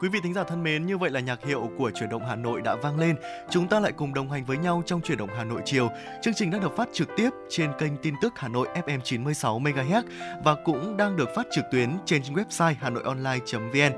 [0.00, 2.36] Quý vị thính giả thân mến, như vậy là nhạc hiệu của chuyển động Hà
[2.36, 3.16] Nội đã vang lên.
[3.50, 5.88] Chúng ta lại cùng đồng hành với nhau trong chuyển động Hà Nội chiều.
[6.22, 9.60] Chương trình đang được phát trực tiếp trên kênh tin tức Hà Nội FM 96
[9.60, 10.02] MHz
[10.44, 13.92] và cũng đang được phát trực tuyến trên website hanoionline.vn.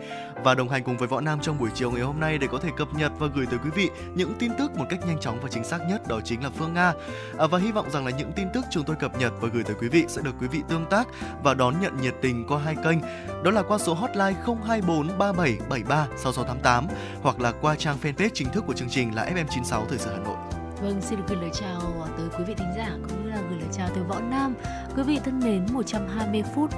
[0.44, 2.58] Và đồng hành cùng với Võ Nam trong buổi chiều ngày hôm nay để có
[2.58, 5.38] thể cập nhật và gửi tới quý vị những tin tức một cách nhanh chóng
[5.42, 6.92] và chính xác nhất đó chính là Phương Nga.
[7.38, 9.64] À, và hy vọng rằng là những tin tức chúng tôi cập nhật và gửi
[9.64, 11.08] tới quý vị sẽ được quý vị tương tác
[11.42, 12.98] và đón nhận nhiệt tình qua hai kênh.
[13.44, 14.34] Đó là qua số hotline
[14.66, 16.86] 024 37 73 6688
[17.22, 20.18] hoặc là qua trang fanpage chính thức của chương trình là FM96 Thời sự Hà
[20.18, 20.36] Nội.
[20.82, 21.80] Vâng, xin được gửi lời chào
[22.16, 24.54] tới quý vị thính giả cũng như là gửi lời chào tới Võ Nam.
[24.96, 26.70] Quý vị thân mến, 120 phút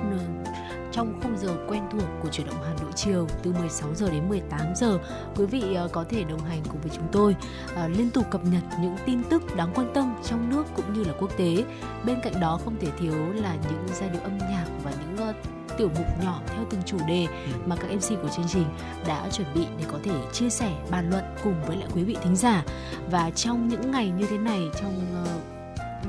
[0.92, 4.28] trong khung giờ quen thuộc của chuyển động Hà Nội chiều từ 16 giờ đến
[4.28, 4.98] 18 giờ.
[5.36, 7.36] Quý vị ờ, có thể đồng hành cùng với chúng tôi
[7.76, 11.04] à, liên tục cập nhật những tin tức đáng quan tâm trong nước cũng như
[11.04, 11.64] là quốc tế.
[12.04, 15.36] Bên cạnh đó không thể thiếu là những giai điệu âm nhạc và những uh,
[15.80, 17.52] tiểu mục nhỏ theo từng chủ đề ừ.
[17.66, 18.64] mà các MC của chương trình
[19.06, 22.16] đã chuẩn bị để có thể chia sẻ bàn luận cùng với lại quý vị
[22.22, 22.64] thính giả
[23.10, 25.49] và trong những ngày như thế này trong uh,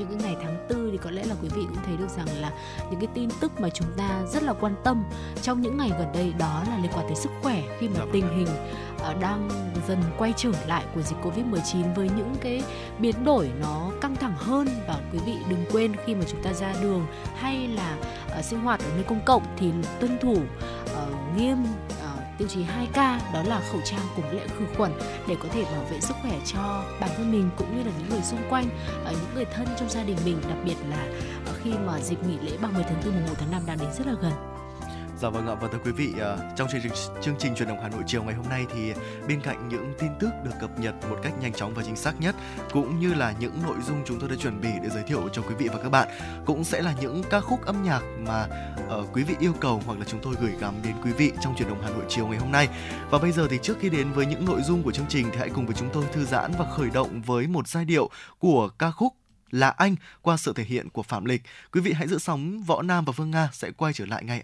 [0.02, 2.28] những cái ngày tháng tư thì có lẽ là quý vị cũng thấy được rằng
[2.42, 2.52] là
[2.92, 5.04] những cái tin tức mà chúng ta rất là quan tâm
[5.42, 8.02] trong những ngày gần đây đó là liên quan tới sức khỏe khi mà dạ
[8.02, 8.10] vâng.
[8.14, 8.48] tình hình
[8.96, 9.50] uh, đang
[9.88, 12.64] dần quay trở lại của dịch Covid-19 với những cái
[13.00, 16.54] biến đổi nó căng thẳng hơn và quý vị đừng quên khi mà chúng ta
[16.54, 17.06] ra đường
[17.36, 17.98] hay là
[18.40, 21.58] uh, sinh hoạt ở nơi công cộng thì tuân thủ uh, nghiêm
[22.42, 24.92] tiêu chí 2K đó là khẩu trang cùng lệ khử khuẩn
[25.28, 28.10] để có thể bảo vệ sức khỏe cho bản thân mình cũng như là những
[28.10, 28.66] người xung quanh,
[29.06, 31.08] ờ, những người thân trong gia đình mình, đặc biệt là
[31.46, 33.90] ờ, khi mà dịp nghỉ lễ 30 tháng 4 mùng 1 tháng 5 đang đến
[33.98, 34.61] rất là gần.
[35.22, 36.92] Dạ vâng ạ và thưa quý vị à, trong chương trình
[37.22, 38.94] chương trình truyền động Hà Nội chiều ngày hôm nay thì
[39.28, 42.22] bên cạnh những tin tức được cập nhật một cách nhanh chóng và chính xác
[42.22, 42.36] nhất
[42.72, 45.42] cũng như là những nội dung chúng tôi đã chuẩn bị để giới thiệu cho
[45.42, 46.08] quý vị và các bạn
[46.46, 48.48] cũng sẽ là những ca khúc âm nhạc mà
[49.00, 51.56] uh, quý vị yêu cầu hoặc là chúng tôi gửi gắm đến quý vị trong
[51.56, 52.68] truyền động Hà Nội chiều ngày hôm nay.
[53.10, 55.38] Và bây giờ thì trước khi đến với những nội dung của chương trình thì
[55.38, 58.10] hãy cùng với chúng tôi thư giãn và khởi động với một giai điệu
[58.40, 59.14] của ca khúc
[59.52, 61.42] là anh qua sự thể hiện của Phạm Lịch.
[61.72, 64.44] Quý vị hãy giữ sóng Võ Nam và Phương Nga sẽ quay trở lại ngay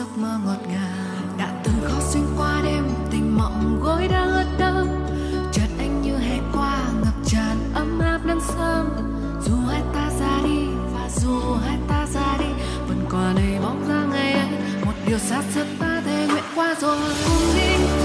[0.00, 4.46] giấc mơ ngọt ngào đã từng khó xuyên qua đêm tình mộng gối đã ướt
[4.58, 4.86] đẫm.
[5.52, 8.88] Chợt anh như hè qua ngập tràn ấm áp nắng sớm.
[9.44, 12.46] Dù hai ta ra đi và dù hai ta ra đi,
[12.88, 14.48] vẫn còn đầy bóng dáng ngày ấy.
[14.84, 16.98] Một điều xa xưa ta thề nguyện qua rồi.
[17.26, 17.99] Cùng đi.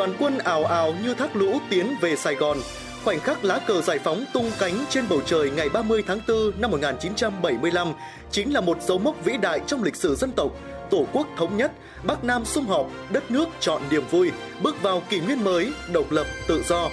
[0.00, 2.58] Đoàn quân ảo ảo như thác lũ tiến về Sài Gòn.
[3.04, 6.60] Khoảnh khắc lá cờ giải phóng tung cánh trên bầu trời ngày 30 tháng 4
[6.60, 7.92] năm 1975
[8.30, 10.50] chính là một dấu mốc vĩ đại trong lịch sử dân tộc.
[10.90, 11.72] Tổ quốc thống nhất,
[12.04, 14.30] Bắc Nam sum họp, đất nước chọn niềm vui,
[14.62, 16.88] bước vào kỷ nguyên mới, độc lập, tự do.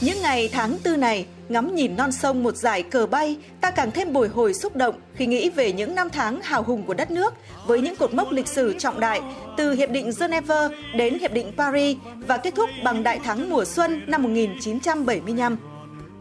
[0.00, 3.90] Những ngày tháng tư này, ngắm nhìn non sông một dải cờ bay, ta càng
[3.90, 7.10] thêm bồi hồi xúc động khi nghĩ về những năm tháng hào hùng của đất
[7.10, 7.34] nước
[7.66, 9.20] với những cột mốc lịch sử trọng đại
[9.56, 11.96] từ Hiệp định Geneva đến Hiệp định Paris
[12.28, 15.56] và kết thúc bằng đại thắng mùa xuân năm 1975.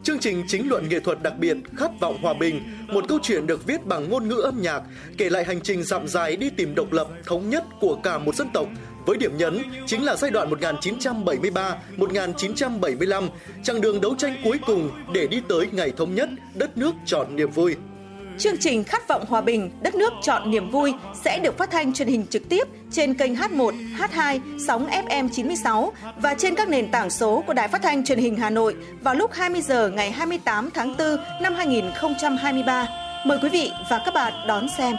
[0.03, 3.47] Chương trình chính luận nghệ thuật đặc biệt Khát vọng hòa bình, một câu chuyện
[3.47, 4.81] được viết bằng ngôn ngữ âm nhạc,
[5.17, 8.35] kể lại hành trình dặm dài đi tìm độc lập, thống nhất của cả một
[8.35, 8.67] dân tộc
[9.05, 13.27] với điểm nhấn chính là giai đoạn 1973-1975,
[13.63, 17.35] chặng đường đấu tranh cuối cùng để đi tới ngày thống nhất, đất nước tròn
[17.35, 17.75] niềm vui.
[18.37, 20.93] Chương trình Khát vọng hòa bình, đất nước chọn niềm vui
[21.23, 25.93] sẽ được phát thanh truyền hình trực tiếp trên kênh H1, H2, sóng FM 96
[26.17, 29.15] và trên các nền tảng số của Đài Phát thanh Truyền hình Hà Nội vào
[29.15, 32.87] lúc 20 giờ ngày 28 tháng 4 năm 2023.
[33.25, 34.95] Mời quý vị và các bạn đón xem.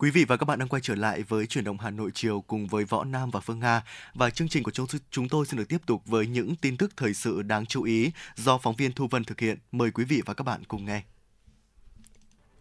[0.00, 2.40] Quý vị và các bạn đang quay trở lại với chuyển động Hà Nội chiều
[2.40, 3.82] cùng với Võ Nam và Phương Nga
[4.14, 6.96] và chương trình của chúng chúng tôi xin được tiếp tục với những tin tức
[6.96, 9.58] thời sự đáng chú ý do phóng viên Thu Vân thực hiện.
[9.72, 11.02] Mời quý vị và các bạn cùng nghe.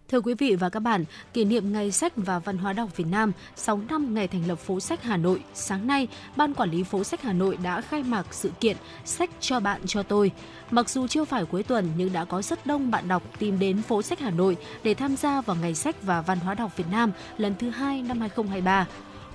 [0.09, 3.07] Thưa quý vị và các bạn, kỷ niệm Ngày sách và Văn hóa đọc Việt
[3.11, 6.83] Nam 6 năm ngày thành lập phố sách Hà Nội, sáng nay, Ban Quản lý
[6.83, 10.31] phố sách Hà Nội đã khai mạc sự kiện Sách cho bạn cho tôi.
[10.71, 13.81] Mặc dù chưa phải cuối tuần nhưng đã có rất đông bạn đọc tìm đến
[13.81, 16.87] phố sách Hà Nội để tham gia vào Ngày sách và Văn hóa đọc Việt
[16.91, 18.87] Nam lần thứ hai năm 2023.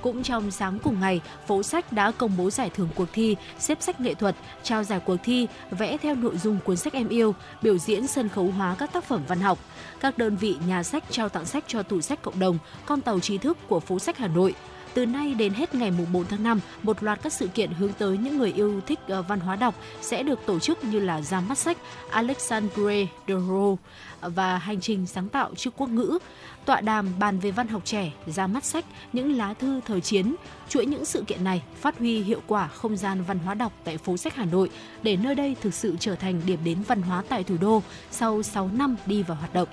[0.04, 3.82] Cũng trong sáng cùng ngày, phố sách đã công bố giải thưởng cuộc thi xếp
[3.82, 7.34] sách nghệ thuật, trao giải cuộc thi vẽ theo nội dung cuốn sách em yêu,
[7.62, 9.58] biểu diễn sân khấu hóa các tác phẩm văn học.
[10.00, 13.20] Các đơn vị nhà sách trao tặng sách cho tủ sách cộng đồng, con tàu
[13.20, 14.54] trí thức của phố sách Hà Nội,
[14.94, 18.18] từ nay đến hết ngày 4 tháng 5, một loạt các sự kiện hướng tới
[18.18, 21.40] những người yêu thích ờ, văn hóa đọc sẽ được tổ chức như là ra
[21.40, 21.78] mắt sách
[22.10, 23.76] Alexandre Duro
[24.20, 26.18] và hành trình sáng tạo chữ quốc ngữ,
[26.64, 30.34] tọa đàm bàn về văn học trẻ, ra mắt sách những lá thư thời chiến.
[30.68, 33.98] Chuỗi những sự kiện này phát huy hiệu quả không gian văn hóa đọc tại
[33.98, 34.70] phố sách Hà Nội
[35.02, 38.42] để nơi đây thực sự trở thành điểm đến văn hóa tại thủ đô sau
[38.42, 39.68] 6 năm đi vào hoạt động.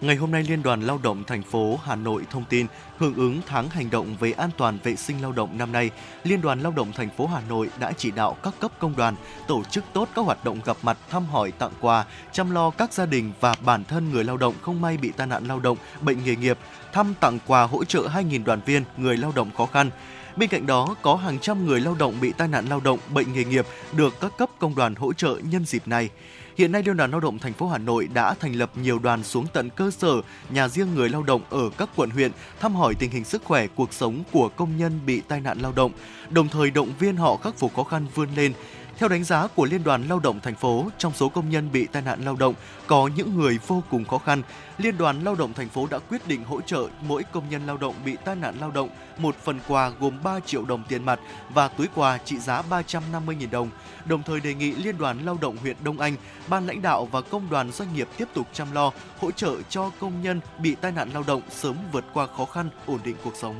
[0.00, 2.66] Ngày hôm nay, Liên đoàn Lao động thành phố Hà Nội thông tin
[2.98, 5.90] hưởng ứng tháng hành động về an toàn vệ sinh lao động năm nay,
[6.24, 9.16] Liên đoàn Lao động thành phố Hà Nội đã chỉ đạo các cấp công đoàn
[9.48, 12.92] tổ chức tốt các hoạt động gặp mặt, thăm hỏi, tặng quà, chăm lo các
[12.92, 15.78] gia đình và bản thân người lao động không may bị tai nạn lao động,
[16.00, 16.58] bệnh nghề nghiệp,
[16.92, 19.90] thăm tặng quà hỗ trợ 2.000 đoàn viên người lao động khó khăn.
[20.36, 23.32] Bên cạnh đó, có hàng trăm người lao động bị tai nạn lao động, bệnh
[23.32, 26.10] nghề nghiệp được các cấp công đoàn hỗ trợ nhân dịp này.
[26.58, 29.24] Hiện nay Liên đoàn Lao động thành phố Hà Nội đã thành lập nhiều đoàn
[29.24, 32.94] xuống tận cơ sở, nhà riêng người lao động ở các quận huyện thăm hỏi
[32.98, 35.92] tình hình sức khỏe, cuộc sống của công nhân bị tai nạn lao động,
[36.30, 38.52] đồng thời động viên họ khắc phục khó khăn vươn lên,
[38.98, 41.86] theo đánh giá của Liên đoàn Lao động thành phố, trong số công nhân bị
[41.86, 42.54] tai nạn lao động
[42.86, 44.42] có những người vô cùng khó khăn.
[44.78, 47.76] Liên đoàn Lao động thành phố đã quyết định hỗ trợ mỗi công nhân lao
[47.76, 48.88] động bị tai nạn lao động
[49.18, 51.20] một phần quà gồm 3 triệu đồng tiền mặt
[51.54, 53.70] và túi quà trị giá 350.000 đồng.
[54.04, 56.14] Đồng thời đề nghị Liên đoàn Lao động huyện Đông Anh,
[56.48, 59.90] ban lãnh đạo và công đoàn doanh nghiệp tiếp tục chăm lo, hỗ trợ cho
[60.00, 63.36] công nhân bị tai nạn lao động sớm vượt qua khó khăn, ổn định cuộc
[63.36, 63.54] sống.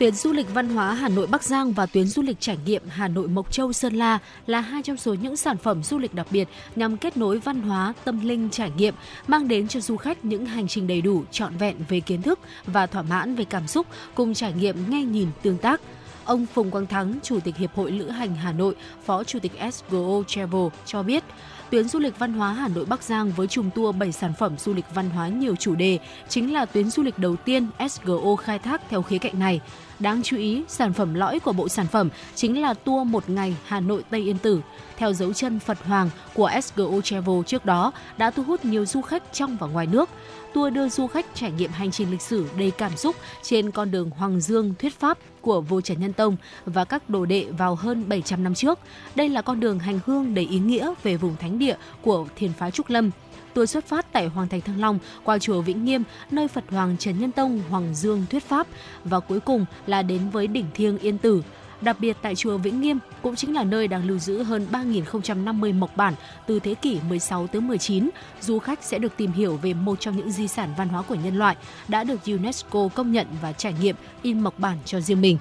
[0.00, 2.82] Tuyến du lịch văn hóa Hà Nội Bắc Giang và tuyến du lịch trải nghiệm
[2.88, 6.14] Hà Nội Mộc Châu Sơn La là hai trong số những sản phẩm du lịch
[6.14, 8.94] đặc biệt nhằm kết nối văn hóa, tâm linh trải nghiệm,
[9.26, 12.38] mang đến cho du khách những hành trình đầy đủ, trọn vẹn về kiến thức
[12.66, 15.80] và thỏa mãn về cảm xúc cùng trải nghiệm nghe nhìn tương tác.
[16.24, 19.52] Ông Phùng Quang Thắng, Chủ tịch Hiệp hội Lữ hành Hà Nội, Phó Chủ tịch
[19.72, 21.24] SGO Travel cho biết,
[21.70, 24.58] tuyến du lịch văn hóa Hà Nội Bắc Giang với trùng tour 7 sản phẩm
[24.58, 25.98] du lịch văn hóa nhiều chủ đề
[26.28, 29.60] chính là tuyến du lịch đầu tiên SGO khai thác theo khía cạnh này.
[29.98, 33.56] Đáng chú ý, sản phẩm lõi của bộ sản phẩm chính là tour một ngày
[33.64, 34.60] Hà Nội Tây Yên Tử,
[34.96, 39.00] theo dấu chân Phật Hoàng của SGO Travel trước đó đã thu hút nhiều du
[39.00, 40.10] khách trong và ngoài nước.
[40.54, 43.90] Tour đưa du khách trải nghiệm hành trình lịch sử đầy cảm xúc trên con
[43.90, 47.74] đường Hoàng Dương thuyết pháp của vua Trần Nhân Tông và các đồ đệ vào
[47.74, 48.78] hơn 700 năm trước.
[49.14, 52.52] Đây là con đường hành hương đầy ý nghĩa về vùng thánh địa của thiền
[52.52, 53.10] phái Trúc Lâm
[53.54, 56.96] Tour xuất phát tại Hoàng thành Thăng Long qua chùa Vĩnh Nghiêm, nơi Phật Hoàng
[56.98, 58.66] Trần Nhân Tông Hoàng Dương thuyết pháp
[59.04, 61.42] và cuối cùng là đến với đỉnh thiêng Yên Tử.
[61.80, 65.78] Đặc biệt tại chùa Vĩnh Nghiêm cũng chính là nơi đang lưu giữ hơn 3.050
[65.78, 66.14] mộc bản
[66.46, 68.10] từ thế kỷ 16 tới 19.
[68.40, 71.14] Du khách sẽ được tìm hiểu về một trong những di sản văn hóa của
[71.14, 71.56] nhân loại
[71.88, 75.38] đã được UNESCO công nhận và trải nghiệm in mộc bản cho riêng mình.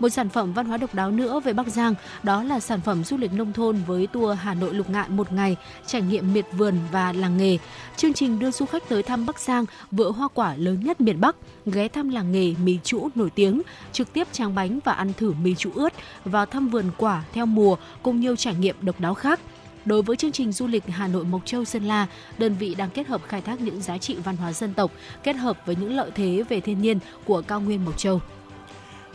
[0.00, 3.04] Một sản phẩm văn hóa độc đáo nữa về Bắc Giang đó là sản phẩm
[3.04, 6.46] du lịch nông thôn với tour Hà Nội Lục Ngạn một ngày, trải nghiệm miệt
[6.52, 7.58] vườn và làng nghề.
[7.96, 11.20] Chương trình đưa du khách tới thăm Bắc Giang, vựa hoa quả lớn nhất miền
[11.20, 11.36] Bắc,
[11.66, 15.32] ghé thăm làng nghề mì trũ nổi tiếng, trực tiếp tráng bánh và ăn thử
[15.32, 15.92] mì trũ ướt,
[16.24, 19.40] và thăm vườn quả theo mùa cùng nhiều trải nghiệm độc đáo khác.
[19.84, 22.06] Đối với chương trình du lịch Hà Nội Mộc Châu Sơn La,
[22.38, 24.90] đơn vị đang kết hợp khai thác những giá trị văn hóa dân tộc
[25.22, 28.20] kết hợp với những lợi thế về thiên nhiên của cao nguyên Mộc Châu.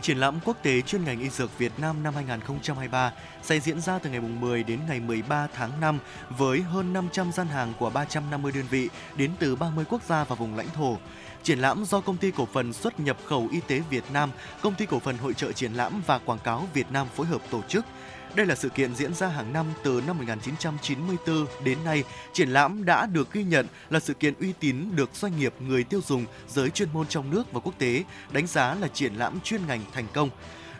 [0.02, 3.98] Triển lãm quốc tế chuyên ngành y dược Việt Nam năm 2023 sẽ diễn ra
[3.98, 5.98] từ ngày 10 đến ngày 13 tháng 5
[6.30, 10.34] với hơn 500 gian hàng của 350 đơn vị đến từ 30 quốc gia và
[10.34, 10.96] vùng lãnh thổ.
[11.42, 14.30] Triển lãm do Công ty Cổ phần Xuất nhập khẩu Y tế Việt Nam,
[14.62, 17.40] Công ty Cổ phần Hội trợ Triển lãm và Quảng cáo Việt Nam phối hợp
[17.50, 17.84] tổ chức–
[18.34, 22.04] đây là sự kiện diễn ra hàng năm từ năm 1994 đến nay.
[22.32, 25.84] Triển lãm đã được ghi nhận là sự kiện uy tín được doanh nghiệp, người
[25.84, 29.40] tiêu dùng, giới chuyên môn trong nước và quốc tế đánh giá là triển lãm
[29.40, 30.30] chuyên ngành thành công.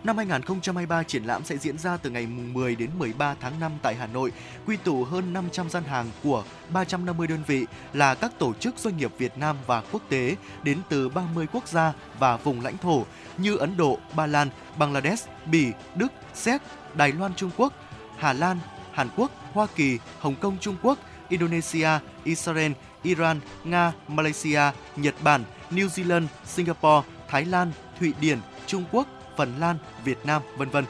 [0.04, 3.94] Năm 2023, triển lãm sẽ diễn ra từ ngày 10 đến 13 tháng 5 tại
[3.94, 4.32] Hà Nội,
[4.66, 8.96] quy tụ hơn 500 gian hàng của 350 đơn vị là các tổ chức doanh
[8.96, 13.06] nghiệp Việt Nam và quốc tế đến từ 30 quốc gia và vùng lãnh thổ
[13.38, 16.62] như Ấn Độ, Ba Lan, Bangladesh, Bỉ, Đức, Séc,
[16.94, 17.72] Đài Loan Trung Quốc,
[18.16, 18.58] Hà Lan,
[18.92, 21.88] Hàn Quốc, Hoa Kỳ, Hồng Kông Trung Quốc, Indonesia,
[22.24, 24.60] Israel, Iran, Nga, Malaysia,
[24.96, 29.06] Nhật Bản, New Zealand, Singapore, Thái Lan, Thụy Điển, Trung Quốc,
[29.36, 30.84] Phần Lan, Việt Nam, vân vân.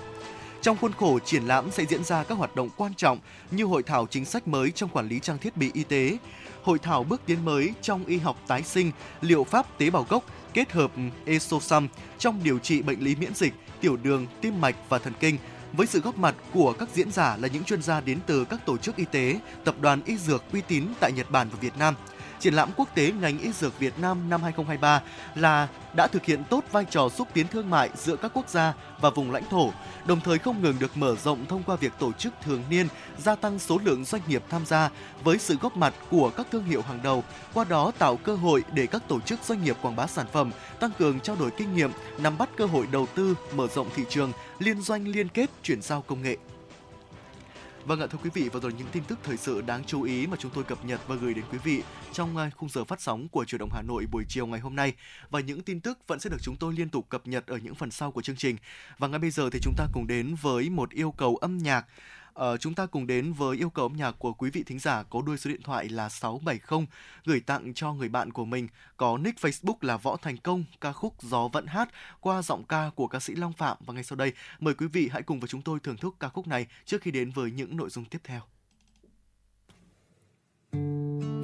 [0.62, 3.19] Trong khuôn khổ triển lãm sẽ diễn ra các hoạt động quan trọng
[3.50, 6.16] như hội thảo chính sách mới trong quản lý trang thiết bị y tế,
[6.62, 10.25] hội thảo bước tiến mới trong y học tái sinh, liệu pháp tế bào gốc
[10.54, 11.02] kết hợp ừ,
[11.33, 11.88] Esosam
[12.19, 15.37] trong điều trị bệnh lý miễn dịch, tiểu đường, tim mạch và thần kinh
[15.73, 18.67] với sự góp mặt của các diễn giả là những chuyên gia đến từ các
[18.67, 21.79] tổ chức y tế, tập đoàn y dược uy tín tại Nhật Bản và Việt
[21.79, 21.95] Nam.
[22.41, 25.03] Triển lãm quốc tế ngành y dược Việt Nam năm 2023
[25.35, 28.75] là đã thực hiện tốt vai trò xúc tiến thương mại giữa các quốc gia
[29.01, 29.73] và vùng lãnh thổ,
[30.07, 32.87] đồng thời không ngừng được mở rộng thông qua việc tổ chức thường niên,
[33.19, 34.91] gia tăng số lượng doanh nghiệp tham gia
[35.25, 38.65] với sự góp mặt của các thương hiệu hàng đầu, qua đó tạo cơ hội
[38.75, 41.75] để các tổ chức doanh nghiệp quảng bá sản phẩm, tăng cường trao đổi kinh
[41.77, 45.51] nghiệm, nắm bắt cơ hội đầu tư, mở rộng thị trường, liên doanh liên kết,
[45.63, 46.37] chuyển giao công nghệ.
[47.87, 50.27] Vâng ạ thưa quý vị, vừa rồi những tin tức thời sự đáng chú ý
[50.27, 51.83] mà chúng tôi cập nhật và gửi đến quý vị
[52.13, 54.77] trong à, khung giờ phát sóng của Chủ động Hà Nội buổi chiều ngày hôm
[54.77, 54.93] nay.
[55.31, 57.75] Và những tin tức vẫn sẽ được chúng tôi liên tục cập nhật ở những
[57.75, 58.57] phần sau của chương trình.
[58.99, 61.87] Và ngay bây giờ thì chúng ta cùng đến với một yêu cầu âm nhạc
[62.41, 65.03] Uh, chúng ta cùng đến với yêu cầu âm nhạc của quý vị thính giả
[65.03, 66.87] có đuôi số điện thoại là 670
[67.25, 70.93] gửi tặng cho người bạn của mình có nick Facebook là Võ Thành Công ca
[70.93, 71.89] khúc Gió vẫn hát
[72.21, 75.09] qua giọng ca của ca sĩ Long Phạm và ngay sau đây mời quý vị
[75.13, 77.77] hãy cùng với chúng tôi thưởng thức ca khúc này trước khi đến với những
[77.77, 78.43] nội dung tiếp theo.
[80.73, 81.40] thương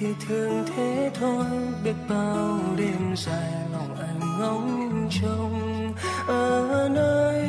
[0.00, 1.46] thì thương thế thôi,
[1.84, 5.92] biết bao đêm dài lòng anh ngóng trông.
[6.26, 7.48] Ở nơi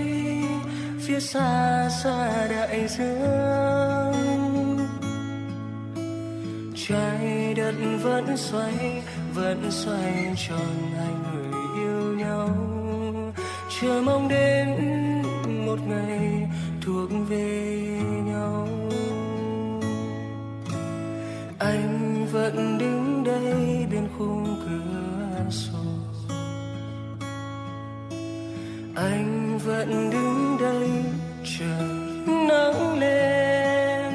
[1.00, 4.12] phía xa xa đại dương.
[6.88, 9.04] Trái đất vẫn xoay
[9.34, 12.50] vẫn xoay tròn hai người yêu nhau.
[13.82, 14.68] Chờ mong đến
[15.66, 16.50] một ngày
[16.86, 17.88] thuộc về
[18.26, 18.68] nhau.
[21.60, 22.01] Anh
[22.32, 25.80] vẫn đứng đây bên khung cửa sổ.
[28.96, 30.90] Anh vẫn đứng đây,
[31.44, 31.82] chờ
[32.48, 34.14] nắng lên.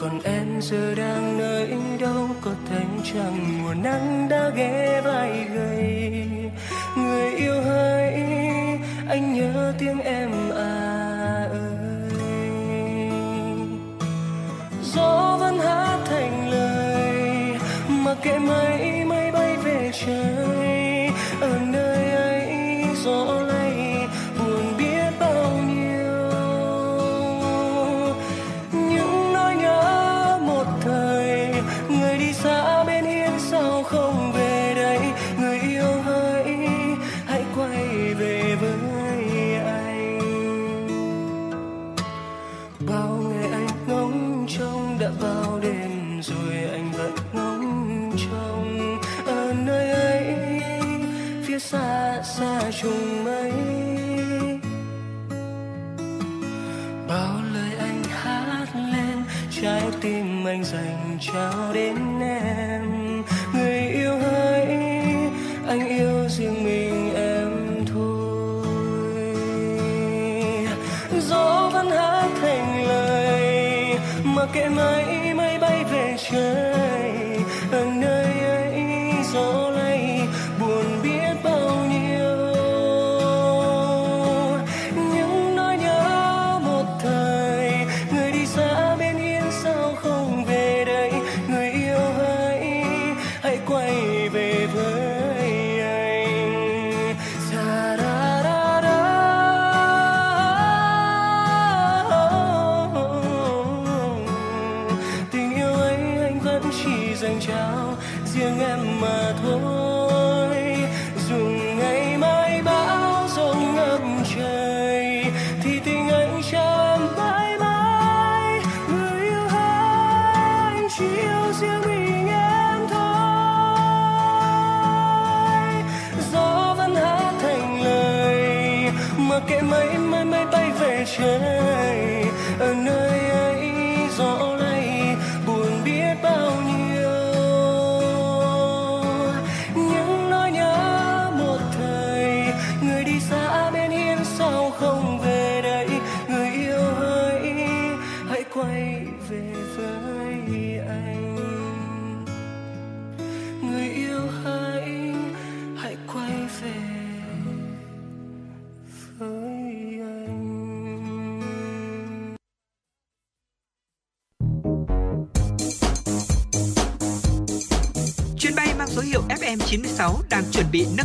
[0.00, 5.75] Còn em giờ đang nơi đâu, có thấy chẳng mùa nắng đã ghé vai gầy.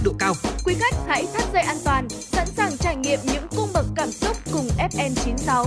[0.04, 0.34] Nâng độ cao.
[0.66, 4.12] Quý khách hãy thắt dây an toàn, sẵn sàng trải nghiệm những cung bậc cảm
[4.12, 5.66] xúc cùng FN96.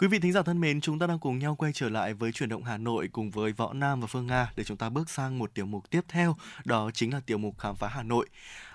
[0.00, 2.32] Quý vị thính giả thân mến, chúng ta đang cùng nhau quay trở lại với
[2.32, 5.10] chuyển động Hà Nội cùng với Võ Nam và Phương Nga để chúng ta bước
[5.10, 8.26] sang một tiểu mục tiếp theo, đó chính là tiểu mục khám phá Hà Nội.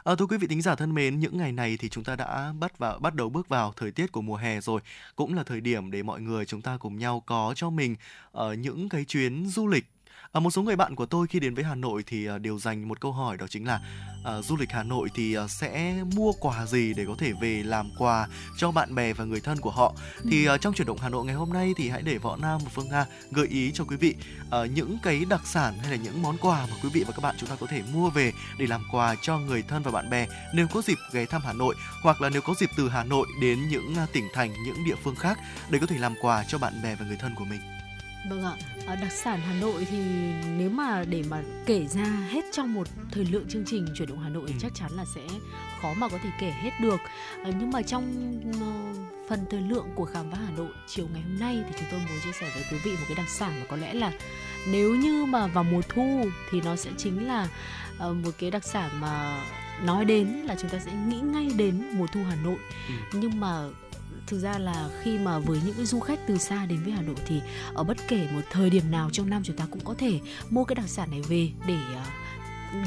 [0.04, 2.54] À, thưa quý vị thính giả thân mến, những ngày này thì chúng ta đã
[2.60, 4.82] bắt vào bắt đầu bước vào thời tiết của mùa hè rồi,
[5.16, 7.96] cũng là thời điểm để mọi người chúng ta cùng nhau có cho mình
[8.38, 9.86] uh, những cái chuyến du lịch
[10.34, 12.60] À, một số người bạn của tôi khi đến với Hà Nội thì à, đều
[12.60, 13.82] dành một câu hỏi đó chính là
[14.24, 17.64] à, du lịch Hà Nội thì à, sẽ mua quà gì để có thể về
[17.64, 19.94] làm quà cho bạn bè và người thân của họ.
[20.32, 22.60] Thì à, trong chuyển động Hà Nội ngày hôm nay thì hãy để Võ Nam
[22.64, 24.16] và Phương Nga gợi ý cho quý vị
[24.52, 27.22] à, những cái đặc sản hay là những món quà mà quý vị và các
[27.22, 30.10] bạn chúng ta có thể mua về để làm quà cho người thân và bạn
[30.10, 33.04] bè nếu có dịp ghé thăm Hà Nội hoặc là nếu có dịp từ Hà
[33.04, 36.44] Nội đến những à, tỉnh thành, những địa phương khác để có thể làm quà
[36.48, 37.73] cho bạn bè và người thân của mình.
[38.30, 38.54] Vâng ạ,
[38.88, 39.98] Ờ, đặc sản Hà Nội thì
[40.58, 44.20] nếu mà để mà kể ra hết trong một thời lượng chương trình chuyển động
[44.20, 44.54] Hà Nội Ừ.
[44.60, 45.22] chắc chắn là sẽ
[45.82, 47.00] khó mà có thể kể hết được.
[47.44, 48.14] Ờ, nhưng mà trong
[48.62, 48.68] ờ,
[49.30, 52.00] phần thời lượng của khám phá Hà Nội chiều ngày hôm nay thì chúng tôi
[52.00, 54.12] muốn chia sẻ với quý vị một cái đặc sản mà có lẽ là
[54.72, 57.48] nếu như mà vào mùa thu thì nó sẽ chính là
[58.00, 59.44] một cái đặc sản mà
[59.84, 62.58] nói đến là chúng ta sẽ nghĩ ngay đến mùa thu Hà Nội.
[62.88, 62.94] Ừ.
[63.14, 63.64] Nhưng mà
[64.28, 67.16] thực ra là khi mà với những du khách từ xa đến với Hà Nội
[67.26, 67.42] thì
[67.74, 70.64] ở bất kể một thời điểm nào trong năm chúng ta cũng có thể mua
[70.64, 72.06] cái đặc sản này về để à,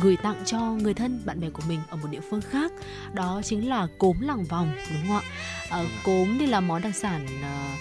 [0.02, 2.72] gửi tặng cho người thân bạn bè của mình ở một địa phương khác
[3.12, 5.22] đó chính là cốm làng vòng đúng không ạ
[5.70, 7.76] Ờ, cốm thì là món đặc sản à,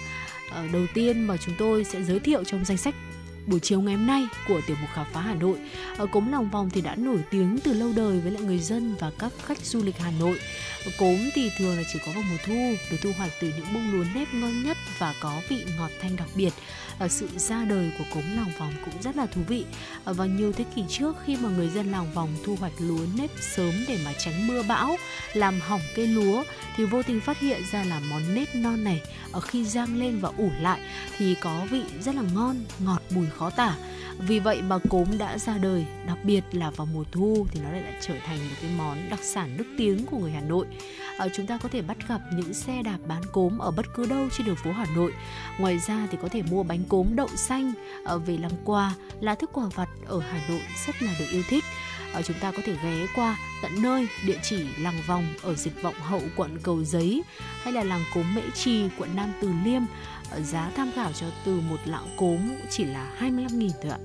[0.52, 2.96] ờ, đầu tiên mà chúng tôi sẽ giới thiệu trong danh sách
[3.48, 5.58] buổi chiều ngày hôm nay của tiểu mục khám phá Hà Nội.
[6.12, 9.12] Cốm lòng vòng thì đã nổi tiếng từ lâu đời với lại người dân và
[9.20, 10.40] các khách du lịch Hà Nội.
[10.98, 13.92] Cốm thì thường là chỉ có vào mùa thu, được thu hoạch từ những bông
[13.92, 16.54] lúa nếp ngon nhất và có vị ngọt thanh đặc biệt.
[17.00, 19.66] À, sự ra đời của cốm lòng vòng cũng rất là thú vị.
[20.06, 23.06] À, vào nhiều thế kỷ trước khi mà người dân lòng vòng thu hoạch lúa
[23.18, 24.96] nếp sớm để mà tránh mưa bão,
[25.34, 26.44] làm hỏng cây lúa
[26.76, 30.20] thì vô tình phát hiện ra là món nếp non này ở khi rang lên
[30.20, 30.80] và ủ lại
[31.18, 33.76] thì có vị rất là ngon, ngọt bùi khó tả.
[34.20, 37.72] Vì vậy mà cốm đã ra đời, đặc biệt là vào mùa thu thì nó
[37.72, 40.66] lại lại trở thành một cái món đặc sản nước tiếng của người Hà Nội
[41.18, 44.06] à, chúng ta có thể bắt gặp những xe đạp bán cốm ở bất cứ
[44.06, 45.14] đâu trên đường phố Hà Nội.
[45.60, 47.74] Ngoài ra thì có thể mua bánh cốm đậu xanh
[48.06, 51.44] à, về làm quà là thức quà vặt ở Hà Nội rất là được yêu
[51.50, 51.64] thích.
[52.14, 55.82] À, chúng ta có thể ghé qua tận nơi địa chỉ làng vòng ở dịch
[55.82, 57.24] vọng hậu quận cầu giấy
[57.62, 59.82] hay là làng cốm mễ trì quận nam từ liêm
[60.32, 64.00] à, giá tham khảo cho từ một lạng cốm chỉ là 25.000 thôi ạ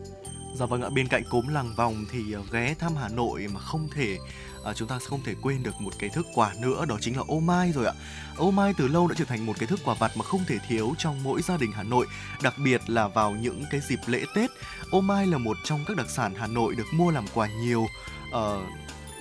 [0.54, 3.88] Dạ vâng ạ, bên cạnh cốm làng vòng thì ghé thăm Hà Nội mà không
[3.94, 4.18] thể
[4.64, 7.16] à, chúng ta sẽ không thể quên được một cái thức quà nữa đó chính
[7.16, 7.92] là ô mai rồi ạ.
[8.37, 10.59] Ô mai từ lâu đã trở thành một cái thức quà vặt mà không thể
[10.68, 12.07] thiếu trong mỗi gia đình Hà Nội,
[12.42, 14.51] đặc biệt là vào những cái dịp lễ Tết.
[14.90, 17.87] Ô mai là một trong các đặc sản Hà Nội được mua làm quà nhiều.
[18.33, 18.62] Ờ,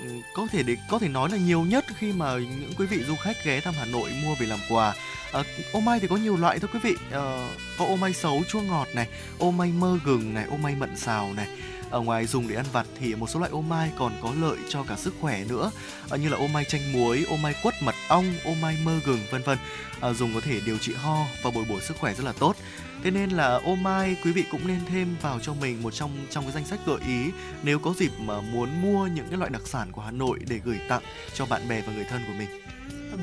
[0.04, 3.04] ừ, có thể để có thể nói là nhiều nhất khi mà những quý vị
[3.04, 4.96] du khách ghé thăm Hà Nội mua về làm quà.
[5.32, 6.96] À, ô mai thì có nhiều loại thôi quý vị.
[7.12, 10.76] À, có ô mai xấu chua ngọt này, ô mai mơ gừng này, ô mai
[10.76, 11.48] mận xào này.
[11.90, 14.58] Ở ngoài dùng để ăn vặt thì một số loại ô mai còn có lợi
[14.70, 15.72] cho cả sức khỏe nữa,
[16.10, 19.00] à, như là ô mai chanh muối, ô mai quất mật ong, ô mai mơ
[19.06, 19.58] gừng vân vân.
[20.02, 22.56] À, dùng có thể điều trị ho và bồi bổ sức khỏe rất là tốt.
[23.04, 26.12] Thế nên là ô mai quý vị cũng nên thêm vào cho mình một trong
[26.30, 27.32] trong cái danh sách gợi ý
[27.64, 30.60] nếu có dịp mà muốn mua những cái loại đặc sản của Hà Nội để
[30.64, 31.02] gửi tặng
[31.34, 32.50] cho bạn bè và người thân của mình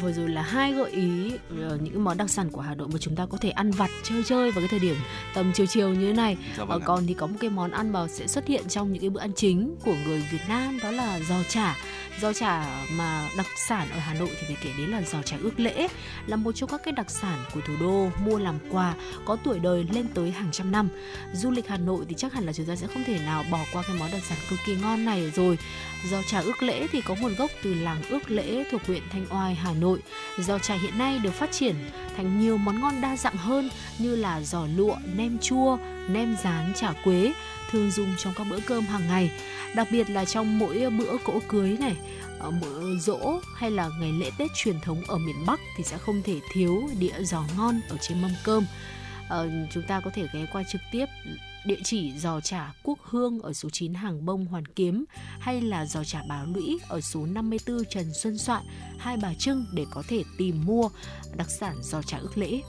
[0.01, 2.99] vừa rồi là hai gợi ý ờ, những món đặc sản của Hà Nội mà
[3.01, 4.97] chúng ta có thể ăn vặt chơi chơi vào cái thời điểm
[5.35, 6.37] tầm chiều chiều như thế này.
[6.59, 8.93] Dạ vâng ờ, còn thì có một cái món ăn mà sẽ xuất hiện trong
[8.93, 11.77] những cái bữa ăn chính của người Việt Nam đó là giò chả.
[12.21, 15.37] Giò chả mà đặc sản ở Hà Nội thì phải kể đến là giò chả
[15.43, 15.89] ước lễ
[16.27, 18.95] là một trong các cái đặc sản của thủ đô mua làm quà
[19.25, 20.89] có tuổi đời lên tới hàng trăm năm.
[21.33, 23.61] Du lịch Hà Nội thì chắc hẳn là chúng ta sẽ không thể nào bỏ
[23.73, 25.59] qua cái món đặc sản cực kỳ ngon này rồi
[26.11, 29.27] giò trà ước lễ thì có nguồn gốc từ làng ước lễ thuộc huyện Thanh
[29.31, 29.99] Oai Hà Nội
[30.39, 31.75] giò trà hiện nay được phát triển
[32.17, 35.79] thành nhiều món ngon đa dạng hơn như là giò lụa nem chua
[36.09, 37.33] nem rán chả quế
[37.71, 39.31] thường dùng trong các bữa cơm hàng ngày
[39.75, 41.97] đặc biệt là trong mỗi bữa cỗ cưới này
[42.39, 45.99] ở bữa dỗ hay là ngày lễ Tết truyền thống ở miền Bắc thì sẽ
[45.99, 48.67] không thể thiếu đĩa giò ngon ở trên mâm cơm.
[49.29, 51.07] Ờ, chúng ta có thể ghé qua trực tiếp
[51.67, 55.05] địa chỉ giò chả Quốc Hương ở số 9 Hàng Bông Hoàn Kiếm
[55.41, 58.63] hay là giò chả Báo Lũy ở số 54 Trần Xuân Soạn,
[58.99, 60.89] Hai Bà Trưng để có thể tìm mua
[61.37, 62.61] đặc sản giò chả ước lễ.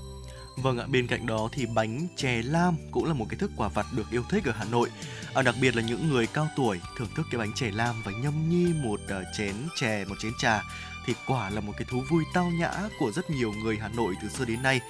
[0.64, 3.68] Vâng ạ, bên cạnh đó thì bánh chè lam cũng là một cái thức quà
[3.68, 4.90] vặt được yêu thích ở Hà Nội.
[5.34, 8.12] À, đặc biệt là những người cao tuổi thưởng thức cái bánh chè lam và
[8.12, 10.64] nhâm nhi một uh, chén chè, một chén trà
[11.08, 14.15] thì quả là một cái thú vui tao nhã của rất nhiều người Hà Nội
[14.22, 14.82] từ xưa đến nay.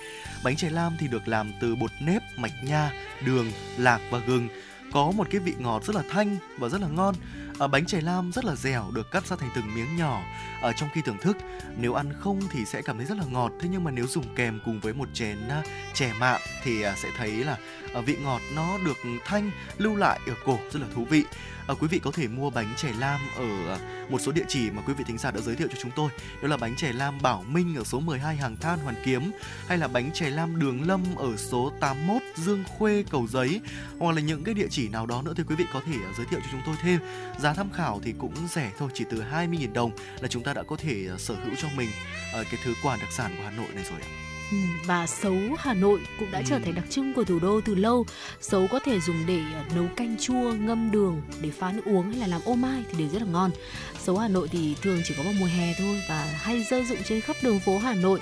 [0.44, 2.92] Bánh chè lam thì được làm từ bột nếp, mạch nha,
[3.26, 4.50] đường, lạc và gừng.
[4.94, 7.16] Có một cái vị ngọt rất là thanh và rất là ngon.
[7.60, 10.24] À, bánh chè lam rất là dẻo được cắt ra thành từng miếng nhỏ.
[10.62, 11.38] Ở trong khi thưởng thức
[11.78, 13.52] nếu ăn không thì sẽ cảm thấy rất là ngọt.
[13.62, 16.98] Thế nhưng mà nếu dùng kèm cùng với một chén uh, chè mạ thì uh,
[16.98, 17.58] sẽ thấy là
[18.00, 21.24] uh, vị ngọt nó được thanh lưu lại ở cổ rất là thú vị
[21.68, 24.70] à, quý vị có thể mua bánh chè lam ở à, một số địa chỉ
[24.72, 26.10] mà quý vị thính giả đã giới thiệu cho chúng tôi
[26.42, 29.32] đó là bánh chè lam Bảo Minh ở số 12 Hàng Than Hoàn Kiếm
[29.68, 33.62] hay là bánh chè lam Đường Lâm ở số 81 Dương Khuê Cầu Giấy
[34.00, 36.12] hoặc là những cái địa chỉ nào đó nữa thì quý vị có thể à,
[36.18, 37.00] giới thiệu cho chúng tôi thêm
[37.40, 40.64] giá tham khảo thì cũng rẻ thôi chỉ từ 20.000 đồng là chúng ta đã
[40.64, 41.90] có thể à, sở hữu cho mình
[42.34, 44.27] cái thứ quà đặc sản của Hà Nội này rồi ạ.
[44.52, 46.44] Ừ, và sấu Hà Nội cũng đã ừ.
[46.48, 48.06] trở thành đặc trưng của thủ đô từ lâu.
[48.42, 52.12] Sấu có thể dùng để ờ, nấu canh chua, ngâm đường để pha nước uống
[52.12, 53.52] hay là làm ô mai thì đều rất là ngon.
[54.00, 57.00] Sấu Hà Nội thì thường chỉ có vào mùa hè thôi và hay rơi dụng
[57.06, 58.20] trên khắp đường phố Hà Nội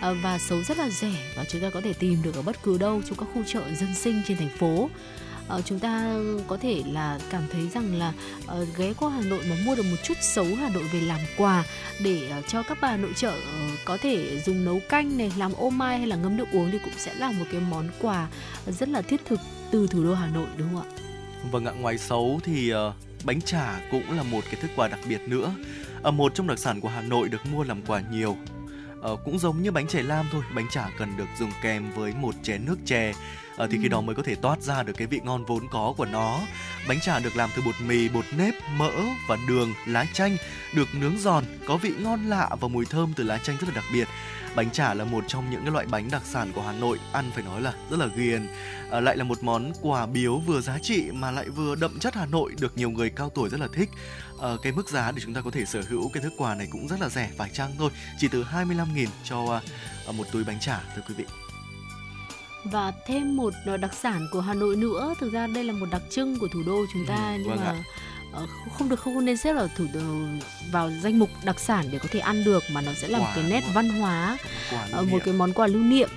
[0.00, 2.62] ờ, và sấu rất là rẻ và chúng ta có thể tìm được ở bất
[2.62, 4.90] cứ đâu trong các khu chợ dân sinh trên thành phố
[5.54, 6.14] uh, chúng ta
[6.46, 8.12] có thể là cảm thấy rằng là
[8.60, 11.20] uh, ghé qua Hà Nội mà mua được một chút xấu Hà Nội về làm
[11.36, 11.64] quà
[12.00, 15.52] để uh, cho các bà nội trợ uh, có thể dùng nấu canh này làm
[15.52, 18.28] ô mai hay là ngâm nước uống thì cũng sẽ là một cái món quà
[18.66, 20.90] rất là thiết thực từ thủ đô Hà Nội đúng không ạ?
[21.50, 22.78] Vâng ạ, ngoài xấu thì uh,
[23.24, 25.54] bánh chả cũng là một cái thức quà đặc biệt nữa.
[26.08, 28.36] Uh, một trong đặc sản của Hà Nội được mua làm quà nhiều
[29.12, 32.12] uh, cũng giống như bánh chè lam thôi bánh chả cần được dùng kèm với
[32.20, 33.12] một chén nước chè
[33.56, 35.94] à, thì khi đó mới có thể toát ra được cái vị ngon vốn có
[35.96, 36.40] của nó.
[36.88, 38.92] Bánh chả được làm từ bột mì bột nếp mỡ
[39.28, 40.36] và đường lá chanh
[40.74, 43.74] được nướng giòn có vị ngon lạ và mùi thơm từ lá chanh rất là
[43.74, 44.08] đặc biệt.
[44.56, 47.30] Bánh chả là một trong những cái loại bánh đặc sản của Hà Nội ăn
[47.34, 48.48] phải nói là rất là ghiền.
[48.90, 52.14] À, lại là một món quà biếu vừa giá trị mà lại vừa đậm chất
[52.14, 53.90] Hà Nội được nhiều người cao tuổi rất là thích.
[54.42, 56.68] À, cái mức giá để chúng ta có thể sở hữu cái thức quà này
[56.72, 59.60] cũng rất là rẻ phải chăng thôi chỉ từ 25.000 cho
[60.06, 61.45] à, một túi bánh chả thưa quý vị
[62.68, 65.14] và thêm một đặc sản của Hà Nội nữa.
[65.20, 67.60] Thực ra đây là một đặc trưng của thủ đô chúng ta ừ, nhưng vâng
[67.60, 67.84] mà ạ
[68.36, 68.46] Ờ,
[68.78, 69.84] không được không nên xếp vào thủ
[70.72, 73.28] vào danh mục đặc sản để có thể ăn được mà nó sẽ là một
[73.34, 74.38] cái nét văn hóa
[74.92, 76.08] ờ, một cái món quà lưu niệm.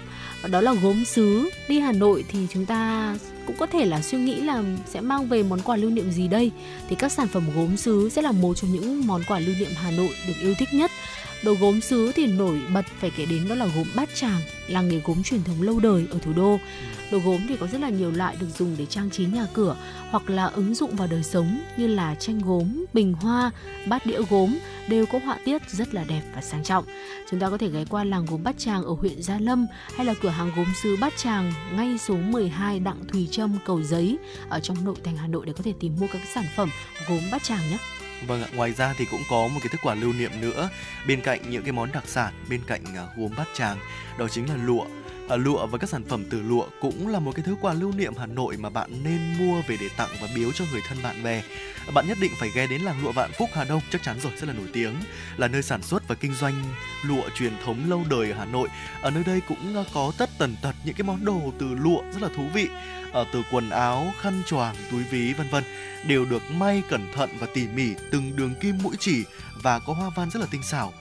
[0.48, 4.18] Đó là gốm sứ đi Hà Nội thì chúng ta cũng có thể là suy
[4.18, 6.52] nghĩ là sẽ mang về món quà lưu niệm gì đây.
[6.90, 9.72] Thì các sản phẩm gốm sứ sẽ là một trong những món quà lưu niệm
[9.76, 10.92] Hà Nội được yêu thích nhất
[11.44, 14.90] đồ gốm sứ thì nổi bật phải kể đến đó là gốm bát tràng, làng
[14.90, 16.60] nghề gốm truyền thống lâu đời ở thủ đô.
[17.12, 19.76] Đồ gốm thì có rất là nhiều loại được dùng để trang trí nhà cửa
[20.10, 23.52] hoặc là ứng dụng vào đời sống như là tranh gốm, bình hoa,
[23.88, 26.86] bát đĩa gốm đều có họa tiết rất là đẹp và sang trọng.
[27.30, 30.06] Chúng ta có thể ghé qua làng gốm bát tràng ở huyện gia lâm hay
[30.06, 34.18] là cửa hàng gốm sứ bát tràng ngay số 12 đặng thùy trâm, cầu giấy
[34.50, 36.70] ở trong nội thành hà nội để có thể tìm mua các sản phẩm
[37.10, 37.78] gốm bát tràng nhé.
[38.28, 40.70] Vâng ạ, ngoài ra thì cũng có một cái thức quà lưu niệm nữa.
[41.08, 43.78] Bên cạnh những cái món đặc sản bên cạnh à, gốm bát tràng
[44.18, 44.86] đó chính là lụa.
[45.30, 47.92] À, lụa và các sản phẩm từ lụa cũng là một cái thứ quà lưu
[47.92, 50.98] niệm Hà Nội mà bạn nên mua về để tặng và biếu cho người thân
[51.04, 51.44] bạn bè.
[51.94, 54.32] Bạn nhất định phải ghé đến làng lụa Vạn Phúc Hà Đông chắc chắn rồi
[54.38, 54.96] rất là nổi tiếng
[55.38, 56.64] là nơi sản xuất và kinh doanh
[57.06, 58.70] lụa truyền thống lâu đời ở Hà Nội.
[59.02, 62.02] Ở nơi đây cũng ờ, có tất tần tật những cái món đồ từ lụa
[62.12, 62.68] rất là thú vị.
[63.12, 65.64] Ở từ quần áo, khăn choàng, túi ví vân vân
[66.08, 69.24] đều được may cẩn thận và tỉ mỉ từng đường kim mũi chỉ
[69.64, 70.94] và có hoa văn rất là tinh xảo.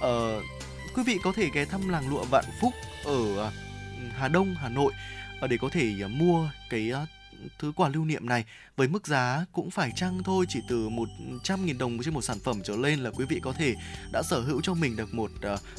[0.00, 0.40] Ờ,
[0.94, 2.72] quý vị có thể ghé thăm làng lụa Vạn Phúc
[3.04, 3.50] ở à,
[4.16, 4.92] Hà Đông, Hà Nội
[5.40, 7.06] ờ, để có thể à, mua cái à,
[7.58, 8.44] thứ quà lưu niệm này
[8.76, 12.60] với mức giá cũng phải chăng thôi chỉ từ 100.000 đồng trên một sản phẩm
[12.64, 13.74] trở lên là quý vị có thể
[14.12, 15.30] đã sở hữu cho mình được một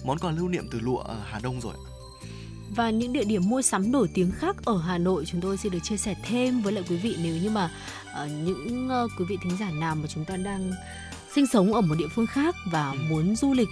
[0.03, 1.73] món quà lưu niệm từ lụa ở Hà Đông rồi.
[2.75, 5.71] Và những địa điểm mua sắm nổi tiếng khác ở Hà Nội chúng tôi xin
[5.71, 7.71] được chia sẻ thêm với lại quý vị nếu như mà
[8.23, 10.71] uh, những uh, quý vị thính giả nào mà chúng ta đang
[11.35, 12.97] sinh sống ở một địa phương khác và ừ.
[13.09, 13.67] muốn du lịch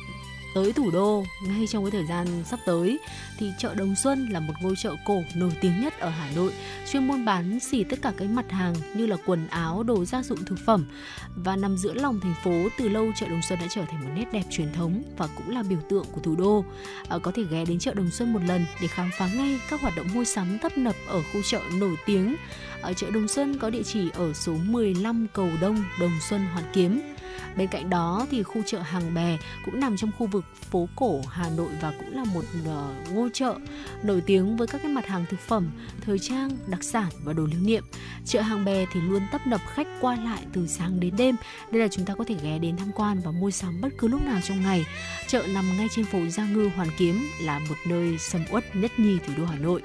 [0.55, 2.99] tới thủ đô ngay trong cái thời gian sắp tới
[3.37, 6.51] thì chợ Đồng Xuân là một ngôi chợ cổ nổi tiếng nhất ở Hà Nội,
[6.91, 10.23] chuyên buôn bán xỉ tất cả cái mặt hàng như là quần áo, đồ gia
[10.23, 10.85] dụng thực phẩm
[11.35, 14.11] và nằm giữa lòng thành phố từ lâu chợ Đồng Xuân đã trở thành một
[14.15, 16.65] nét đẹp truyền thống và cũng là biểu tượng của thủ đô.
[17.09, 19.81] À, có thể ghé đến chợ Đồng Xuân một lần để khám phá ngay các
[19.81, 22.35] hoạt động mua sắm tấp nập ở khu chợ nổi tiếng.
[22.81, 26.65] Ở chợ Đồng Xuân có địa chỉ ở số 15 Cầu Đông, Đồng Xuân, Hoàn
[26.73, 27.14] Kiếm.
[27.57, 31.21] Bên cạnh đó thì khu chợ Hàng Bè cũng nằm trong khu vực phố cổ
[31.29, 33.55] Hà Nội và cũng là một ờ, ngôi chợ
[34.03, 35.71] nổi tiếng với các cái mặt hàng thực phẩm,
[36.01, 37.83] thời trang, đặc sản và đồ lưu niệm.
[38.25, 41.35] Chợ Hàng Bè thì luôn tấp nập khách qua lại từ sáng đến đêm
[41.71, 44.07] nên là chúng ta có thể ghé đến tham quan và mua sắm bất cứ
[44.07, 44.85] lúc nào trong ngày.
[45.27, 48.91] Chợ nằm ngay trên phố Gia Ngư Hoàn Kiếm là một nơi sầm uất nhất
[48.99, 49.81] nhì thủ đô Hà Nội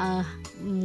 [0.00, 0.24] à,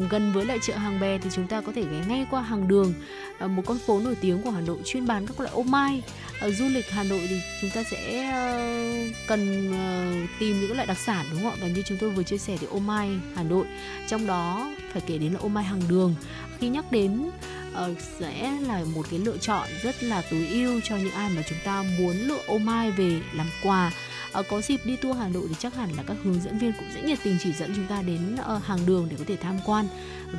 [0.09, 2.67] gần với lại chợ hàng bè thì chúng ta có thể ghé ngay qua hàng
[2.67, 2.93] đường.
[3.39, 6.01] À, một con phố nổi tiếng của Hà Nội chuyên bán các loại ô mai.
[6.39, 10.87] À, du lịch Hà Nội thì chúng ta sẽ uh, cần uh, tìm những loại
[10.87, 11.57] đặc sản đúng không ạ?
[11.61, 13.65] Và như chúng tôi vừa chia sẻ thì ô mai Hà Nội
[14.07, 16.15] trong đó phải kể đến là ô mai hàng đường.
[16.59, 17.29] Khi nhắc đến
[17.73, 21.41] uh, sẽ là một cái lựa chọn rất là tối ưu cho những ai mà
[21.49, 23.91] chúng ta muốn lựa ô mai về làm quà.
[24.35, 26.71] Ờ, có dịp đi tour Hà Nội thì chắc hẳn là các hướng dẫn viên
[26.71, 29.35] cũng sẽ nhiệt tình chỉ dẫn chúng ta đến ờ, hàng đường để có thể
[29.35, 29.87] tham quan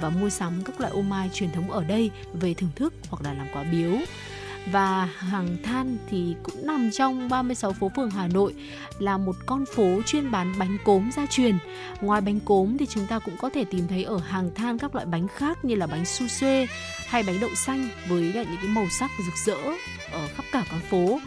[0.00, 3.22] và mua sắm các loại ô mai truyền thống ở đây về thưởng thức hoặc
[3.22, 3.92] là làm quà biếu
[4.72, 8.54] và hàng than thì cũng nằm trong 36 phố phường Hà Nội,
[8.98, 11.58] là một con phố chuyên bán bánh cốm gia truyền.
[12.00, 14.94] Ngoài bánh cốm thì chúng ta cũng có thể tìm thấy ở hàng than các
[14.94, 16.66] loại bánh khác như là bánh su xuê
[17.06, 19.70] hay bánh đậu xanh với lại những cái màu sắc rực rỡ
[20.12, 21.20] ở khắp cả con phố.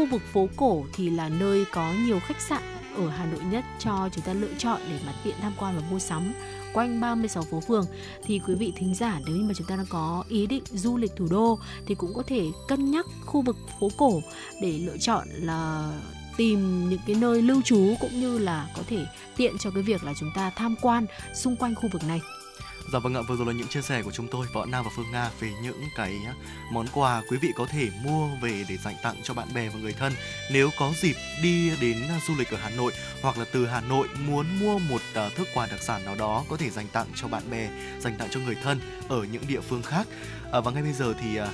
[0.00, 2.62] Khu vực phố cổ thì là nơi có nhiều khách sạn
[2.96, 5.82] ở Hà Nội nhất cho chúng ta lựa chọn để mà tiện tham quan và
[5.90, 6.32] mua sắm
[6.72, 7.86] quanh 36 phố phường.
[8.24, 10.96] Thì quý vị thính giả, nếu như mà chúng ta đang có ý định du
[10.96, 14.20] lịch thủ đô thì cũng có thể cân nhắc khu vực phố cổ
[14.62, 15.92] để lựa chọn là
[16.36, 20.04] tìm những cái nơi lưu trú cũng như là có thể tiện cho cái việc
[20.04, 22.20] là chúng ta tham quan xung quanh khu vực này.
[22.92, 24.90] Dạ vâng ạ, vừa rồi là những chia sẻ của chúng tôi Võ Nam và
[24.96, 26.20] Phương Nga về những cái
[26.72, 29.80] món quà quý vị có thể mua về để dành tặng cho bạn bè và
[29.80, 30.12] người thân
[30.52, 33.80] nếu có dịp đi đến à, du lịch ở Hà Nội hoặc là từ Hà
[33.80, 37.06] Nội muốn mua một à, thức quà đặc sản nào đó có thể dành tặng
[37.14, 40.06] cho bạn bè, dành tặng cho người thân ở những địa phương khác.
[40.52, 41.48] À, và ngay bây giờ thì à,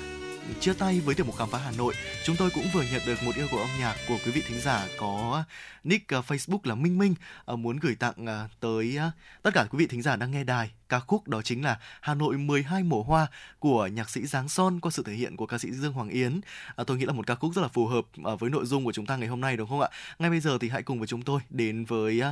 [0.61, 3.23] chia tay với tiểu mục khám phá Hà Nội, chúng tôi cũng vừa nhận được
[3.23, 5.45] một yêu cầu âm nhạc của quý vị thính giả có
[5.85, 8.99] nick ờ, Facebook là Minh Minh ờ, muốn gửi tặng ờ, tới
[9.43, 12.15] tất cả quý vị thính giả đang nghe đài ca khúc đó chính là Hà
[12.15, 13.27] Nội 12 mùa hoa
[13.59, 16.41] của nhạc sĩ Giáng Son qua sự thể hiện của ca sĩ Dương Hoàng Yến.
[16.77, 18.85] À, tôi nghĩ là một ca khúc rất là phù hợp à, với nội dung
[18.85, 19.89] của chúng ta ngày hôm nay đúng không ạ?
[20.19, 22.23] Ngay bây giờ thì hãy cùng với chúng tôi đến với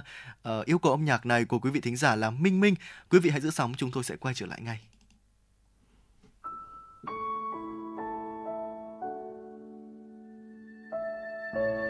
[0.65, 2.75] yêu cầu âm nhạc này của quý vị thính giả là Minh Minh.
[3.11, 4.94] Quý vị hãy giữ sóng, chúng tôi sẽ quay trở lại ngay.
[11.55, 11.84] Trở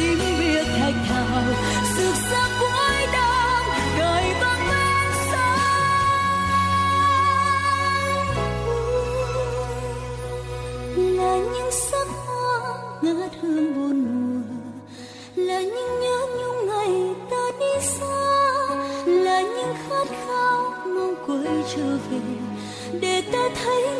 [0.00, 1.42] thủy chung biệt thạch thảo,
[1.96, 3.66] rực sáng cuối đông
[3.98, 5.60] cài vang bên sông.
[11.16, 12.60] Là những sắc hoa
[13.02, 14.42] ngát hương buồn mùa,
[15.36, 18.20] là những nhớ nhung ngày ta đi xa,
[19.06, 22.20] là những khát khao mong quay trở về
[23.00, 23.99] để ta thấy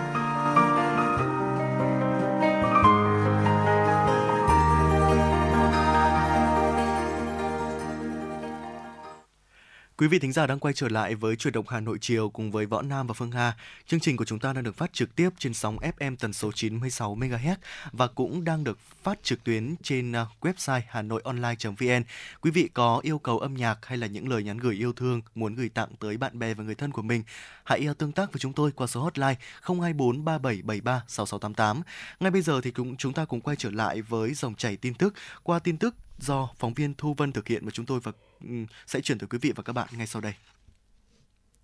[10.01, 12.51] Quý vị thính giả đang quay trở lại với chuyển động Hà Nội chiều cùng
[12.51, 13.57] với Võ Nam và Phương Hà.
[13.87, 16.51] Chương trình của chúng ta đang được phát trực tiếp trên sóng FM tần số
[16.51, 17.55] 96 MHz
[17.91, 22.03] và cũng đang được phát trực tuyến trên à, website hanoionline.vn.
[22.41, 25.21] Quý vị có yêu cầu âm nhạc hay là những lời nhắn gửi yêu thương
[25.35, 27.23] muốn gửi tặng tới bạn bè và người thân của mình,
[27.63, 31.81] hãy à, tương tác với chúng tôi qua số hotline 024 3773 6688.
[32.19, 34.93] Ngay bây giờ thì cũng chúng ta cùng quay trở lại với dòng chảy tin
[34.93, 38.11] tức qua tin tức do phóng viên Thu Vân thực hiện và chúng tôi và
[38.43, 38.55] Ừ,
[38.87, 40.33] sẽ chuyển tới quý vị và các bạn ngay sau đây.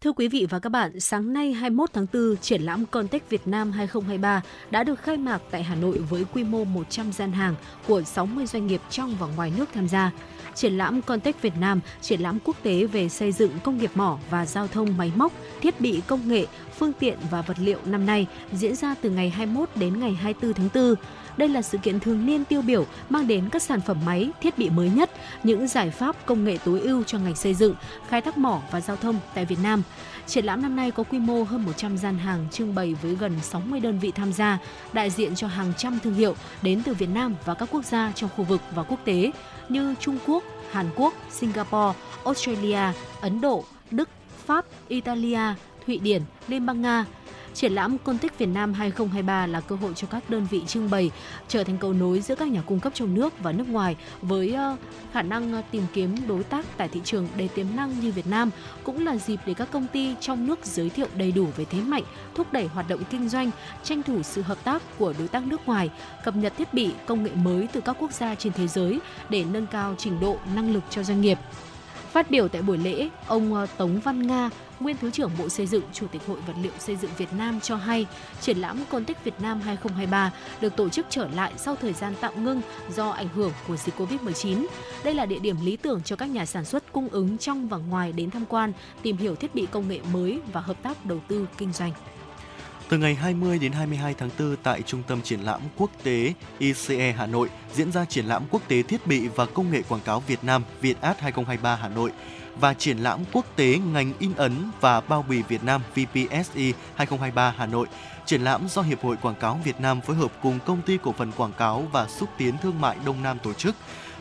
[0.01, 3.47] Thưa quý vị và các bạn, sáng nay 21 tháng 4, triển lãm Contech Việt
[3.47, 7.55] Nam 2023 đã được khai mạc tại Hà Nội với quy mô 100 gian hàng
[7.87, 10.11] của 60 doanh nghiệp trong và ngoài nước tham gia.
[10.55, 14.19] Triển lãm Contech Việt Nam, triển lãm quốc tế về xây dựng công nghiệp mỏ
[14.29, 16.45] và giao thông máy móc, thiết bị công nghệ,
[16.77, 20.53] phương tiện và vật liệu năm nay diễn ra từ ngày 21 đến ngày 24
[20.53, 20.95] tháng 4.
[21.37, 24.57] Đây là sự kiện thường niên tiêu biểu mang đến các sản phẩm máy, thiết
[24.57, 25.11] bị mới nhất,
[25.43, 27.75] những giải pháp công nghệ tối ưu cho ngành xây dựng,
[28.09, 29.83] khai thác mỏ và giao thông tại Việt Nam.
[30.27, 33.39] Triển lãm năm nay có quy mô hơn 100 gian hàng trưng bày với gần
[33.41, 34.59] 60 đơn vị tham gia,
[34.93, 38.11] đại diện cho hàng trăm thương hiệu đến từ Việt Nam và các quốc gia
[38.15, 39.31] trong khu vực và quốc tế
[39.69, 44.09] như Trung Quốc, Hàn Quốc, Singapore, Australia, Ấn Độ, Đức,
[44.45, 45.41] Pháp, Italia,
[45.85, 47.05] Thụy Điển, Liên bang Nga.
[47.57, 51.11] Triển lãm Contech Việt Nam 2023 là cơ hội cho các đơn vị trưng bày
[51.47, 54.53] trở thành cầu nối giữa các nhà cung cấp trong nước và nước ngoài với
[54.53, 54.75] ờ,
[55.13, 58.27] khả năng ờ, tìm kiếm đối tác tại thị trường đầy tiềm năng như Việt
[58.27, 58.49] Nam
[58.83, 61.81] cũng là dịp để các công ty trong nước giới thiệu đầy đủ về thế
[61.81, 62.03] mạnh,
[62.35, 63.51] thúc đẩy hoạt động kinh doanh,
[63.83, 65.89] tranh thủ sự hợp tác của đối tác nước ngoài,
[66.23, 68.99] cập nhật thiết bị, công nghệ mới từ các quốc gia trên thế giới
[69.29, 71.37] để nâng cao trình độ năng lực cho doanh nghiệp.
[72.11, 74.49] Phát biểu tại buổi lễ, ông ờ, Tống Văn Nga,
[74.79, 77.59] nguyên Thứ trưởng Bộ Xây dựng, Chủ tịch Hội Vật liệu Xây dựng Việt Nam
[77.59, 78.05] cho hay,
[78.41, 80.31] triển lãm Côn tích Việt Nam 2023
[80.61, 82.61] được tổ chức trở lại sau thời gian tạm ngưng
[82.95, 84.65] do ảnh hưởng của dịch Covid-19.
[85.03, 87.77] Đây là địa điểm lý tưởng cho các nhà sản xuất cung ứng trong và
[87.77, 91.19] ngoài đến tham quan, tìm hiểu thiết bị công nghệ mới và hợp tác đầu
[91.27, 91.91] tư kinh doanh.
[92.89, 97.11] Từ ngày 20 đến 22 tháng 4 tại Trung tâm Triển lãm Quốc tế ICE
[97.11, 100.19] Hà Nội diễn ra triển lãm quốc tế thiết bị và công nghệ quảng cáo
[100.19, 102.11] Việt Nam Việt Ad 2023 Hà Nội
[102.59, 107.53] và triển lãm quốc tế ngành in ấn và bao bì Việt Nam VPSI 2023
[107.57, 107.87] Hà Nội.
[108.25, 111.11] Triển lãm do Hiệp hội Quảng cáo Việt Nam phối hợp cùng Công ty Cổ
[111.11, 113.75] phần Quảng cáo và Xúc tiến Thương mại Đông Nam tổ chức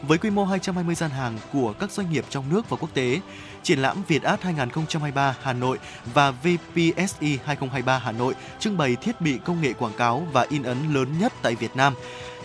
[0.08, 3.20] với quy mô 220 gian hàng của các doanh nghiệp trong nước và quốc tế.
[3.62, 5.78] Triển lãm Việt Art 2023 Hà Nội
[6.14, 10.62] và VPSI 2023 Hà Nội trưng bày thiết bị công nghệ quảng cáo và in
[10.62, 11.94] ấn lớn nhất tại Việt Nam.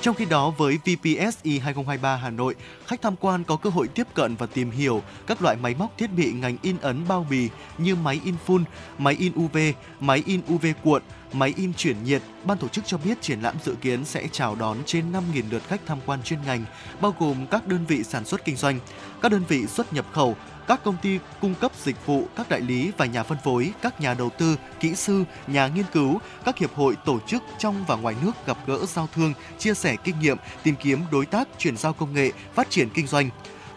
[0.02, 2.56] Trong khi đó, với VPSI 2023 Hà Nội,
[2.86, 5.98] khách tham quan có cơ hội tiếp cận và tìm hiểu các loại máy móc
[5.98, 8.64] thiết bị ngành in ấn bao bì như máy in phun,
[8.98, 9.58] máy in UV,
[10.00, 11.02] máy in UV cuộn,
[11.34, 12.22] máy in chuyển nhiệt.
[12.44, 15.64] Ban tổ chức cho biết triển lãm dự kiến sẽ chào đón trên 5.000 lượt
[15.68, 16.66] khách tham quan chuyên ngành,
[17.02, 18.80] bao gồm các đơn vị sản xuất kinh doanh,
[19.22, 20.36] các đơn vị xuất nhập khẩu,
[20.68, 24.02] các công ty cung cấp dịch vụ, các đại lý và nhà phân phối, các
[24.02, 27.96] nhà đầu tư, kỹ sư, nhà nghiên cứu, các hiệp hội tổ chức trong và
[27.96, 31.78] ngoài nước gặp gỡ giao thương, chia sẻ kinh nghiệm, tìm kiếm đối tác, chuyển
[31.78, 33.30] giao công nghệ, phát triển kinh doanh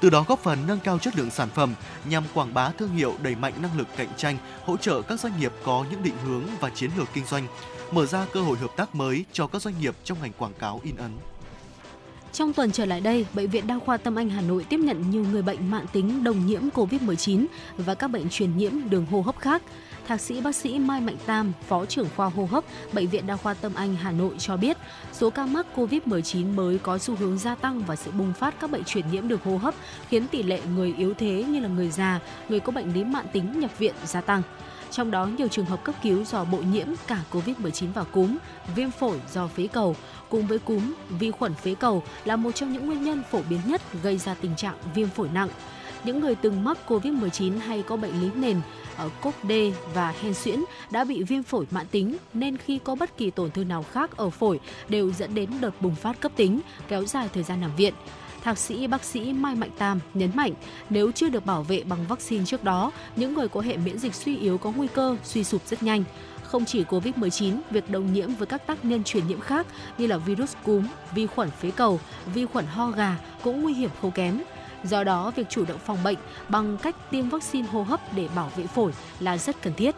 [0.04, 1.74] từ đó góp phần nâng cao chất lượng sản phẩm
[2.04, 5.40] nhằm quảng bá thương hiệu, đẩy mạnh năng lực cạnh tranh, hỗ trợ các doanh
[5.40, 7.46] nghiệp có những định hướng và chiến lược kinh doanh,
[7.92, 10.80] mở ra cơ hội hợp tác mới cho các doanh nghiệp trong ngành quảng cáo
[10.84, 11.10] in ấn.
[12.32, 15.10] Trong tuần trở lại đây, Bệnh viện Đa khoa Tâm Anh Hà Nội tiếp nhận
[15.10, 17.46] nhiều người bệnh mạng tính đồng nhiễm COVID-19
[17.76, 19.62] và các bệnh truyền nhiễm đường hô hấp khác.
[20.08, 23.36] Thạc sĩ bác sĩ Mai Mạnh Tam, Phó trưởng khoa hô hấp, Bệnh viện Đa
[23.36, 24.76] khoa Tâm Anh Hà Nội cho biết,
[25.12, 28.70] số ca mắc COVID-19 mới có xu hướng gia tăng và sự bùng phát các
[28.70, 29.74] bệnh truyền nhiễm đường hô hấp
[30.08, 33.26] khiến tỷ lệ người yếu thế như là người già, người có bệnh lý mạng
[33.32, 34.42] tính nhập viện gia tăng
[34.94, 38.36] trong đó nhiều trường hợp cấp cứu do bội nhiễm cả COVID-19 và cúm,
[38.74, 39.96] viêm phổi do phế cầu,
[40.28, 43.60] cùng với cúm, vi khuẩn phế cầu là một trong những nguyên nhân phổ biến
[43.66, 45.48] nhất gây ra tình trạng viêm phổi nặng.
[46.04, 48.60] Những người từng mắc COVID-19 hay có bệnh lý nền
[48.96, 49.52] ở cốt D
[49.94, 53.50] và hen suyễn đã bị viêm phổi mãn tính nên khi có bất kỳ tổn
[53.50, 57.28] thương nào khác ở phổi đều dẫn đến đợt bùng phát cấp tính, kéo dài
[57.34, 57.94] thời gian nằm viện.
[58.42, 60.52] Thạc sĩ bác sĩ Mai Mạnh Tam nhấn mạnh,
[60.90, 64.14] nếu chưa được bảo vệ bằng vaccine trước đó, những người có hệ miễn dịch
[64.14, 66.04] suy yếu có nguy cơ suy sụp rất nhanh.
[66.42, 69.66] Không chỉ COVID-19, việc đồng nhiễm với các tác nhân truyền nhiễm khác
[69.98, 72.00] như là virus cúm, vi khuẩn phế cầu,
[72.34, 74.42] vi khuẩn ho gà cũng nguy hiểm không kém.
[74.84, 76.18] Do đó, việc chủ động phòng bệnh
[76.48, 79.94] bằng cách tiêm vaccine hô hấp để bảo vệ phổi là rất cần thiết.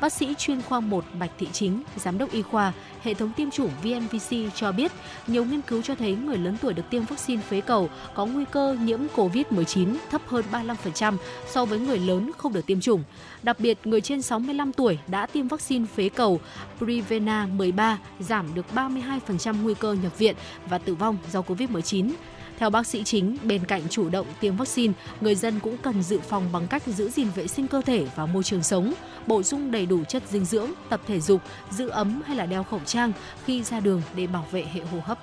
[0.00, 2.72] Bác sĩ chuyên khoa 1 Bạch Thị Chính, giám đốc y khoa,
[3.02, 4.92] hệ thống tiêm chủng VNVC cho biết,
[5.26, 8.44] nhiều nghiên cứu cho thấy người lớn tuổi được tiêm vaccine phế cầu có nguy
[8.50, 11.16] cơ nhiễm COVID-19 thấp hơn 35%
[11.46, 13.02] so với người lớn không được tiêm chủng.
[13.42, 16.40] Đặc biệt, người trên 65 tuổi đã tiêm vaccine phế cầu
[16.78, 20.34] Prevena 13 giảm được 32% nguy cơ nhập viện
[20.68, 22.10] và tử vong do COVID-19.
[22.58, 26.20] Theo bác sĩ chính, bên cạnh chủ động tiêm vaccine, người dân cũng cần dự
[26.20, 28.94] phòng bằng cách giữ gìn vệ sinh cơ thể và môi trường sống,
[29.26, 32.64] bổ sung đầy đủ chất dinh dưỡng, tập thể dục, giữ ấm hay là đeo
[32.64, 33.12] khẩu trang
[33.44, 35.18] khi ra đường để bảo vệ hệ hô hấp.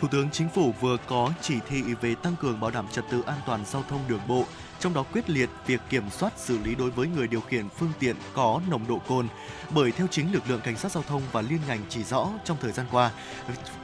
[0.00, 3.22] Thủ tướng Chính phủ vừa có chỉ thị về tăng cường bảo đảm trật tự
[3.26, 4.44] an toàn giao thông đường bộ,
[4.80, 7.92] trong đó quyết liệt việc kiểm soát xử lý đối với người điều khiển phương
[7.98, 9.28] tiện có nồng độ cồn.
[9.70, 12.56] Bởi theo chính lực lượng cảnh sát giao thông và liên ngành chỉ rõ trong
[12.60, 13.10] thời gian qua,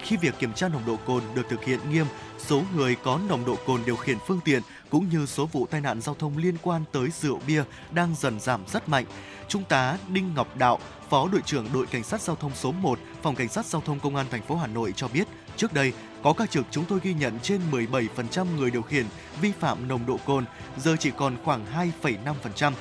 [0.02, 2.06] khi việc kiểm tra nồng độ cồn được thực hiện nghiêm,
[2.38, 5.80] số người có nồng độ cồn điều khiển phương tiện cũng như số vụ tai
[5.80, 9.04] nạn giao thông liên quan tới rượu bia đang dần giảm rất mạnh.
[9.48, 10.78] Trung tá Đinh Ngọc Đạo,
[11.10, 14.00] Phó đội trưởng đội cảnh sát giao thông số 1, Phòng cảnh sát giao thông
[14.00, 17.00] công an thành phố Hà Nội cho biết, trước đây có các trực chúng tôi
[17.02, 19.06] ghi nhận trên 17% người điều khiển
[19.40, 20.44] vi phạm nồng độ cồn,
[20.76, 21.66] giờ chỉ còn khoảng
[22.02, 22.72] 2,5%.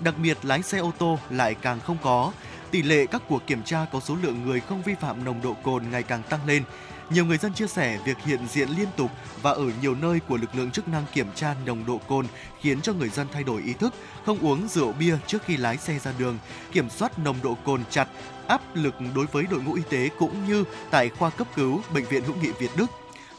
[0.00, 2.32] Đặc biệt lái xe ô tô lại càng không có.
[2.70, 5.56] Tỷ lệ các cuộc kiểm tra có số lượng người không vi phạm nồng độ
[5.62, 6.62] cồn ngày càng tăng lên.
[7.10, 9.10] Nhiều người dân chia sẻ việc hiện diện liên tục
[9.42, 12.26] và ở nhiều nơi của lực lượng chức năng kiểm tra nồng độ cồn
[12.60, 13.94] khiến cho người dân thay đổi ý thức,
[14.26, 16.38] không uống rượu bia trước khi lái xe ra đường,
[16.72, 18.08] kiểm soát nồng độ cồn chặt,
[18.48, 22.04] áp lực đối với đội ngũ y tế cũng như tại khoa cấp cứu Bệnh
[22.04, 22.86] viện Hữu nghị Việt Đức.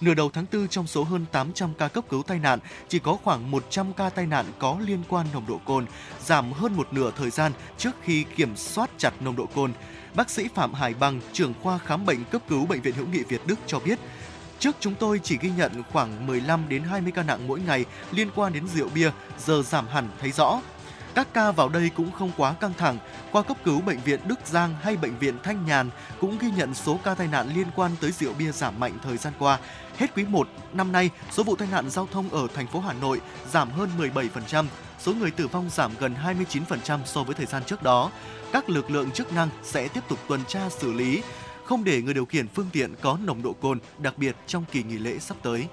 [0.01, 3.17] Nửa đầu tháng 4 trong số hơn 800 ca cấp cứu tai nạn, chỉ có
[3.23, 5.85] khoảng 100 ca tai nạn có liên quan nồng độ cồn,
[6.25, 9.73] giảm hơn một nửa thời gian trước khi kiểm soát chặt nồng độ cồn.
[10.15, 13.23] Bác sĩ Phạm Hải Bằng, trưởng khoa khám bệnh cấp cứu Bệnh viện Hữu nghị
[13.23, 13.99] Việt Đức cho biết,
[14.59, 18.29] Trước chúng tôi chỉ ghi nhận khoảng 15 đến 20 ca nặng mỗi ngày liên
[18.35, 19.11] quan đến rượu bia,
[19.45, 20.61] giờ giảm hẳn thấy rõ.
[21.17, 22.97] Các ca vào đây cũng không quá căng thẳng.
[23.31, 25.89] Qua cấp cứu bệnh viện Đức Giang hay bệnh viện Thanh Nhàn
[26.19, 29.17] cũng ghi nhận số ca tai nạn liên quan tới rượu bia giảm mạnh thời
[29.17, 29.59] gian qua.
[29.97, 32.93] Hết quý 1 năm nay, số vụ tai nạn giao thông ở thành phố Hà
[32.93, 34.65] Nội giảm hơn 17%,
[34.99, 38.11] số người tử vong giảm gần 29% so với thời gian trước đó.
[38.53, 41.21] Các lực lượng chức năng sẽ tiếp tục tuần tra xử lý,
[41.65, 44.83] không để người điều khiển phương tiện có nồng độ cồn, đặc biệt trong kỳ
[44.83, 45.67] nghỉ lễ sắp tới.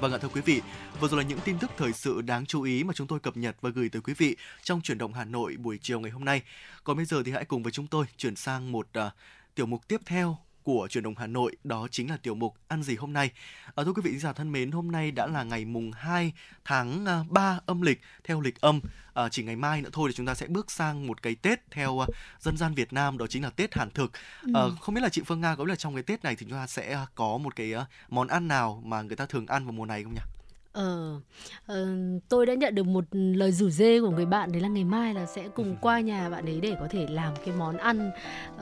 [0.00, 0.62] Vâng ạ thưa quý vị,
[1.00, 3.36] vừa rồi là những tin tức thời sự đáng chú ý mà chúng tôi cập
[3.36, 6.24] nhật và gửi tới quý vị trong chuyển động Hà Nội buổi chiều ngày hôm
[6.24, 6.42] nay.
[6.84, 9.12] Còn bây giờ thì hãy cùng với chúng tôi chuyển sang một uh,
[9.54, 12.82] tiểu mục tiếp theo của truyền động Hà Nội đó chính là tiểu mục ăn
[12.82, 13.30] gì hôm nay.
[13.74, 16.32] À, thưa quý vị giả thân mến, hôm nay đã là ngày mùng 2
[16.64, 18.80] tháng 3 âm lịch theo lịch âm.
[19.14, 21.70] À, chỉ ngày mai nữa thôi thì chúng ta sẽ bước sang một cái Tết
[21.70, 22.08] theo uh,
[22.40, 24.12] dân gian Việt Nam đó chính là Tết Hàn thực.
[24.54, 26.46] À, không biết là chị Phương Nga có biết là trong cái Tết này thì
[26.48, 27.72] chúng ta sẽ có một cái
[28.08, 30.35] món ăn nào mà người ta thường ăn vào mùa này không nhỉ?
[30.76, 31.20] Ờ,
[31.66, 31.86] ờ,
[32.28, 35.14] tôi đã nhận được một lời rủ dê của người bạn đấy là ngày mai
[35.14, 38.10] là sẽ cùng qua nhà bạn ấy để có thể làm cái món ăn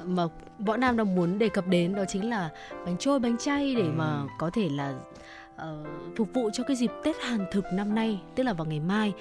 [0.05, 0.27] mà
[0.59, 2.51] võ nam đang muốn đề cập đến đó chính là
[2.87, 4.27] bánh trôi bánh chay để mà ừ.
[4.39, 4.95] có thể là
[5.57, 8.81] uh, phục vụ cho cái dịp Tết Hàn thực năm nay, tức là vào ngày
[8.81, 9.13] mai.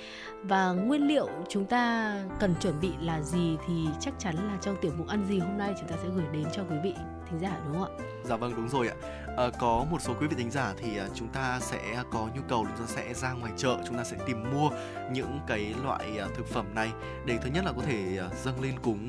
[0.44, 4.76] Và nguyên liệu chúng ta cần chuẩn bị là gì thì chắc chắn là trong
[4.82, 6.94] tiểu mục ăn gì hôm nay chúng ta sẽ gửi đến cho quý vị
[7.30, 8.06] thính giả đúng không ạ?
[8.24, 8.96] Dạ vâng đúng rồi ạ.
[9.38, 12.42] À, có một số quý vị thính giả thì ờ, chúng ta sẽ có nhu
[12.48, 14.70] cầu chúng ta sẽ ra ngoài chợ chúng ta sẽ tìm mua
[15.12, 16.92] những cái loại thực phẩm này
[17.26, 19.08] để thứ nhất là có thể dâng lên cúng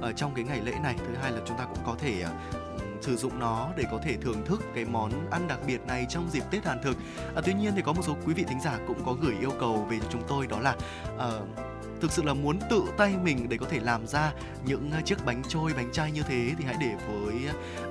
[0.00, 2.24] ở trong cái ngày lễ này thứ hai là chúng ta cũng có thể
[3.02, 6.30] sử dụng nó để có thể thưởng thức cái món ăn đặc biệt này trong
[6.30, 6.96] dịp Tết Hàn thực.
[7.34, 9.52] À, tuy nhiên thì có một số quý vị thính giả cũng có gửi yêu
[9.60, 10.76] cầu về cho chúng tôi đó là
[11.16, 11.48] uh,
[12.00, 14.32] thực sự là muốn tự tay mình để có thể làm ra
[14.66, 17.34] những ờ, chiếc bánh trôi bánh chay như thế thì hãy để với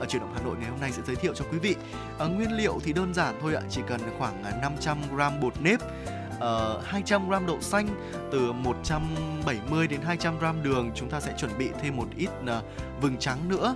[0.01, 1.75] uh, chuyển động Hà Nội ngày hôm nay sẽ giới thiệu cho quý vị.
[2.25, 5.79] Uh, nguyên liệu thì đơn giản thôi ạ, chỉ cần khoảng 500 g bột nếp
[5.83, 7.87] uh, 200 g đậu xanh,
[8.31, 12.49] từ 170 đến 200 g đường, chúng ta sẽ chuẩn bị thêm một ít uh,
[13.01, 13.75] vừng trắng nữa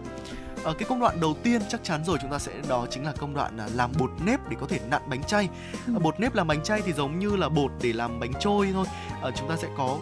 [0.63, 3.13] ở cái công đoạn đầu tiên chắc chắn rồi chúng ta sẽ đó chính là
[3.19, 5.49] công đoạn làm bột nếp để có thể nặn bánh chay.
[5.87, 5.93] Ừ.
[5.99, 8.85] bột nếp làm bánh chay thì giống như là bột để làm bánh trôi thôi.
[9.23, 9.97] À, chúng ta sẽ có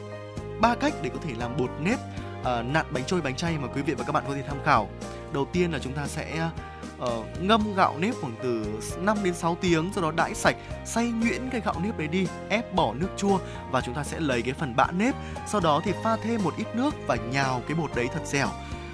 [0.59, 1.99] ba cách để có thể làm bột nếp
[2.41, 4.57] uh, nặn bánh trôi bánh chay mà quý vị và các bạn có thể tham
[4.65, 4.89] khảo.
[5.33, 6.49] Đầu tiên là chúng ta sẽ
[7.03, 7.09] uh,
[7.41, 8.65] ngâm gạo nếp khoảng từ
[8.99, 10.55] 5 đến 6 tiếng sau đó đãi sạch
[10.85, 13.39] xay nhuyễn cái gạo nếp đấy đi ép bỏ nước chua
[13.71, 15.15] và chúng ta sẽ lấy cái phần bã nếp.
[15.47, 18.49] Sau đó thì pha thêm một ít nước và nhào cái bột đấy thật dẻo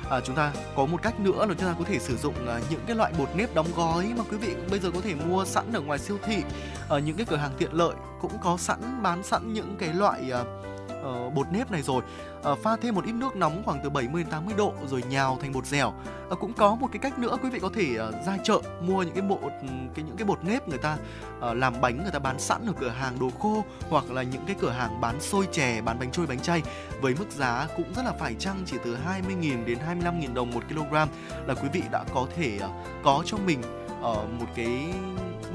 [0.09, 2.59] à, chúng ta có một cách nữa là chúng ta có thể sử dụng à,
[2.69, 5.45] những cái loại bột nếp đóng gói mà quý vị bây giờ có thể mua
[5.45, 6.43] sẵn ở ngoài siêu thị.
[6.87, 10.31] Ở những cái cửa hàng tiện lợi cũng có sẵn bán sẵn những cái loại
[10.31, 10.43] à,
[11.03, 12.01] uh, bột nếp này rồi.
[12.51, 15.37] Uh, pha thêm một ít nước nóng khoảng từ 70 đến 80 độ rồi nhào
[15.41, 15.93] thành bột dẻo.
[16.31, 19.03] Uh, cũng có một cái cách nữa quý vị có thể uh, ra chợ mua
[19.03, 20.97] những cái bột ừ, cái những cái bột nếp người ta
[21.37, 24.43] uh, làm bánh người ta bán sẵn ở cửa hàng đồ khô hoặc là những
[24.47, 26.61] cái cửa hàng bán xôi chè bán bánh trôi bánh chay
[27.01, 28.97] với mức giá cũng rất là phải chăng chỉ từ
[29.27, 30.93] 20.000 đến 25.000 đồng một kg
[31.47, 32.71] là quý vị đã có thể uh,
[33.03, 33.59] có cho mình
[33.99, 34.93] uh, một cái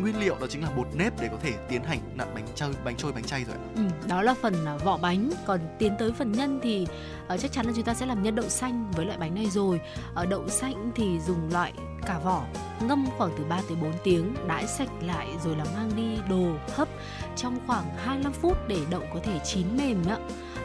[0.01, 2.75] nguyên liệu đó chính là bột nếp để có thể tiến hành nặn bánh trôi
[2.85, 5.31] bánh trôi bánh chay rồi ừ, đó là phần à, vỏ bánh.
[5.47, 6.87] Còn tiến tới phần nhân thì
[7.35, 9.47] uh, chắc chắn là chúng ta sẽ làm nhân đậu xanh với loại bánh này
[9.51, 9.81] rồi.
[10.15, 11.73] Ở uh, đậu xanh thì dùng loại
[12.07, 12.45] cả vỏ
[12.81, 16.53] ngâm khoảng từ 3 tới 4 tiếng đãi sạch lại rồi là mang đi đồ
[16.75, 16.89] hấp
[17.37, 20.17] trong khoảng 25 phút để đậu có thể chín mềm ạ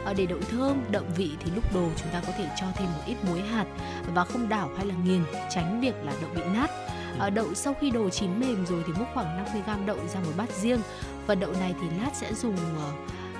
[0.05, 2.87] ờ, để đậu thơm đậm vị thì lúc đồ chúng ta có thể cho thêm
[2.87, 3.65] một ít muối hạt
[4.13, 6.71] và không đảo hay là nghiền tránh việc là đậu bị nát
[7.19, 10.31] à, đậu sau khi đồ chín mềm rồi thì múc khoảng 50g đậu ra một
[10.37, 10.79] bát riêng.
[11.27, 12.55] Và đậu này thì lát sẽ dùng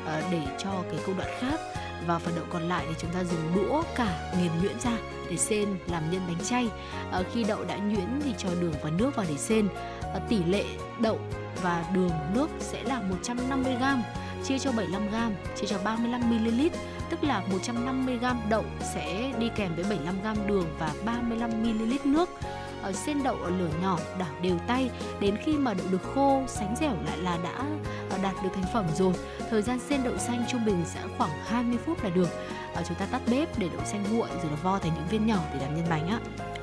[0.05, 1.59] à, để cho cái công đoạn khác.
[2.07, 4.97] Và phần đậu còn lại thì chúng ta dùng đũa cả nghiền nhuyễn ra
[5.29, 6.69] để xên làm nhân bánh chay.
[7.11, 9.67] À, khi đậu đã nhuyễn thì cho đường và nước vào để xên.
[10.13, 10.65] À, tỷ lệ
[10.99, 11.19] đậu
[11.61, 13.97] và đường nước sẽ là 150g
[14.43, 16.69] chia cho 75g chia cho 35ml
[17.09, 18.63] tức là 150g đậu
[18.93, 22.29] sẽ đi kèm với 75g đường và 35ml nước
[22.91, 24.89] xiên đậu ở lửa nhỏ, đảo đều tay.
[25.19, 27.65] Đến khi mà đậu được khô, sánh dẻo lại là đã
[28.09, 29.13] ờ, đạt được thành phẩm rồi.
[29.49, 32.29] Thời gian xiên đậu xanh trung bình sẽ khoảng 20 phút là được.
[32.73, 35.27] Ờ, chúng ta tắt bếp để đậu xanh nguội, rồi nó vo thành những viên
[35.27, 36.19] nhỏ để làm nhân bánh á.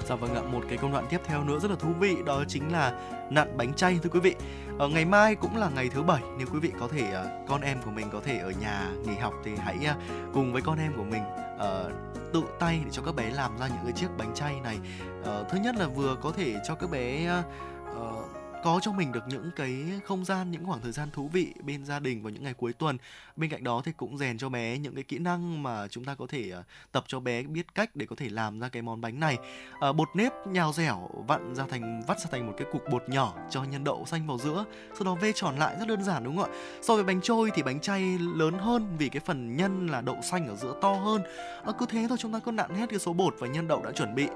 [0.09, 2.45] Dạ vâng ạ, một cái công đoạn tiếp theo nữa rất là thú vị đó
[2.49, 2.93] chính là
[3.31, 4.35] nặn bánh chay thưa quý vị.
[4.79, 7.61] Ở ngày mai cũng là ngày thứ bảy nếu quý vị có thể ờ, con
[7.61, 9.95] em của mình có thể ở nhà nghỉ học thì hãy ờ,
[10.35, 11.23] cùng với con em của mình
[11.55, 11.93] uh,
[12.33, 14.79] tự tay để cho các bé làm ra những cái chiếc bánh chay này
[15.21, 17.45] uh, thứ nhất là vừa có thể cho các bé uh,
[18.63, 21.85] có cho mình được những cái không gian những khoảng thời gian thú vị bên
[21.85, 22.99] gia đình vào những ngày cuối tuần.
[23.37, 26.15] Bên cạnh đó thì cũng rèn cho bé những cái kỹ năng mà chúng ta
[26.15, 29.01] có thể ờ, tập cho bé biết cách để có thể làm ra cái món
[29.01, 29.39] bánh này.
[29.81, 33.09] À, bột nếp nhào dẻo vặn ra thành vắt ra thành một cái cục bột
[33.09, 36.25] nhỏ cho nhân đậu xanh vào giữa sau đó vê tròn lại rất đơn giản
[36.25, 36.57] đúng không ạ?
[36.83, 40.17] So với bánh trôi thì bánh chay lớn hơn vì cái phần nhân là đậu
[40.23, 41.23] xanh ở giữa to hơn.
[41.65, 43.83] À, cứ thế thôi chúng ta cứ nặn hết cái số bột và nhân đậu
[43.83, 44.27] đã chuẩn bị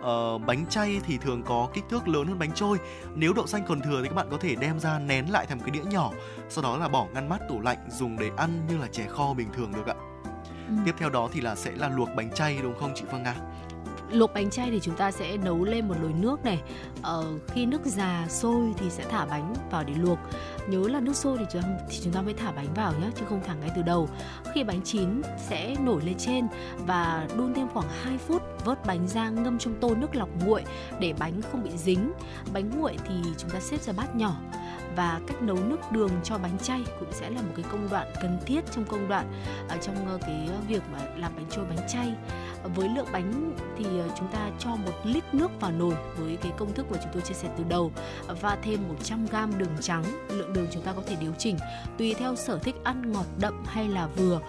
[0.00, 2.78] uh, bánh chay thì thường có kích thước lớn hơn bánh trôi.
[3.14, 5.58] Nếu đậu xanh còn thừa thì các bạn có thể đem ra nén lại thành
[5.58, 6.10] một cái đĩa nhỏ.
[6.48, 9.34] Sau đó là bỏ ngăn mát tủ lạnh dùng để ăn như là chè kho
[9.34, 9.94] bình thường được ạ.
[10.68, 10.74] Ừ.
[10.86, 13.34] tiếp theo đó thì là sẽ là luộc bánh chay đúng không chị Phương Nga
[14.10, 16.62] luộc bánh chay thì chúng ta sẽ nấu lên một nồi nước này.
[17.02, 20.18] Ờ, khi nước già sôi thì sẽ thả bánh vào để luộc.
[20.68, 23.24] Nhớ là nước sôi thì chúng, thì chúng ta mới thả bánh vào nhé chứ
[23.28, 24.08] không thả ngay từ đầu.
[24.54, 26.46] Khi bánh chín sẽ nổi lên trên
[26.86, 30.64] và đun thêm khoảng 2 phút vớt bánh ra ngâm trong tô nước lọc nguội
[31.00, 32.12] để bánh không bị dính.
[32.52, 34.36] Bánh nguội thì chúng ta xếp ra bát nhỏ
[34.98, 38.12] và cách nấu nước đường cho bánh chay cũng sẽ là một cái công đoạn
[38.22, 39.32] cần thiết trong công đoạn
[39.68, 42.14] ở trong ờ, cái ờ, việc mà làm bánh trôi bánh chay.
[42.74, 43.84] Với lượng bánh thì
[44.18, 47.22] chúng ta cho một lít nước vào nồi với cái công thức mà chúng tôi
[47.22, 47.92] chia sẻ từ đầu
[48.40, 51.56] và thêm 100 g đường trắng, lượng đường chúng ta có thể điều chỉnh
[51.98, 54.40] tùy theo sở thích ăn ngọt đậm hay là vừa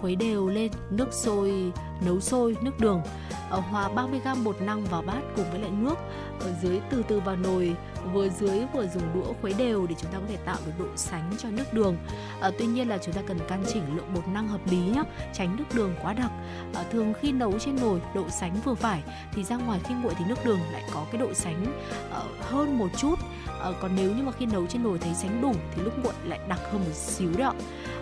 [0.00, 1.72] khuấy đều lên, nước sôi,
[2.06, 3.02] nấu sôi, nước đường.
[3.50, 5.98] Hòa 30 g bột năng vào bát cùng với lại nước
[6.40, 7.76] ở dưới từ từ vào nồi
[8.12, 10.86] vừa dưới vừa dùng đũa khuấy đều để chúng ta có thể tạo được độ
[10.96, 11.96] sánh cho nước đường.
[12.40, 15.02] À, tuy nhiên là chúng ta cần căn chỉnh lượng bột năng hợp lý nhé
[15.34, 16.30] tránh nước đường quá đặc.
[16.74, 20.14] À, thường khi nấu trên nồi độ sánh vừa phải thì ra ngoài khi nguội
[20.18, 21.66] thì nước đường lại có cái độ sánh
[22.10, 23.14] uh, hơn một chút.
[23.14, 26.14] Uh, còn nếu như mà khi nấu trên nồi thấy sánh đủ thì lúc nguội
[26.24, 27.54] lại đặc hơn một xíu đó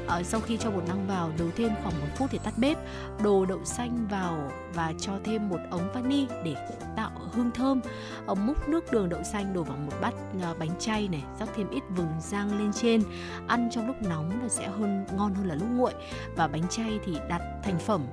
[0.09, 2.79] à, sau khi cho bột năng vào nấu thêm khoảng một phút thì tắt bếp
[3.23, 6.55] đồ đậu xanh vào và cho thêm một ống vani để
[6.97, 7.81] tạo hương thơm.
[8.27, 11.49] À, múc nước đường đậu xanh đổ vào một bát à, bánh chay này rắc
[11.57, 13.03] thêm ít vừng rang lên trên.
[13.47, 15.93] Ăn trong lúc nóng là sẽ hơn ngon hơn là lúc nguội.
[16.37, 18.07] Và bánh chay thì đặt thành phẩm.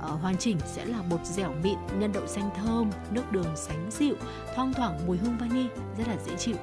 [0.00, 4.14] Hoàn chỉnh sẽ là bột dẻo mịn nhân đậu xanh thơm nước đường sánh dịu
[4.54, 5.66] thoang thoảng mùi hương vani
[5.98, 6.56] rất là dễ chịu.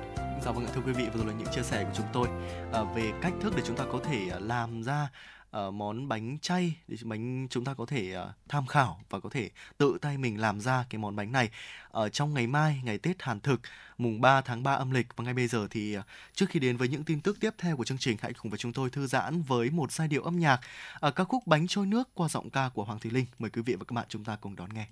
[0.45, 2.27] Dạ vâng ạ thưa quý vị, vừa rồi là những chia sẻ của chúng tôi
[2.73, 5.09] à, về cách thức để chúng ta có thể à, làm ra
[5.57, 9.29] uh, món bánh chay để bánh chúng ta có thể uh, tham khảo và có
[9.29, 11.49] thể tự tay mình làm ra cái món bánh này
[11.91, 13.61] ở uh, trong ngày mai ngày Tết Hàn thực
[13.97, 16.77] mùng 3 tháng 3 âm lịch và ngay bây giờ thì uh, trước khi đến
[16.77, 19.07] với những tin tức tiếp theo của chương trình hãy cùng với chúng tôi thư
[19.07, 20.59] giãn với một giai điệu âm nhạc
[21.07, 23.61] uh, ca khúc bánh trôi nước qua giọng ca của Hoàng Thùy Linh mời quý
[23.61, 24.87] vị và các bạn chúng ta cùng đón nghe.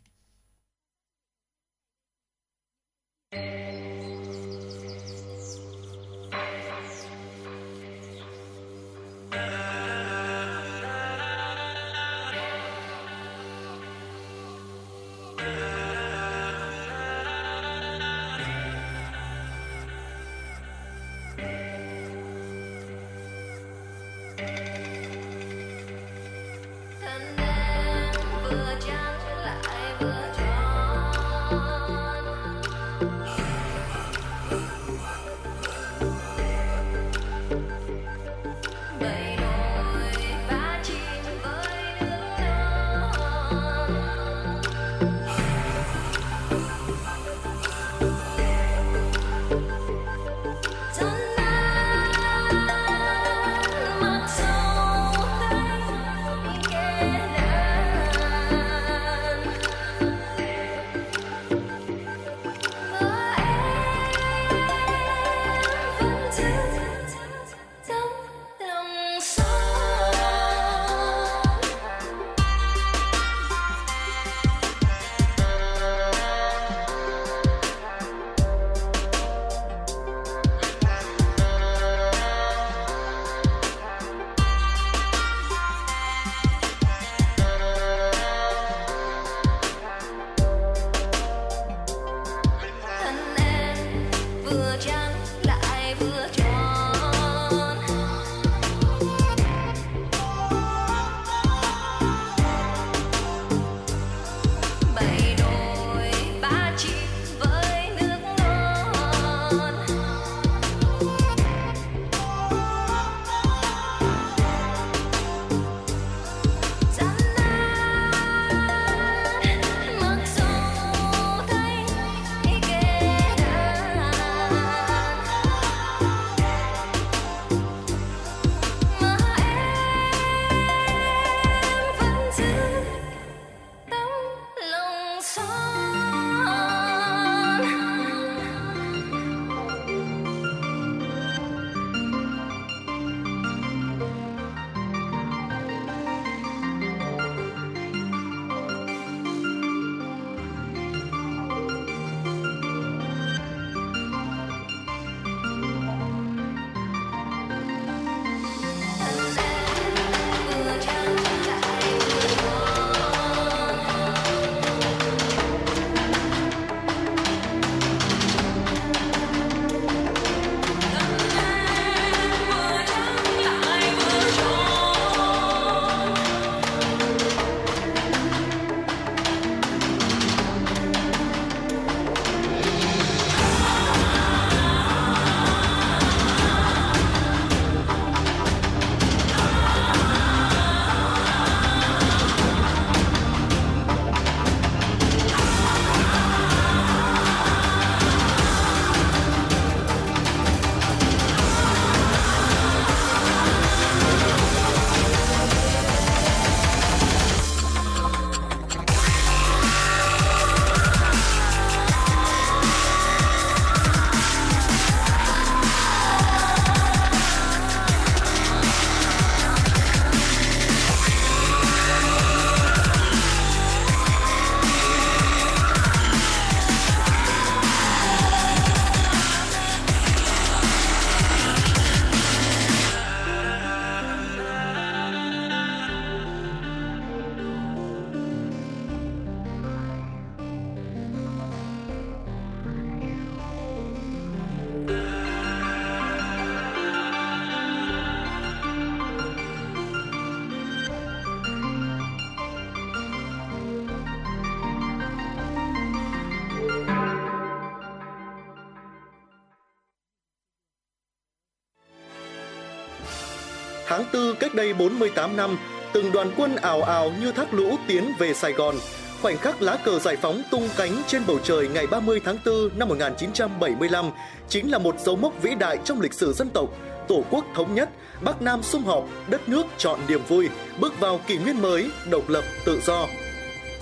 [264.19, 265.57] Tháng 4 cách đây 48 năm,
[265.93, 268.75] từng đoàn quân ảo ảo như thác lũ tiến về Sài Gòn.
[269.21, 272.69] Khoảnh khắc lá cờ giải phóng tung cánh trên bầu trời ngày 30 tháng 4
[272.75, 274.11] năm 1975
[274.49, 276.69] chính là một dấu mốc vĩ đại trong lịch sử dân tộc.
[277.07, 277.89] Tổ quốc thống nhất,
[278.21, 280.49] Bắc Nam sum họp, đất nước chọn niềm vui,
[280.79, 283.07] bước vào kỷ nguyên mới, độc lập, tự do.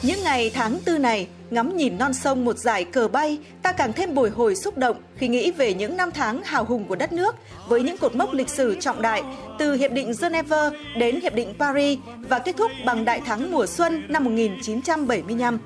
[0.02, 3.94] Những ngày tháng tư này, ngắm nhìn non sông một dải cờ bay, ta càng
[3.94, 7.14] thêm bồi hồi xúc động khi nghĩ về những năm tháng hào hùng của đất
[7.14, 7.36] nước
[7.68, 9.24] với những cột mốc lịch sử trọng đại
[9.60, 13.66] từ Hiệp định Geneva đến Hiệp định Paris và kết thúc bằng đại thắng mùa
[13.66, 15.60] xuân năm 1975.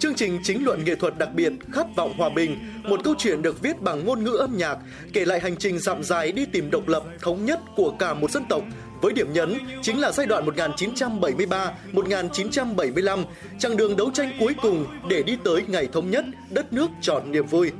[0.00, 3.42] Chương trình chính luận nghệ thuật đặc biệt Khát vọng hòa bình, một câu chuyện
[3.42, 4.78] được viết bằng ngôn ngữ âm nhạc,
[5.12, 8.30] kể lại hành trình dặm dài đi tìm độc lập, thống nhất của cả một
[8.30, 8.62] dân tộc
[9.02, 13.24] với điểm nhấn chính là giai đoạn 1973-1975,
[13.58, 17.32] chặng đường đấu tranh cuối cùng để đi tới ngày thống nhất, đất nước tròn
[17.32, 17.70] niềm vui.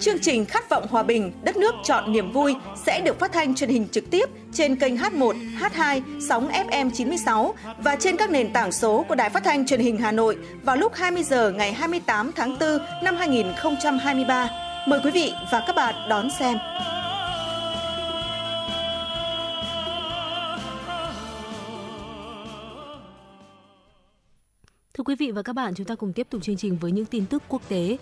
[0.00, 2.54] Chương trình Khát vọng hòa bình, đất nước chọn niềm vui
[2.86, 7.54] sẽ được phát thanh truyền hình trực tiếp trên kênh H1, H2, sóng FM 96
[7.78, 10.76] và trên các nền tảng số của Đài Phát thanh Truyền hình Hà Nội vào
[10.76, 14.50] lúc 20 giờ ngày 28 tháng 4 năm 2023.
[14.88, 16.58] Mời quý vị và các bạn đón xem.
[24.94, 27.06] Thưa quý vị và các bạn, chúng ta cùng tiếp tục chương trình với những
[27.06, 27.96] tin tức quốc tế.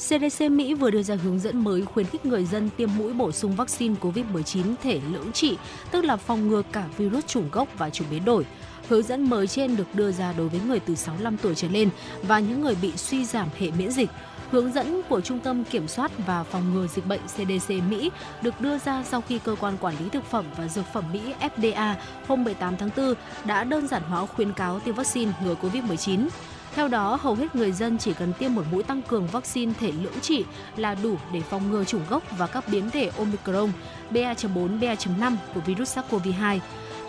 [0.00, 3.32] CDC Mỹ vừa đưa ra hướng dẫn mới khuyến khích người dân tiêm mũi bổ
[3.32, 5.56] sung vaccine COVID-19 thể lưỡng trị,
[5.90, 8.46] tức là phòng ngừa cả virus chủng gốc và chủng biến đổi.
[8.88, 11.88] Hướng dẫn mới trên được đưa ra đối với người từ 65 tuổi trở lên
[12.22, 14.10] và những người bị suy giảm hệ miễn dịch.
[14.50, 18.10] Hướng dẫn của Trung tâm Kiểm soát và Phòng ngừa Dịch bệnh CDC Mỹ
[18.42, 21.20] được đưa ra sau khi Cơ quan Quản lý Thực phẩm và Dược phẩm Mỹ
[21.40, 21.94] FDA
[22.28, 26.28] hôm 18 tháng 4 đã đơn giản hóa khuyến cáo tiêm vaccine ngừa COVID-19.
[26.74, 29.92] Theo đó, hầu hết người dân chỉ cần tiêm một mũi tăng cường vaccine thể
[30.02, 30.44] lưỡng trị
[30.76, 33.70] là đủ để phòng ngừa chủng gốc và các biến thể Omicron,
[34.10, 36.58] BA.4, BA.5 của virus SARS-CoV-2.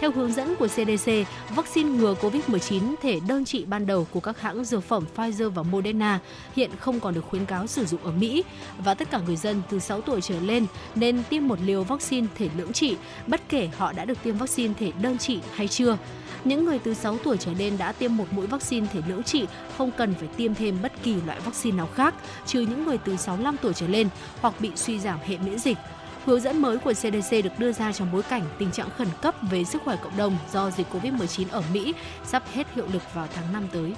[0.01, 1.11] Theo hướng dẫn của CDC,
[1.55, 5.63] vaccine ngừa COVID-19 thể đơn trị ban đầu của các hãng dược phẩm Pfizer và
[5.63, 6.19] Moderna
[6.55, 8.43] hiện không còn được khuyến cáo sử dụng ở Mỹ
[8.77, 12.27] và tất cả người dân từ 6 tuổi trở lên nên tiêm một liều vaccine
[12.35, 12.95] thể lưỡng trị
[13.27, 15.97] bất kể họ đã được tiêm vaccine thể đơn trị hay chưa.
[16.43, 19.45] Những người từ 6 tuổi trở lên đã tiêm một mũi vaccine thể lưỡng trị
[19.77, 22.15] không cần phải tiêm thêm bất kỳ loại vaccine nào khác,
[22.45, 24.09] trừ những người từ 65 tuổi trở lên
[24.41, 25.77] hoặc bị suy giảm hệ miễn dịch.
[26.25, 29.35] Hướng dẫn mới của CDC được đưa ra trong bối cảnh tình trạng khẩn cấp
[29.51, 31.93] về sức khỏe cộng đồng do dịch COVID-19 ở Mỹ
[32.25, 33.93] sắp hết hiệu lực vào tháng 5 tới.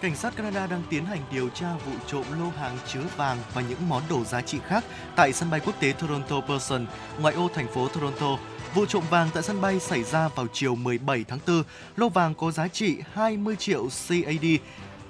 [0.00, 3.62] Cảnh sát Canada đang tiến hành điều tra vụ trộm lô hàng chứa vàng và
[3.62, 4.84] những món đồ giá trị khác
[5.16, 6.86] tại sân bay quốc tế Toronto Pearson,
[7.20, 8.38] ngoại ô thành phố Toronto.
[8.74, 11.62] Vụ trộm vàng tại sân bay xảy ra vào chiều 17 tháng 4.
[11.96, 14.46] Lô vàng có giá trị 20 triệu CAD,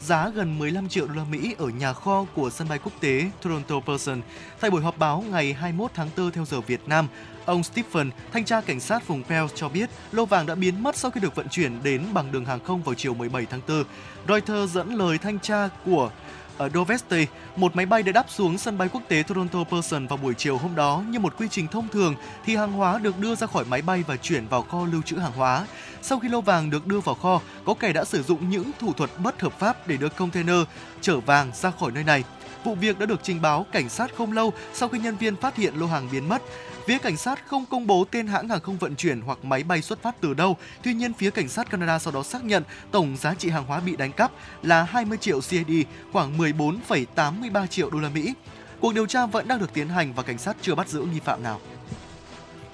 [0.00, 3.30] giá gần 15 triệu đô la Mỹ ở nhà kho của sân bay quốc tế
[3.42, 4.20] Toronto Pearson.
[4.60, 7.08] Tại buổi họp báo ngày 21 tháng 4 theo giờ Việt Nam,
[7.44, 10.96] ông Stephen, thanh tra cảnh sát vùng Pell cho biết lô vàng đã biến mất
[10.96, 13.84] sau khi được vận chuyển đến bằng đường hàng không vào chiều 17 tháng 4.
[14.28, 16.10] Reuters dẫn lời thanh tra của
[16.58, 17.26] ở Dovesti,
[17.56, 20.58] một máy bay đã đáp xuống sân bay quốc tế Toronto Pearson vào buổi chiều
[20.58, 23.64] hôm đó như một quy trình thông thường thì hàng hóa được đưa ra khỏi
[23.64, 25.66] máy bay và chuyển vào kho lưu trữ hàng hóa.
[26.02, 28.92] Sau khi lô vàng được đưa vào kho, có kẻ đã sử dụng những thủ
[28.92, 30.60] thuật bất hợp pháp để đưa container
[31.00, 32.24] chở vàng ra khỏi nơi này.
[32.64, 35.56] Vụ việc đã được trình báo cảnh sát không lâu sau khi nhân viên phát
[35.56, 36.42] hiện lô hàng biến mất.
[36.86, 39.82] Phía cảnh sát không công bố tên hãng hàng không vận chuyển hoặc máy bay
[39.82, 40.56] xuất phát từ đâu.
[40.82, 43.80] Tuy nhiên, phía cảnh sát Canada sau đó xác nhận tổng giá trị hàng hóa
[43.80, 45.70] bị đánh cắp là 20 triệu CAD,
[46.12, 48.34] khoảng 14,83 triệu đô la Mỹ.
[48.80, 51.20] Cuộc điều tra vẫn đang được tiến hành và cảnh sát chưa bắt giữ nghi
[51.20, 51.60] phạm nào.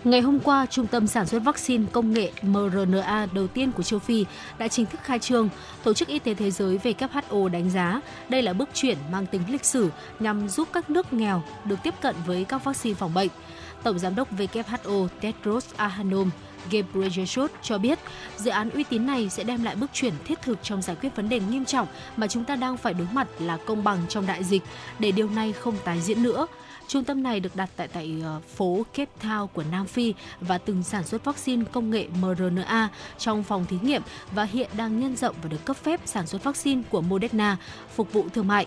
[0.04, 3.98] Ngày hôm qua, Trung tâm sản xuất vaccine công nghệ mRNA đầu tiên của châu
[3.98, 4.26] Phi
[4.58, 5.48] đã chính thức khai trương.
[5.82, 9.42] Tổ chức Y tế Thế giới WHO đánh giá đây là bước chuyển mang tính
[9.48, 9.90] lịch sử
[10.20, 13.28] nhằm giúp các nước nghèo được tiếp cận với các vaccine phòng bệnh.
[13.82, 16.30] Tổng giám đốc WHO Tedros Adhanom
[16.70, 17.98] Ghebreyesus cho biết,
[18.36, 21.16] dự án uy tín này sẽ đem lại bước chuyển thiết thực trong giải quyết
[21.16, 24.26] vấn đề nghiêm trọng mà chúng ta đang phải đối mặt là công bằng trong
[24.26, 24.62] đại dịch
[24.98, 26.46] để điều này không tái diễn nữa.
[26.88, 30.58] Trung tâm này được đặt tại tại ờ, phố Cape Town của Nam Phi và
[30.58, 34.02] từng sản xuất vaccine công nghệ mRNA trong phòng thí nghiệm
[34.32, 37.56] và hiện đang nhân rộng và được cấp phép sản xuất vaccine của Moderna
[37.94, 38.66] phục vụ thương mại.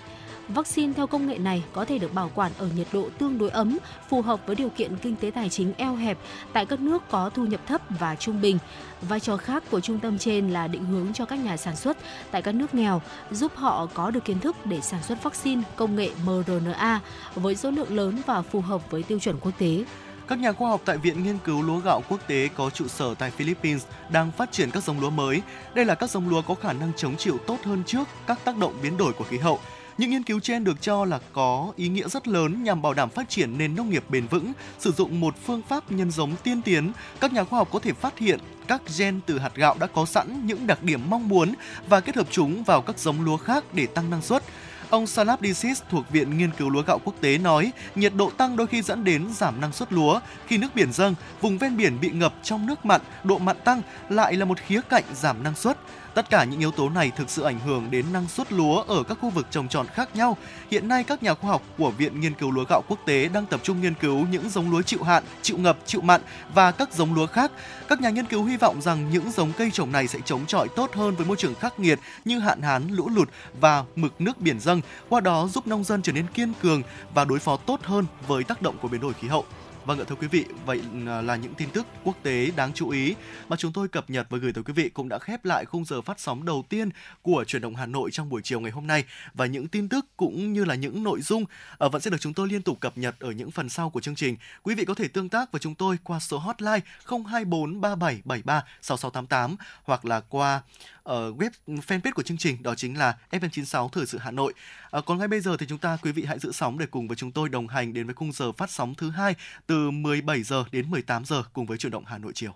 [0.54, 3.50] Vaccine theo công nghệ này có thể được bảo quản ở nhiệt độ tương đối
[3.50, 3.78] ấm,
[4.10, 6.18] phù hợp với điều kiện kinh tế tài chính eo hẹp
[6.54, 8.58] tại các nước có thu nhập thấp và trung bình.
[9.02, 11.98] Vai trò khác của trung tâm trên là định hướng cho các nhà sản xuất
[12.32, 15.96] tại các nước nghèo, giúp họ có được kiến thức để sản xuất vaccine công
[15.96, 17.00] nghệ mRNA
[17.36, 19.84] với số lượng lớn và phù hợp với tiêu chuẩn quốc tế.
[20.28, 23.16] Các nhà khoa học tại Viện Nghiên cứu Lúa gạo quốc tế có trụ sở
[23.16, 25.42] tại Philippines đang phát triển các giống lúa mới.
[25.74, 28.58] Đây là các giống lúa có khả năng chống chịu tốt hơn trước các tác
[28.58, 29.60] động biến đổi của khí hậu.
[29.98, 33.10] Những nghiên cứu trên được cho là có ý nghĩa rất lớn nhằm bảo đảm
[33.10, 36.62] phát triển nền nông nghiệp bền vững, sử dụng một phương pháp nhân giống tiên
[36.62, 36.92] tiến.
[37.20, 40.06] Các nhà khoa học có thể phát hiện các gen từ hạt gạo đã có
[40.06, 41.54] sẵn những đặc điểm mong muốn
[41.88, 44.44] và kết hợp chúng vào các giống lúa khác để tăng năng suất.
[44.90, 48.56] Ông Salab Disis thuộc Viện Nghiên cứu Lúa gạo quốc tế nói, nhiệt độ tăng
[48.56, 50.20] đôi khi dẫn đến giảm năng suất lúa.
[50.48, 53.82] Khi nước biển dâng, vùng ven biển bị ngập trong nước mặn, độ mặn tăng
[54.10, 55.78] lại là một khía cạnh giảm năng suất.
[56.14, 59.04] Tất cả những yếu tố này thực sự ảnh hưởng đến năng suất lúa ở
[59.04, 60.38] các khu vực trồng trọt khác nhau.
[60.72, 63.46] Hiện nay các nhà khoa học của Viện Nghiên cứu Lúa gạo quốc tế đang
[63.46, 66.22] tập trung nghiên cứu những giống lúa chịu hạn, chịu ngập, chịu mặn
[66.54, 67.52] và các giống lúa khác.
[67.88, 70.68] Các nhà nghiên cứu hy vọng rằng những giống cây trồng này sẽ chống chọi
[70.76, 74.42] tốt hơn với môi trường khắc nghiệt như hạn hán, lũ lụt và mực nước
[74.42, 76.84] biển dâng, qua đó giúp nông dân trở nên kiên cường
[77.14, 79.46] và đối phó tốt hơn với tác động của biến đổi khí hậu.
[79.86, 82.90] Vâng ạ thưa quý vị, vậy à, là những tin tức quốc tế đáng chú
[82.90, 83.16] ý
[83.50, 85.86] mà chúng tôi cập nhật và gửi tới quý vị cũng đã khép lại khung
[85.86, 86.90] giờ phát sóng đầu tiên
[87.22, 89.04] của chuyển động Hà Nội trong buổi chiều ngày hôm nay
[89.34, 91.46] và những tin tức cũng như là những nội dung
[91.80, 94.02] à, vẫn sẽ được chúng tôi liên tục cập nhật ở những phần sau của
[94.02, 94.38] chương trình.
[94.64, 99.56] Quý vị có thể tương tác với chúng tôi qua số hotline 024 3773 6688
[99.84, 100.62] hoặc là qua
[101.04, 104.54] ở web fanpage của chương trình đó chính là FM96 Thời sự Hà Nội.
[104.92, 107.08] À, còn ngay bây giờ thì chúng ta quý vị hãy giữ sóng để cùng
[107.08, 109.36] với chúng tôi đồng hành đến với khung giờ phát sóng thứ hai
[109.68, 112.56] từ 17 giờ đến 18 giờ cùng với chuyển động Hà Nội chiều.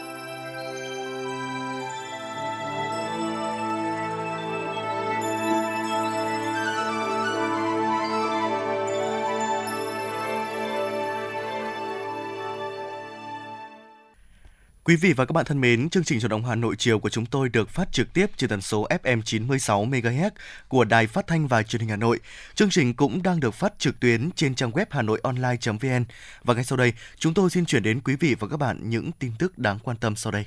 [14.83, 17.09] Quý vị và các bạn thân mến, chương trình truyền động Hà Nội chiều của
[17.09, 20.29] chúng tôi được phát trực tiếp trên tần số FM 96 MHz
[20.67, 22.19] của Đài Phát thanh và Truyền hình Hà Nội.
[22.55, 26.03] Chương trình cũng đang được phát trực tuyến trên trang web hanoionline.vn.
[26.43, 29.11] Và ngay sau đây, chúng tôi xin chuyển đến quý vị và các bạn những
[29.19, 30.45] tin tức đáng quan tâm sau đây.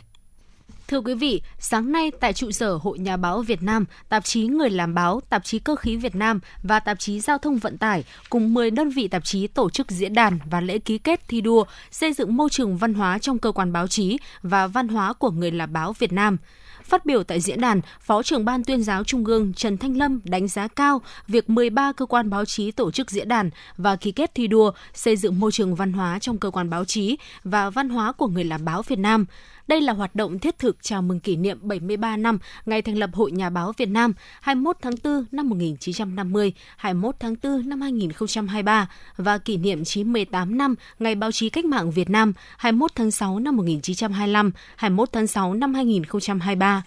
[0.88, 4.46] Thưa quý vị, sáng nay tại trụ sở Hội Nhà báo Việt Nam, tạp chí
[4.46, 7.78] Người làm báo, tạp chí Cơ khí Việt Nam và tạp chí Giao thông Vận
[7.78, 11.20] tải cùng 10 đơn vị tạp chí tổ chức diễn đàn và lễ ký kết
[11.28, 14.88] thi đua xây dựng môi trường văn hóa trong cơ quan báo chí và văn
[14.88, 16.36] hóa của người làm báo Việt Nam.
[16.84, 20.20] Phát biểu tại diễn đàn, Phó trưởng Ban tuyên giáo Trung ương Trần Thanh Lâm
[20.24, 24.12] đánh giá cao việc 13 cơ quan báo chí tổ chức diễn đàn và ký
[24.12, 27.70] kết thi đua xây dựng môi trường văn hóa trong cơ quan báo chí và
[27.70, 29.26] văn hóa của người làm báo Việt Nam.
[29.68, 33.10] Đây là hoạt động thiết thực chào mừng kỷ niệm 73 năm ngày thành lập
[33.12, 38.88] Hội Nhà báo Việt Nam 21 tháng 4 năm 1950, 21 tháng 4 năm 2023
[39.16, 43.38] và kỷ niệm 98 năm ngày báo chí cách mạng Việt Nam 21 tháng 6
[43.38, 46.82] năm 1925, 21 tháng 6 năm 2023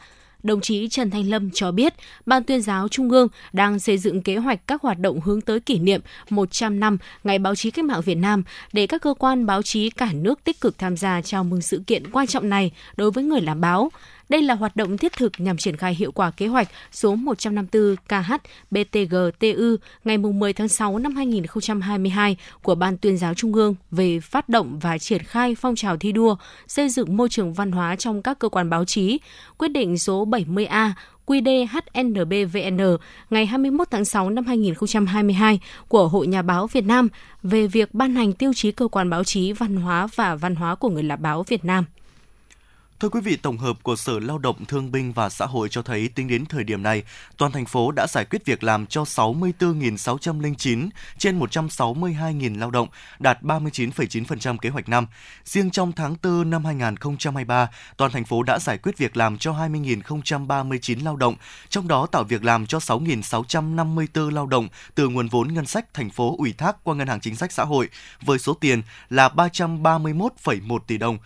[0.48, 1.93] đồng chí Trần Thanh Lâm cho biết,
[2.26, 5.60] Ban tuyên giáo Trung ương đang xây dựng kế hoạch các hoạt động hướng tới
[5.60, 8.43] kỷ niệm 100 năm Ngày báo chí cách mạng Việt Nam
[8.74, 11.84] để các cơ quan báo chí cả nước tích cực tham gia chào mừng sự
[11.88, 13.91] kiện quan trọng này đối với người làm báo.
[14.30, 17.95] Đây là hoạt động thiết thực nhằm triển khai hiệu quả kế hoạch số 154
[17.95, 18.34] KH
[18.71, 24.49] BTG-TU ngày 10 tháng 6 năm 2022 của Ban tuyên giáo Trung ương về phát
[24.49, 26.36] động và triển khai phong trào thi đua
[26.67, 29.19] xây dựng môi trường văn hóa trong các cơ quan báo chí,
[29.57, 30.91] quyết định số 70A
[31.25, 32.97] QDHNBVN
[33.30, 37.07] ngày 21 tháng 6 năm 2022 của Hội Nhà báo Việt Nam
[37.43, 40.75] về việc ban hành tiêu chí cơ quan báo chí văn hóa và văn hóa
[40.75, 41.86] của người làm báo Việt Nam.
[43.00, 45.82] Thưa quý vị, tổng hợp của Sở Lao động Thương binh và Xã hội cho
[45.82, 47.04] thấy tính đến thời điểm này,
[47.38, 52.88] toàn thành phố đã giải quyết việc làm cho 64.609 trên 162.000 lao động,
[53.20, 55.08] đạt 39,9% kế hoạch năm.
[55.45, 59.52] Riêng trong tháng 4 năm 2023, toàn thành phố đã giải quyết việc làm cho
[59.52, 61.36] 20.039 lao động,
[61.70, 66.10] trong đó tạo việc làm cho 6.654 lao động từ nguồn vốn ngân sách thành
[66.10, 67.89] phố ủy thác qua Ngân hàng Chính sách Xã hội
[68.22, 71.18] với số tiền là 331,1 tỷ đồng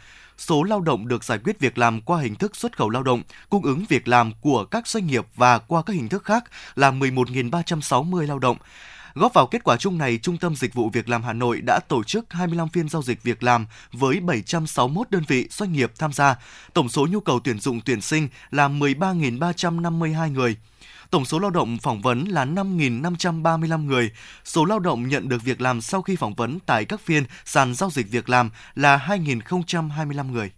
[0.42, 3.24] số lao động được giải quyết việc làm qua hình thức xuất khẩu lao động,
[3.50, 6.44] cung ứng việc làm của các doanh nghiệp và qua các hình thức khác
[6.76, 8.58] là 11.360 lao động.
[9.14, 11.80] Góp vào kết quả chung này, Trung tâm Dịch vụ Việc làm Hà Nội đã
[11.88, 16.14] tổ chức 25 phiên giao dịch việc làm với 761 đơn vị doanh nghiệp tham
[16.14, 16.36] gia.
[16.74, 20.56] Tổng số nhu cầu tuyển dụng tuyển sinh là 13.352 người.
[21.12, 24.12] Tổng số lao động phỏng vấn là 5.535 người.
[24.43, 27.76] Số lao động nhận được việc làm sau khi phỏng vấn tại các phiên sàn
[27.76, 30.51] giao dịch việc làm là 2.025 người.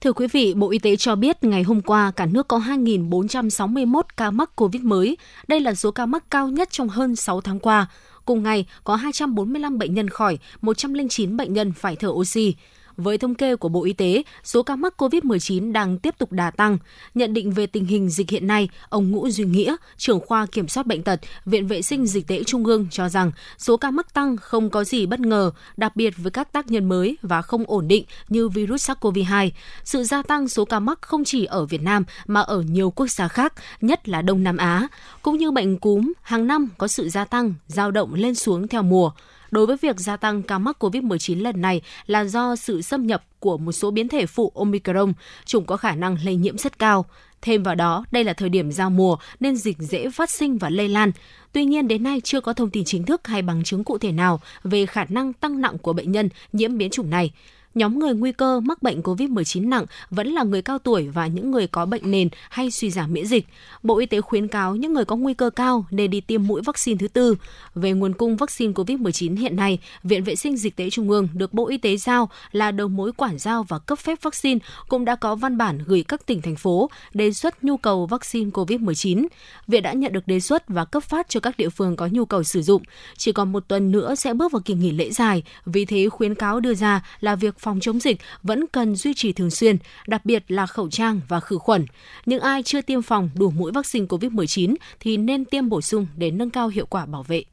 [0.00, 4.02] Thưa quý vị, Bộ Y tế cho biết ngày hôm qua cả nước có 2.461
[4.16, 5.16] ca mắc COVID mới.
[5.48, 7.86] Đây là số ca mắc cao nhất trong hơn 6 tháng qua.
[8.24, 12.54] Cùng ngày, có 245 bệnh nhân khỏi, 109 bệnh nhân phải thở oxy.
[13.02, 16.50] Với thống kê của Bộ Y tế, số ca mắc COVID-19 đang tiếp tục đà
[16.50, 16.78] tăng.
[17.14, 20.68] Nhận định về tình hình dịch hiện nay, ông Ngũ Duy Nghĩa, trưởng khoa kiểm
[20.68, 24.14] soát bệnh tật, Viện Vệ sinh Dịch tễ Trung ương cho rằng số ca mắc
[24.14, 27.64] tăng không có gì bất ngờ, đặc biệt với các tác nhân mới và không
[27.66, 29.50] ổn định như virus SARS-CoV-2.
[29.84, 33.06] Sự gia tăng số ca mắc không chỉ ở Việt Nam mà ở nhiều quốc
[33.10, 34.88] gia khác, nhất là Đông Nam Á.
[35.22, 38.82] Cũng như bệnh cúm, hàng năm có sự gia tăng, dao động lên xuống theo
[38.82, 39.10] mùa
[39.50, 43.24] đối với việc gia tăng ca mắc COVID-19 lần này là do sự xâm nhập
[43.38, 45.12] của một số biến thể phụ Omicron,
[45.44, 47.04] chủng có khả năng lây nhiễm rất cao.
[47.42, 50.70] Thêm vào đó, đây là thời điểm giao mùa nên dịch dễ phát sinh và
[50.70, 51.12] lây lan.
[51.52, 54.12] Tuy nhiên đến nay chưa có thông tin chính thức hay bằng chứng cụ thể
[54.12, 57.30] nào về khả năng tăng nặng của bệnh nhân nhiễm biến chủng này
[57.74, 61.50] nhóm người nguy cơ mắc bệnh COVID-19 nặng vẫn là người cao tuổi và những
[61.50, 63.46] người có bệnh nền hay suy giảm miễn dịch.
[63.82, 66.62] Bộ Y tế khuyến cáo những người có nguy cơ cao nên đi tiêm mũi
[66.62, 67.36] vaccine thứ tư.
[67.74, 71.52] Về nguồn cung vaccine COVID-19 hiện nay, Viện Vệ sinh Dịch tễ Trung ương được
[71.54, 74.58] Bộ Y tế giao là đầu mối quản giao và cấp phép vaccine
[74.88, 78.50] cũng đã có văn bản gửi các tỉnh thành phố đề xuất nhu cầu vaccine
[78.50, 79.26] COVID-19.
[79.66, 82.24] Viện đã nhận được đề xuất và cấp phát cho các địa phương có nhu
[82.24, 82.82] cầu sử dụng.
[83.16, 86.34] Chỉ còn một tuần nữa sẽ bước vào kỳ nghỉ lễ dài, vì thế khuyến
[86.34, 90.24] cáo đưa ra là việc phòng chống dịch vẫn cần duy trì thường xuyên, đặc
[90.24, 91.86] biệt là khẩu trang và khử khuẩn.
[92.26, 96.30] Những ai chưa tiêm phòng đủ mũi vaccine COVID-19 thì nên tiêm bổ sung để
[96.30, 97.44] nâng cao hiệu quả bảo vệ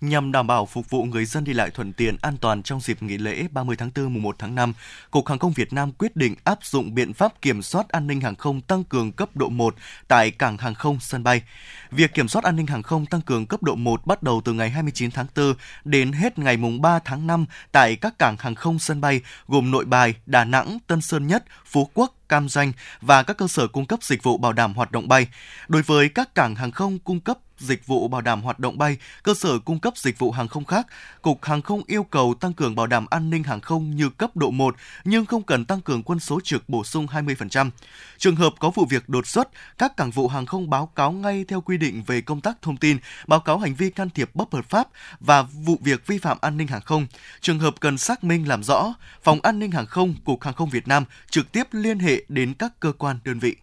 [0.00, 3.02] nhằm đảm bảo phục vụ người dân đi lại thuận tiện, an toàn trong dịp
[3.02, 4.72] nghỉ lễ 30 tháng 4 mùng 1 tháng 5,
[5.10, 8.20] Cục Hàng không Việt Nam quyết định áp dụng biện pháp kiểm soát an ninh
[8.20, 9.74] hàng không tăng cường cấp độ 1
[10.08, 11.42] tại cảng hàng không sân bay.
[11.90, 14.52] Việc kiểm soát an ninh hàng không tăng cường cấp độ 1 bắt đầu từ
[14.52, 18.54] ngày 29 tháng 4 đến hết ngày mùng 3 tháng 5 tại các cảng hàng
[18.54, 22.72] không sân bay gồm Nội Bài, Đà Nẵng, Tân Sơn Nhất, Phú Quốc, Cam Ranh
[23.00, 25.26] và các cơ sở cung cấp dịch vụ bảo đảm hoạt động bay.
[25.68, 28.96] Đối với các cảng hàng không cung cấp dịch vụ bảo đảm hoạt động bay,
[29.22, 30.86] cơ sở cung cấp dịch vụ hàng không khác,
[31.22, 34.36] Cục Hàng không yêu cầu tăng cường bảo đảm an ninh hàng không như cấp
[34.36, 37.70] độ 1 nhưng không cần tăng cường quân số trực bổ sung 20%.
[38.18, 39.48] Trường hợp có vụ việc đột xuất,
[39.78, 42.76] các cảng vụ hàng không báo cáo ngay theo quy định về công tác thông
[42.76, 44.88] tin, báo cáo hành vi can thiệp bất hợp pháp
[45.20, 47.06] và vụ việc vi phạm an ninh hàng không.
[47.40, 50.70] Trường hợp cần xác minh làm rõ, Phòng An ninh hàng không, Cục Hàng không
[50.70, 53.56] Việt Nam trực tiếp tiếp liên hệ đến các cơ quan đơn vị.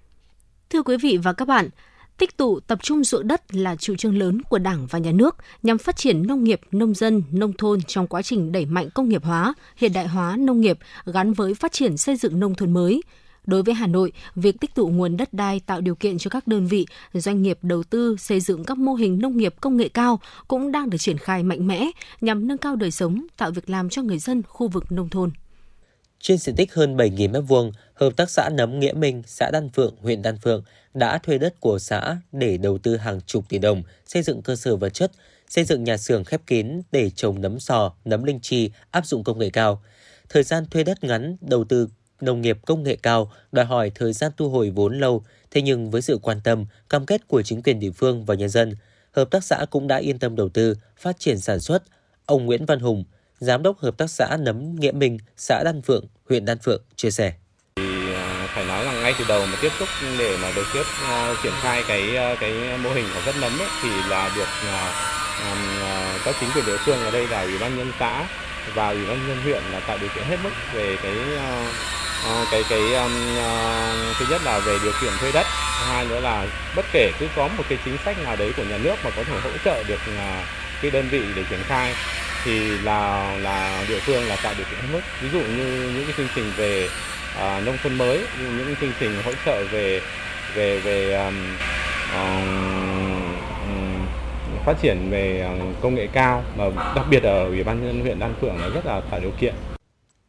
[0.69, 1.69] Thưa quý vị và các bạn,
[2.17, 5.35] Tích tụ tập trung ruộng đất là chủ trương lớn của Đảng và Nhà nước
[5.63, 9.09] nhằm phát triển nông nghiệp, nông dân, nông thôn trong quá trình đẩy mạnh công
[9.09, 12.73] nghiệp hóa, hiện đại hóa nông nghiệp gắn với phát triển xây dựng nông thôn
[12.73, 13.01] mới.
[13.45, 16.47] Đối với Hà Nội, việc tích tụ nguồn đất đai tạo điều kiện cho các
[16.47, 19.89] đơn vị, doanh nghiệp đầu tư xây dựng các mô hình nông nghiệp công nghệ
[19.89, 21.91] cao cũng đang được triển khai mạnh mẽ
[22.21, 25.31] nhằm nâng cao đời sống, tạo việc làm cho người dân khu vực nông thôn.
[26.19, 29.95] Trên diện tích hơn 7.000 m2, Hợp tác xã Nấm Nghĩa Minh, xã Đan Phượng,
[30.01, 30.63] huyện Đan Phượng
[30.93, 34.55] đã thuê đất của xã để đầu tư hàng chục tỷ đồng, xây dựng cơ
[34.55, 35.11] sở vật chất,
[35.49, 39.23] xây dựng nhà xưởng khép kín để trồng nấm sò, nấm linh chi áp dụng
[39.23, 39.83] công nghệ cao.
[40.29, 41.87] Thời gian thuê đất ngắn, đầu tư
[42.21, 45.91] nông nghiệp công nghệ cao đòi hỏi thời gian thu hồi vốn lâu, thế nhưng
[45.91, 48.75] với sự quan tâm, cam kết của chính quyền địa phương và nhân dân,
[49.11, 51.83] hợp tác xã cũng đã yên tâm đầu tư, phát triển sản xuất.
[52.25, 53.03] Ông Nguyễn Văn Hùng,
[53.45, 57.11] Giám đốc Hợp tác xã Nấm Nghĩa Minh, xã Đan Phượng, huyện Đan Phượng chia
[57.11, 57.33] sẻ.
[57.75, 59.89] Thì à, phải nói rằng ngay từ đầu mà tiếp xúc
[60.19, 63.35] để mà được tiếp uh, à, triển khai cái à, cái mô hình sản xuất
[63.41, 64.93] nấm ấy, thì là được uh,
[65.45, 65.59] um,
[66.25, 68.27] các chính quyền địa phương ở đây là ủy ban nhân xã
[68.75, 71.67] và ủy ban nhân huyện là tạo điều kiện hết mức về cái uh,
[72.31, 75.45] uh, cái cái um, uh, thứ nhất là về điều kiện thuê đất
[75.89, 78.77] hai nữa là bất kể cứ có một cái chính sách nào đấy của nhà
[78.77, 80.45] nước mà có thể hỗ trợ được uh,
[80.81, 81.93] cái đơn vị để triển khai
[82.45, 86.05] thì là là địa phương là tạo điều kiện hết mức ví dụ như những
[86.05, 86.87] cái chương trình về
[87.37, 90.01] à, nông thôn mới những chương trình hỗ trợ về
[90.55, 91.35] về về um,
[92.13, 92.65] um,
[94.65, 96.65] phát triển về à, công nghệ cao mà
[96.95, 99.53] đặc biệt ở ủy ban nhân huyện Đan Phượng là rất là tạo điều kiện.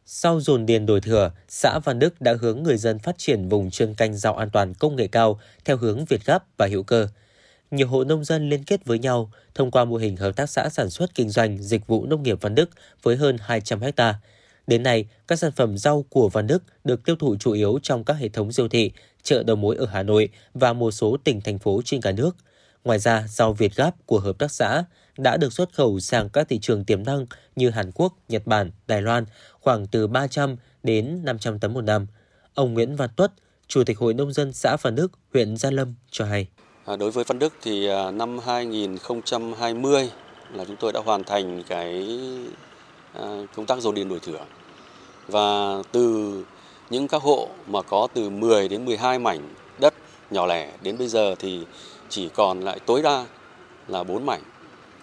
[0.05, 3.71] Sau dồn điền đổi thừa, xã Văn Đức đã hướng người dân phát triển vùng
[3.71, 7.07] chuyên canh rau an toàn công nghệ cao theo hướng Việt Gáp và hữu cơ.
[7.71, 10.69] Nhiều hộ nông dân liên kết với nhau thông qua mô hình hợp tác xã
[10.69, 12.69] sản xuất kinh doanh dịch vụ nông nghiệp Văn Đức
[13.03, 14.19] với hơn 200 ha.
[14.67, 18.03] Đến nay, các sản phẩm rau của Văn Đức được tiêu thụ chủ yếu trong
[18.03, 18.91] các hệ thống siêu thị,
[19.23, 22.35] chợ đầu mối ở Hà Nội và một số tỉnh thành phố trên cả nước.
[22.83, 24.83] Ngoài ra, rau Việt Gáp của hợp tác xã
[25.17, 28.71] đã được xuất khẩu sang các thị trường tiềm năng như Hàn Quốc, Nhật Bản,
[28.87, 29.25] Đài Loan
[29.59, 32.07] khoảng từ 300 đến 500 tấn một năm.
[32.53, 33.31] Ông Nguyễn Văn Tuất,
[33.67, 36.47] Chủ tịch Hội Nông dân xã Văn Đức, huyện Gia Lâm cho hay.
[36.87, 40.11] À, đối với Văn Đức thì à, năm 2020
[40.53, 42.19] là chúng tôi đã hoàn thành cái
[43.13, 43.23] à,
[43.55, 44.45] công tác dồn điền đổi thửa
[45.27, 46.43] và từ
[46.89, 49.93] những các hộ mà có từ 10 đến 12 mảnh đất
[50.31, 51.65] nhỏ lẻ đến bây giờ thì
[52.09, 53.25] chỉ còn lại tối đa
[53.87, 54.41] là 4 mảnh,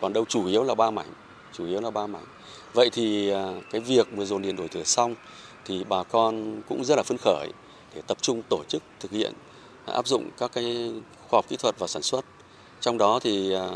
[0.00, 1.12] còn đâu chủ yếu là 3 mảnh,
[1.52, 2.24] chủ yếu là 3 mảnh.
[2.72, 3.32] Vậy thì
[3.70, 5.14] cái việc mà dồn điền đổi thửa xong
[5.64, 7.48] thì bà con cũng rất là phấn khởi
[7.94, 9.32] để tập trung tổ chức thực hiện
[9.86, 10.92] áp dụng các cái
[11.34, 12.24] khoa học kỹ thuật vào sản xuất.
[12.80, 13.68] Trong đó thì à,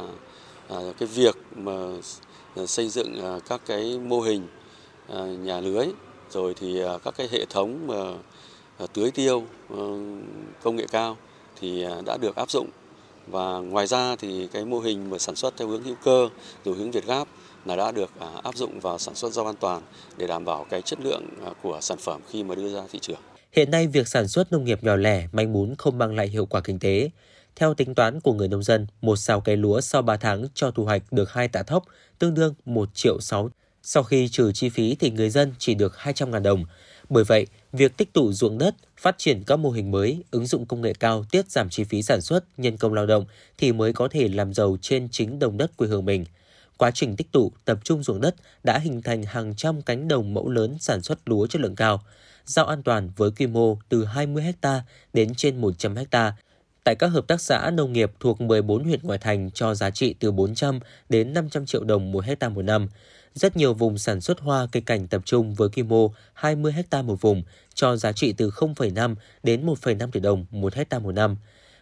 [0.69, 1.73] à, cái việc mà
[2.67, 4.49] xây dựng à, các cái mô hình
[5.45, 5.87] nhà lưới
[6.31, 7.97] rồi thì các cái hệ thống mà
[8.93, 9.77] tưới tiêu ờ,
[10.63, 11.17] công nghệ cao
[11.61, 12.69] thì đã được áp dụng
[13.27, 16.29] và ngoài ra thì cái mô hình mà sản xuất theo hướng hữu cơ
[16.65, 17.29] rồi hướng Việt Gáp
[17.65, 18.11] là đã được
[18.43, 19.83] áp dụng vào sản xuất rau an toàn
[20.17, 21.25] để đảm bảo cái chất lượng
[21.63, 23.21] của sản phẩm khi mà đưa ra thị trường.
[23.53, 26.47] Hiện nay việc sản xuất nông nghiệp nhỏ lẻ, manh mún không mang lại hiệu
[26.47, 27.11] quả kinh tế.
[27.59, 30.71] Theo tính toán của người nông dân, một xào cây lúa sau 3 tháng cho
[30.71, 31.85] thu hoạch được 2 tạ thóc,
[32.19, 33.51] tương đương 1 triệu 6.
[33.83, 36.65] Sau khi trừ chi phí thì người dân chỉ được 200.000 đồng.
[37.09, 40.67] Bởi vậy, việc tích tụ ruộng đất, phát triển các mô hình mới, ứng dụng
[40.67, 43.25] công nghệ cao, tiết giảm chi phí sản xuất, nhân công lao động
[43.59, 46.25] thì mới có thể làm giàu trên chính đồng đất quê hương mình.
[46.77, 50.35] Quá trình tích tụ, tập trung ruộng đất đã hình thành hàng trăm cánh đồng
[50.35, 52.03] mẫu lớn sản xuất lúa chất lượng cao,
[52.45, 54.83] rau an toàn với quy mô từ 20 ha
[55.13, 56.35] đến trên 100 ha
[56.89, 60.15] tại các hợp tác xã nông nghiệp thuộc 14 huyện ngoại thành cho giá trị
[60.21, 62.89] từ 400 đến 500 triệu đồng một hecta một năm.
[63.35, 67.03] Rất nhiều vùng sản xuất hoa cây cảnh tập trung với quy mô 20 hecta
[67.03, 67.43] một vùng
[67.75, 71.37] cho giá trị từ 0,5 đến 1,5 tỷ đồng một hecta một năm.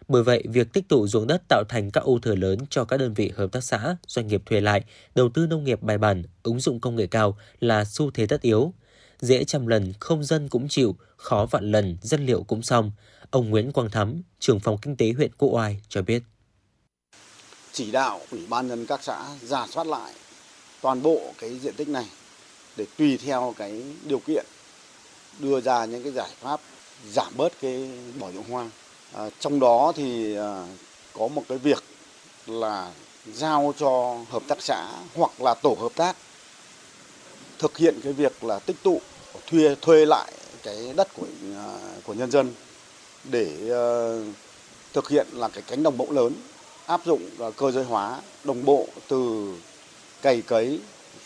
[0.07, 2.97] Bởi vậy, việc tích tụ ruộng đất tạo thành các ô thừa lớn cho các
[2.97, 4.83] đơn vị hợp tác xã, doanh nghiệp thuê lại,
[5.15, 8.41] đầu tư nông nghiệp bài bản, ứng dụng công nghệ cao là xu thế tất
[8.41, 8.73] yếu.
[9.19, 12.91] Dễ trăm lần, không dân cũng chịu, khó vạn lần, dân liệu cũng xong.
[13.31, 16.23] Ông Nguyễn Quang Thắm, trưởng phòng kinh tế huyện Cô Oai cho biết.
[17.71, 20.13] Chỉ đạo Ủy ban nhân các xã giả soát lại
[20.81, 22.05] toàn bộ cái diện tích này
[22.77, 24.45] để tùy theo cái điều kiện
[25.39, 26.61] đưa ra những cái giải pháp
[27.11, 27.89] giảm bớt cái
[28.19, 28.69] bỏ dụng hoang.
[29.13, 30.65] À, trong đó thì à,
[31.13, 31.83] có một cái việc
[32.47, 32.91] là
[33.33, 36.15] giao cho hợp tác xã hoặc là tổ hợp tác
[37.59, 39.01] thực hiện cái việc là tích tụ
[39.47, 40.31] thuê thuê lại
[40.63, 41.25] cái đất của
[41.55, 42.53] à, của nhân dân
[43.31, 44.19] để ờ,
[44.93, 46.33] thực hiện là cái cánh đồng mẫu lớn
[46.87, 49.43] áp dụng ờ, cơ giới hóa đồng bộ từ
[50.21, 50.79] cày cấy,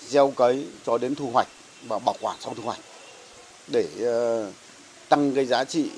[0.10, 1.48] gieo cấy cho đến thu hoạch
[1.88, 2.80] và bảo quản sau thu hoạch
[3.72, 4.52] để ờ,
[5.10, 5.90] tăng cái giá trị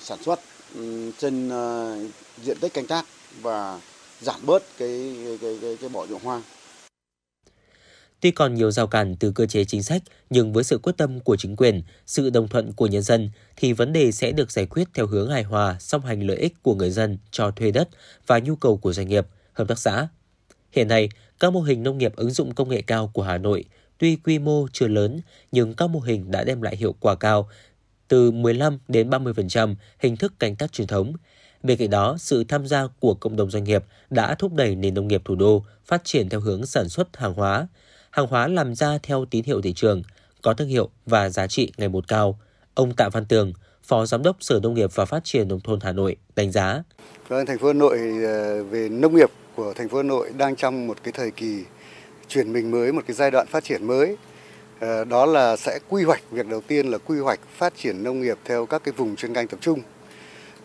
[0.00, 0.40] sản xuất
[0.74, 1.50] ừ, trên
[2.44, 3.04] diện tích canh tác
[3.42, 3.78] và
[4.20, 6.42] giảm bớt cái cái cái, cái, cái bỏ ruộng hoang.
[8.20, 11.20] Tuy còn nhiều rào cản từ cơ chế chính sách, nhưng với sự quyết tâm
[11.20, 14.66] của chính quyền, sự đồng thuận của nhân dân, thì vấn đề sẽ được giải
[14.66, 17.88] quyết theo hướng hài hòa, song hành lợi ích của người dân cho thuê đất
[18.26, 20.08] và nhu cầu của doanh nghiệp, hợp tác xã.
[20.72, 21.08] Hiện nay,
[21.40, 23.64] các mô hình nông nghiệp ứng dụng công nghệ cao của Hà Nội
[23.98, 25.20] tuy quy mô chưa lớn,
[25.52, 27.48] nhưng các mô hình đã đem lại hiệu quả cao,
[28.08, 31.12] từ 15 đến 30% hình thức canh tác truyền thống.
[31.62, 34.94] Bên cạnh đó, sự tham gia của cộng đồng doanh nghiệp đã thúc đẩy nền
[34.94, 37.68] nông nghiệp thủ đô phát triển theo hướng sản xuất hàng hóa,
[38.10, 40.02] hàng hóa làm ra theo tín hiệu thị trường,
[40.42, 42.38] có thương hiệu và giá trị ngày một cao.
[42.74, 43.52] Ông Tạ Văn Tường,
[43.82, 46.82] Phó Giám đốc Sở Nông nghiệp và Phát triển Nông thôn Hà Nội đánh giá.
[47.28, 50.56] Vâng, thành phố Hà Nội ờ, về nông nghiệp của thành phố Hà Nội đang
[50.56, 51.62] trong một cái thời kỳ
[52.28, 54.16] chuyển mình mới, một cái giai đoạn phát triển mới.
[54.80, 58.20] Ờ, đó là sẽ quy hoạch, việc đầu tiên là quy hoạch phát triển nông
[58.20, 59.80] nghiệp theo các cái vùng chuyên canh tập trung.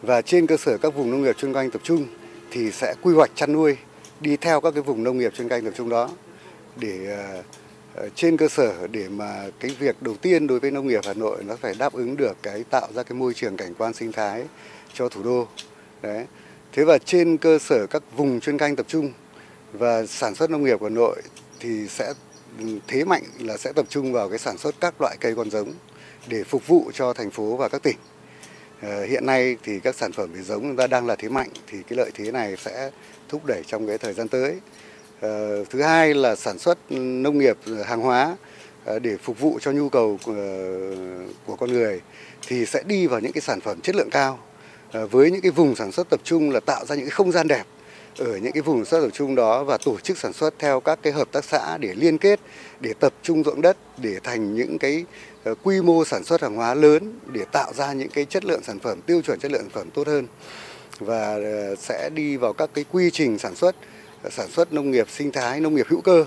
[0.02, 2.06] Và trên cơ sở các vùng nông nghiệp chuyên canh tập trung
[2.52, 3.78] thì sẽ quy hoạch chăn nuôi
[4.20, 6.10] đi theo các cái vùng nông nghiệp chuyên canh tập trung đó
[6.75, 7.43] để à,
[7.95, 11.13] à, trên cơ sở để mà cái việc đầu tiên đối với nông nghiệp Hà
[11.13, 14.11] Nội nó phải đáp ứng được cái tạo ra cái môi trường cảnh quan sinh
[14.11, 14.43] thái
[14.93, 15.47] cho thủ đô.
[16.01, 16.25] Đấy.
[16.71, 19.11] Thế và trên cơ sở các vùng chuyên canh tập trung
[19.73, 21.21] và sản xuất nông nghiệp của Hà Nội
[21.59, 22.13] thì sẽ
[22.59, 25.49] ừ, thế mạnh là sẽ tập trung vào cái sản xuất các loại cây con
[25.49, 25.73] giống
[26.27, 27.97] để phục vụ cho thành phố và các tỉnh.
[28.81, 31.49] Ờ, hiện nay thì các sản phẩm về giống chúng ta đang là thế mạnh
[31.67, 32.91] thì cái lợi thế này sẽ
[33.29, 34.59] thúc đẩy trong cái thời gian tới.
[35.23, 38.37] Ờ, thứ hai là sản xuất nông nghiệp ờ, hàng hóa
[38.85, 40.19] ờ, để phục vụ cho nhu cầu
[41.45, 42.01] của, con người
[42.47, 44.39] thì sẽ đi vào những cái sản phẩm chất lượng cao.
[45.11, 47.47] Với những cái vùng sản xuất tập trung là tạo ra những cái không gian
[47.47, 47.63] đẹp
[48.17, 50.79] ở những cái vùng sản xuất tập trung đó và tổ chức sản xuất theo
[50.79, 52.39] các cái hợp tác xã để liên kết
[52.79, 55.05] để tập trung ruộng đất để thành những cái
[55.63, 58.79] quy mô sản xuất hàng hóa lớn để tạo ra những cái chất lượng sản
[58.79, 60.27] phẩm tiêu chuẩn chất lượng sản phẩm tốt hơn.
[60.99, 61.37] Và
[61.79, 63.75] sẽ đi vào các cái quy trình sản xuất
[64.31, 66.25] sản xuất nông nghiệp sinh thái, nông nghiệp hữu cơ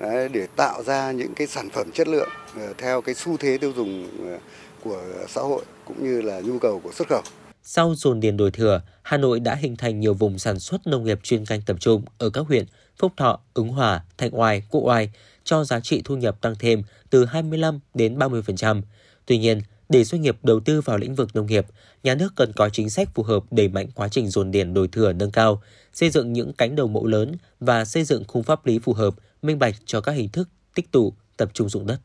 [0.00, 3.58] đấy, để tạo ra những cái sản phẩm chất lượng ờ, theo cái xu thế
[3.58, 4.38] tiêu dùng ờ,
[4.84, 7.22] của xã hội cũng như là nhu cầu của xuất khẩu.
[7.62, 11.04] Sau dồn điền đổi thừa, Hà Nội đã hình thành nhiều vùng sản xuất nông
[11.04, 12.64] nghiệp chuyên canh tập trung ở các huyện
[12.98, 15.10] Phúc Thọ, Ứng Hòa, Thanh Oai, Quốc Oai
[15.44, 18.82] cho giá trị thu nhập tăng thêm từ 25 đến 30%.
[19.26, 21.66] Tuy nhiên, để doanh nghiệp đầu tư vào lĩnh vực nông nghiệp,
[22.02, 24.88] nhà nước cần có chính sách phù hợp đẩy mạnh quá trình dồn điền đổi
[24.88, 25.62] thừa nâng cao,
[25.92, 29.14] xây dựng những cánh đồng mẫu lớn và xây dựng khung pháp lý phù hợp,
[29.42, 31.98] minh bạch cho các hình thức tích tụ, tập trung dụng đất.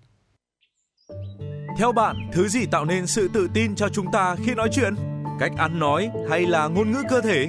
[1.78, 4.96] Theo bạn, thứ gì tạo nên sự tự tin cho chúng ta khi nói chuyện?
[5.40, 7.48] Cách ăn nói hay là ngôn ngữ cơ thể?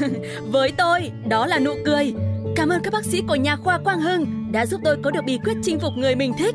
[0.52, 2.12] Với tôi, đó là nụ cười.
[2.56, 5.20] Cảm ơn các bác sĩ của nhà khoa Quang Hưng đã giúp tôi có được
[5.26, 6.54] bí quyết chinh phục người mình thích.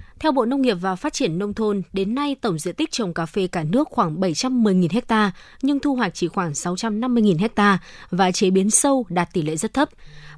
[0.21, 3.13] Theo Bộ Nông nghiệp và Phát triển Nông thôn, đến nay tổng diện tích trồng
[3.13, 5.31] cà phê cả nước khoảng 710.000 ha,
[5.61, 7.77] nhưng thu hoạch chỉ khoảng 650.000 ha
[8.09, 9.89] và chế biến sâu đạt tỷ lệ rất thấp.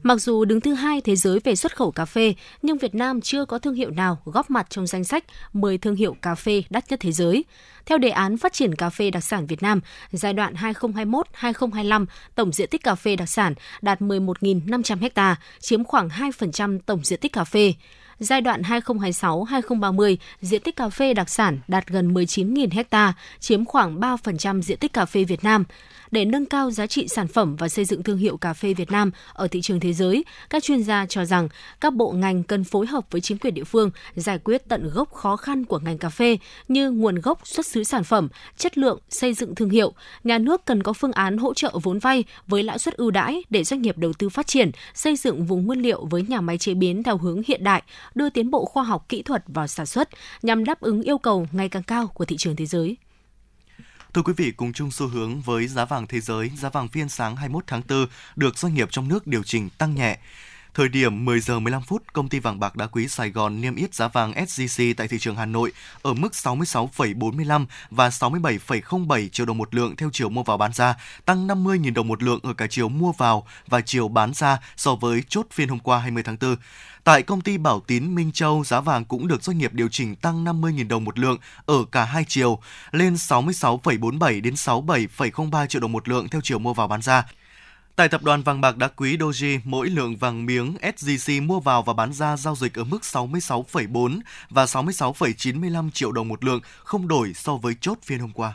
[0.04, 3.22] Mặc dù đứng thứ hai thế giới về xuất khẩu cà phê, nhưng Việt Nam
[3.22, 5.24] chưa có thương hiệu nào góp mặt trong danh sách
[5.54, 7.46] 10 thương hiệu cà phê đắt nhất thế giới.
[7.86, 9.82] Theo đề án phát triển cà phê đặc sản Việt Nam,
[10.12, 12.06] giai đoạn 2021-2025,
[12.36, 17.20] tổng diện tích cà phê đặc sản đạt 11.500 ha, chiếm khoảng 2% tổng diện
[17.20, 17.74] tích cà phê.
[18.24, 24.00] Giai đoạn 2026-2030, diện tích cà phê đặc sản đạt gần 19.000 ha, chiếm khoảng
[24.00, 25.64] 3% diện tích cà phê Việt Nam.
[26.12, 28.92] Để nâng cao giá trị sản phẩm và xây dựng thương hiệu cà phê Việt
[28.92, 31.48] Nam ở thị trường thế giới, các chuyên gia cho rằng
[31.82, 35.14] các bộ ngành cần phối hợp với chính quyền địa phương giải quyết tận gốc
[35.14, 36.38] khó khăn của ngành cà phê
[36.68, 38.28] như nguồn gốc xuất xứ sản phẩm,
[38.58, 39.94] chất lượng, xây dựng thương hiệu.
[40.24, 43.44] Nhà nước cần có phương án hỗ trợ vốn vay với lãi suất ưu đãi
[43.50, 46.58] để doanh nghiệp đầu tư phát triển, xây dựng vùng nguyên liệu với nhà máy
[46.58, 47.84] chế biến theo hướng hiện đại,
[48.16, 50.10] đưa tiến bộ khoa học kỹ thuật vào sản xuất
[50.42, 52.98] nhằm đáp ứng yêu cầu ngày càng cao của thị trường thế giới.
[54.14, 57.10] Thưa quý vị, cùng chung xu hướng với giá vàng thế giới, giá vàng phiên
[57.10, 60.18] sáng 21 tháng 4 được doanh nghiệp trong nước điều chỉnh tăng nhẹ.
[60.74, 63.76] Thời điểm 10 giờ 15 phút, công ty vàng bạc đá quý Sài Gòn niêm
[63.76, 65.72] yết giá vàng SJC tại thị trường Hà Nội
[66.02, 70.96] ở mức 66,45 và 67,07 triệu đồng một lượng theo chiều mua vào bán ra,
[71.26, 74.96] tăng 50.000 đồng một lượng ở cả chiều mua vào và chiều bán ra so
[74.96, 76.56] với chốt phiên hôm qua 20 tháng 4.
[77.04, 80.16] Tại công ty Bảo Tín Minh Châu, giá vàng cũng được doanh nghiệp điều chỉnh
[80.16, 82.60] tăng 50.000 đồng một lượng ở cả hai chiều,
[82.92, 87.26] lên 66,47 đến 67,03 triệu đồng một lượng theo chiều mua vào bán ra.
[87.96, 91.84] Tại tập đoàn vàng bạc đá quý Doji, mỗi lượng vàng miếng SJC mua vào
[91.84, 94.20] và bán ra giao dịch ở mức 66,4
[94.50, 98.54] và 66,95 triệu đồng một lượng, không đổi so với chốt phiên hôm qua.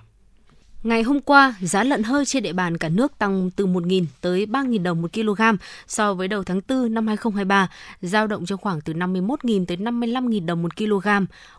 [0.83, 4.47] Ngày hôm qua, giá lợn hơi trên địa bàn cả nước tăng từ 1.000 tới
[4.47, 5.43] 3.000 đồng một kg
[5.87, 7.69] so với đầu tháng 4 năm 2023,
[8.03, 11.09] giao động trong khoảng từ 51.000 tới 55.000 đồng một kg.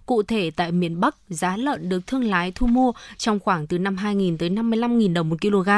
[0.05, 3.77] Cụ thể tại miền Bắc, giá lợn được thương lái thu mua trong khoảng từ
[3.77, 5.69] 52.000 tới 55.000 đồng một kg.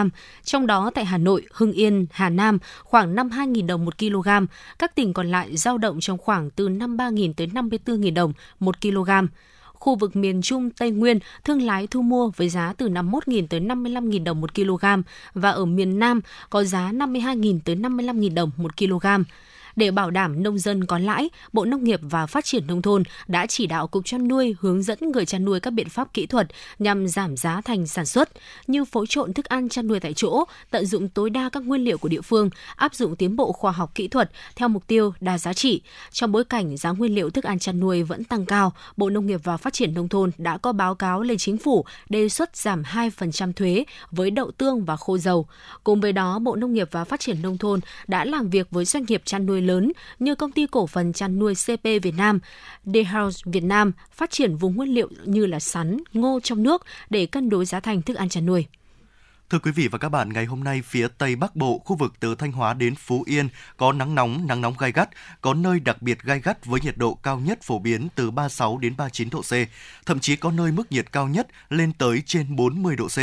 [0.44, 4.30] Trong đó tại Hà Nội, Hưng Yên, Hà Nam khoảng 52.000 đồng một kg.
[4.80, 9.10] Các tỉnh còn lại giao động trong khoảng từ 53.000 tới 54.000 đồng một kg
[9.82, 13.60] khu vực miền Trung, Tây Nguyên, thương lái thu mua với giá từ 51.000 tới
[13.60, 14.86] 55.000 đồng một kg
[15.34, 19.08] và ở miền Nam có giá 52.000 tới 55.000 đồng một kg.
[19.76, 23.04] Để bảo đảm nông dân có lãi, Bộ Nông nghiệp và Phát triển Nông thôn
[23.28, 26.26] đã chỉ đạo Cục chăn nuôi hướng dẫn người chăn nuôi các biện pháp kỹ
[26.26, 26.48] thuật
[26.80, 28.30] nhằm giảm giá thành sản xuất,
[28.68, 31.84] như phối trộn thức ăn chăn nuôi tại chỗ, tận dụng tối đa các nguyên
[31.84, 35.14] liệu của địa phương, áp dụng tiến bộ khoa học kỹ thuật theo mục tiêu
[35.22, 35.82] đa giá trị.
[36.12, 39.28] Trong bối cảnh giá nguyên liệu thức ăn chăn nuôi vẫn tăng cao, Bộ Nông
[39.28, 42.56] nghiệp và Phát triển Nông thôn đã có báo cáo lên chính phủ đề xuất
[42.56, 45.48] giảm 2% thuế với đậu tương và khô dầu.
[45.84, 48.86] Cùng với đó, Bộ Nông nghiệp và Phát triển Nông thôn đã làm việc với
[48.86, 52.40] doanh nghiệp chăn nuôi lớn như công ty cổ phần chăn nuôi CP Việt Nam,
[52.94, 56.86] The House Việt Nam phát triển vùng nguyên liệu như là sắn, ngô trong nước
[57.10, 58.66] để cân đối giá thành thức ăn chăn nuôi.
[59.52, 62.14] Thưa quý vị và các bạn, ngày hôm nay phía Tây Bắc Bộ, khu vực
[62.20, 65.10] từ Thanh Hóa đến Phú Yên có nắng nóng, nắng nóng gai gắt,
[65.42, 68.78] có nơi đặc biệt gai gắt với nhiệt độ cao nhất phổ biến từ 36
[68.78, 69.54] đến 39 độ C,
[70.06, 73.20] thậm chí có nơi mức nhiệt cao nhất lên tới trên 40 độ C.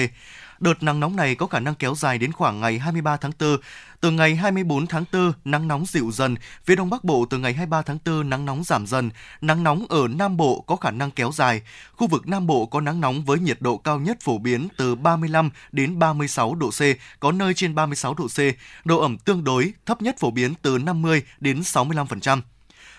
[0.61, 3.57] Đợt nắng nóng này có khả năng kéo dài đến khoảng ngày 23 tháng 4.
[4.01, 6.37] Từ ngày 24 tháng 4, nắng nóng dịu dần.
[6.65, 9.11] Phía Đông Bắc Bộ từ ngày 23 tháng 4, nắng nóng giảm dần.
[9.41, 11.63] Nắng nóng ở Nam Bộ có khả năng kéo dài.
[11.97, 14.95] Khu vực Nam Bộ có nắng nóng với nhiệt độ cao nhất phổ biến từ
[14.95, 16.81] 35 đến 36 độ C,
[17.21, 18.39] có nơi trên 36 độ C.
[18.85, 22.41] Độ ẩm tương đối, thấp nhất phổ biến từ 50 đến 65%.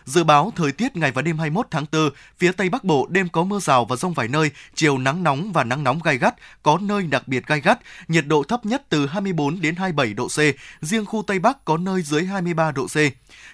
[0.05, 3.30] Dự báo thời tiết ngày và đêm 21 tháng 4, phía Tây Bắc Bộ đêm
[3.30, 6.35] có mưa rào và rông vài nơi, chiều nắng nóng và nắng nóng gai gắt,
[6.63, 10.27] có nơi đặc biệt gai gắt, nhiệt độ thấp nhất từ 24 đến 27 độ
[10.27, 10.39] C,
[10.81, 12.97] riêng khu Tây Bắc có nơi dưới 23 độ C.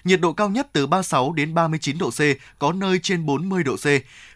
[0.04, 2.20] Nhiệt độ cao nhất từ 36 đến 39 độ C,
[2.58, 3.86] có nơi trên 40 độ C.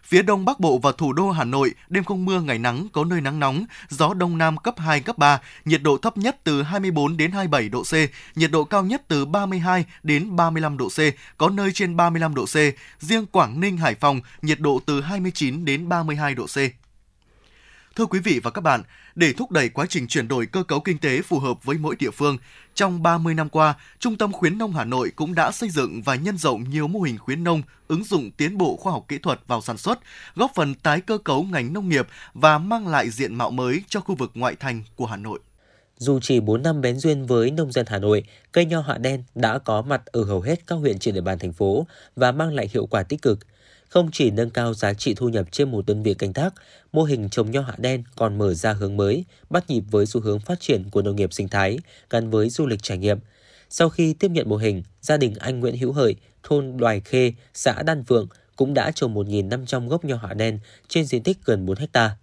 [0.03, 3.05] Phía Đông Bắc Bộ và thủ đô Hà Nội, đêm không mưa ngày nắng, có
[3.05, 6.63] nơi nắng nóng, gió Đông Nam cấp 2, cấp 3, nhiệt độ thấp nhất từ
[6.63, 7.93] 24 đến 27 độ C,
[8.37, 10.99] nhiệt độ cao nhất từ 32 đến 35 độ C,
[11.37, 12.55] có nơi trên 35 độ C.
[12.99, 16.57] Riêng Quảng Ninh, Hải Phòng, nhiệt độ từ 29 đến 32 độ C.
[17.95, 18.83] Thưa quý vị và các bạn,
[19.15, 21.95] để thúc đẩy quá trình chuyển đổi cơ cấu kinh tế phù hợp với mỗi
[21.99, 22.37] địa phương,
[22.75, 26.15] trong 30 năm qua, Trung tâm Khuyến nông Hà Nội cũng đã xây dựng và
[26.15, 29.39] nhân rộng nhiều mô hình khuyến nông ứng dụng tiến bộ khoa học kỹ thuật
[29.47, 29.99] vào sản xuất,
[30.35, 33.99] góp phần tái cơ cấu ngành nông nghiệp và mang lại diện mạo mới cho
[33.99, 35.39] khu vực ngoại thành của Hà Nội.
[35.97, 39.23] Dù chỉ 4 năm bén duyên với nông dân Hà Nội, cây nho họa đen
[39.35, 42.53] đã có mặt ở hầu hết các huyện trên địa bàn thành phố và mang
[42.53, 43.39] lại hiệu quả tích cực–
[43.91, 46.53] không chỉ nâng cao giá trị thu nhập trên một đơn vị canh tác,
[46.91, 50.21] mô hình trồng nho hạ đen còn mở ra hướng mới, bắt nhịp với xu
[50.21, 53.19] hướng phát triển của nông nghiệp sinh thái gắn với du lịch trải nghiệm.
[53.69, 57.33] Sau khi tiếp nhận mô hình, gia đình anh Nguyễn Hữu Hợi, thôn Đoài Khê,
[57.53, 61.65] xã Đan Vượng cũng đã trồng 1.500 gốc nho hạ đen trên diện tích gần
[61.65, 62.15] 4 hecta.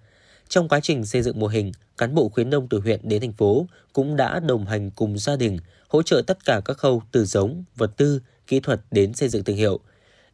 [0.49, 3.33] Trong quá trình xây dựng mô hình, cán bộ khuyến nông từ huyện đến thành
[3.33, 5.59] phố cũng đã đồng hành cùng gia đình,
[5.89, 9.45] hỗ trợ tất cả các khâu từ giống, vật tư, kỹ thuật đến xây dựng
[9.45, 9.81] thương hiệu.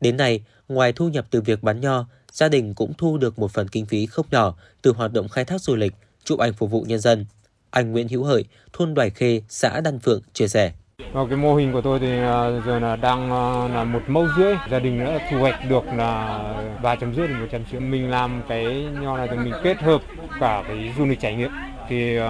[0.00, 3.50] Đến nay, ngoài thu nhập từ việc bán nho, gia đình cũng thu được một
[3.50, 5.92] phần kinh phí không nhỏ từ hoạt động khai thác du lịch,
[6.24, 7.26] chụp ảnh phục vụ nhân dân.
[7.70, 10.72] Anh Nguyễn Hữu Hợi, thôn Đoài Khê, xã Đan Phượng chia sẻ.
[11.12, 14.26] Và cái mô hình của tôi thì ờ, giờ là đang ờ, là một mẫu
[14.36, 16.38] rưỡi, gia đình đã thu hoạch được là
[16.82, 17.80] ba trăm rưỡi đến một trăm triệu.
[17.80, 20.02] Mình làm cái nho này thì mình kết hợp
[20.40, 21.50] cả cái du lịch trải nghiệm.
[21.88, 22.24] Thì uh,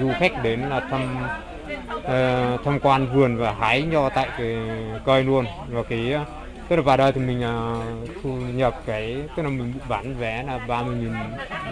[0.00, 1.26] du khách đến là thăm
[1.96, 4.56] uh, tham quan vườn và hái nho tại cái
[5.04, 6.14] cây luôn và cái
[6.68, 10.42] tức là vào đây thì mình uh, thu nhập cái tức là mình bán vé
[10.42, 11.12] là 30 nghìn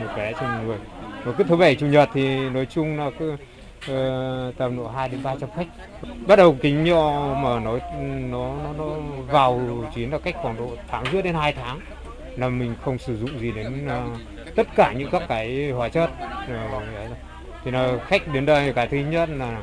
[0.01, 0.79] một vé cho một người.
[1.25, 5.09] Và cứ thứ bảy chủ nhật thì nói chung là cứ uh, tầm độ 2
[5.09, 5.67] đến 300 khách.
[6.27, 7.79] Bắt đầu kính nho mà nó
[8.31, 8.85] nó nó, nó
[9.31, 9.61] vào
[9.95, 11.81] chuyến là cách khoảng độ tháng rưỡi đến 2 tháng
[12.37, 14.19] là mình không sử dụng gì đến uh,
[14.57, 16.11] tất cả những các cái hóa chất.
[16.45, 16.83] Uh,
[17.65, 19.63] thì là khách đến đây cái thứ nhất là,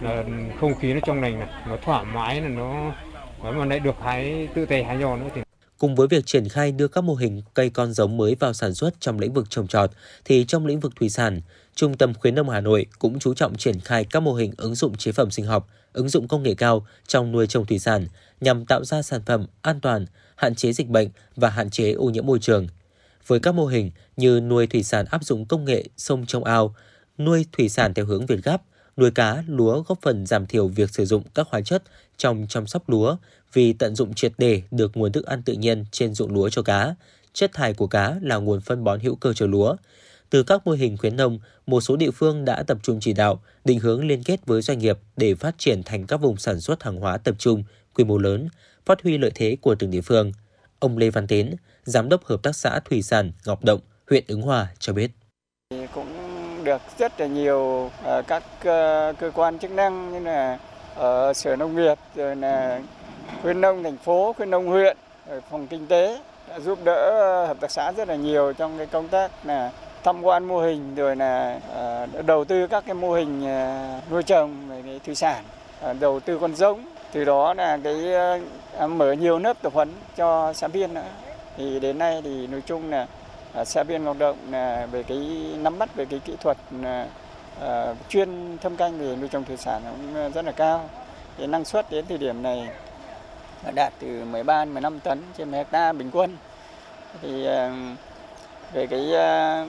[0.00, 0.24] là
[0.60, 2.92] không khí nó trong lành này nó thoải mái là nó
[3.42, 5.40] nếu mà lại được hái tự tay hái nho nữa thì
[5.78, 8.74] Cùng với việc triển khai đưa các mô hình cây con giống mới vào sản
[8.74, 9.90] xuất trong lĩnh vực trồng trọt,
[10.24, 11.40] thì trong lĩnh vực thủy sản,
[11.74, 14.74] Trung tâm Khuyến nông Hà Nội cũng chú trọng triển khai các mô hình ứng
[14.74, 18.06] dụng chế phẩm sinh học, ứng dụng công nghệ cao trong nuôi trồng thủy sản
[18.40, 20.06] nhằm tạo ra sản phẩm an toàn,
[20.36, 22.66] hạn chế dịch bệnh và hạn chế ô nhiễm môi trường.
[23.26, 26.74] Với các mô hình như nuôi thủy sản áp dụng công nghệ sông trong ao,
[27.18, 28.62] nuôi thủy sản theo hướng Việt Gáp,
[28.96, 31.82] nuôi cá, lúa góp phần giảm thiểu việc sử dụng các hóa chất
[32.16, 33.16] trong chăm sóc lúa
[33.52, 36.62] vì tận dụng triệt để được nguồn thức ăn tự nhiên trên ruộng lúa cho
[36.62, 36.94] cá.
[37.32, 39.76] Chất thải của cá là nguồn phân bón hữu cơ cho lúa.
[40.30, 43.40] Từ các mô hình khuyến nông, một số địa phương đã tập trung chỉ đạo,
[43.64, 46.82] định hướng liên kết với doanh nghiệp để phát triển thành các vùng sản xuất
[46.82, 47.64] hàng hóa tập trung,
[47.94, 48.48] quy mô lớn,
[48.86, 50.32] phát huy lợi thế của từng địa phương.
[50.78, 53.80] Ông Lê Văn Tiến, Giám đốc Hợp tác xã Thủy sản Ngọc Động,
[54.10, 55.10] huyện Ứng Hòa cho biết.
[55.94, 56.06] Cũng
[56.64, 58.42] được rất là nhiều ờ, các
[59.20, 60.58] cơ quan chức năng như là
[60.96, 62.80] ở sở nông nghiệp rồi là
[63.42, 64.96] khuyến nông thành phố khuyến nông huyện
[65.50, 66.18] phòng kinh tế
[66.48, 69.70] đã giúp đỡ ờ, hợp tác xã rất là nhiều trong cái công tác là
[70.04, 71.60] tham quan mô hình rồi là
[72.14, 75.44] uh, đầu tư các cái mô hình uh, nuôi trồng về cái thủy sản
[75.90, 76.84] uh, đầu tư con giống.
[77.12, 78.04] Từ đó là cái
[78.84, 81.02] uh, mở nhiều lớp tập huấn cho xã viên nữa.
[81.56, 83.06] Thì đến nay thì nói chung là
[83.64, 85.18] xã viên hoạt Động là về cái
[85.58, 86.56] nắm bắt về cái kỹ thuật
[87.60, 90.90] Ờ, chuyên thâm canh về nuôi trồng thủy sản cũng rất là cao.
[91.38, 92.68] Thì năng suất đến thời điểm này
[93.74, 96.36] đạt từ 13 đến 15 tấn trên một hecta bình quân.
[97.22, 97.70] Thì ờ,
[98.72, 99.66] về cái ờ,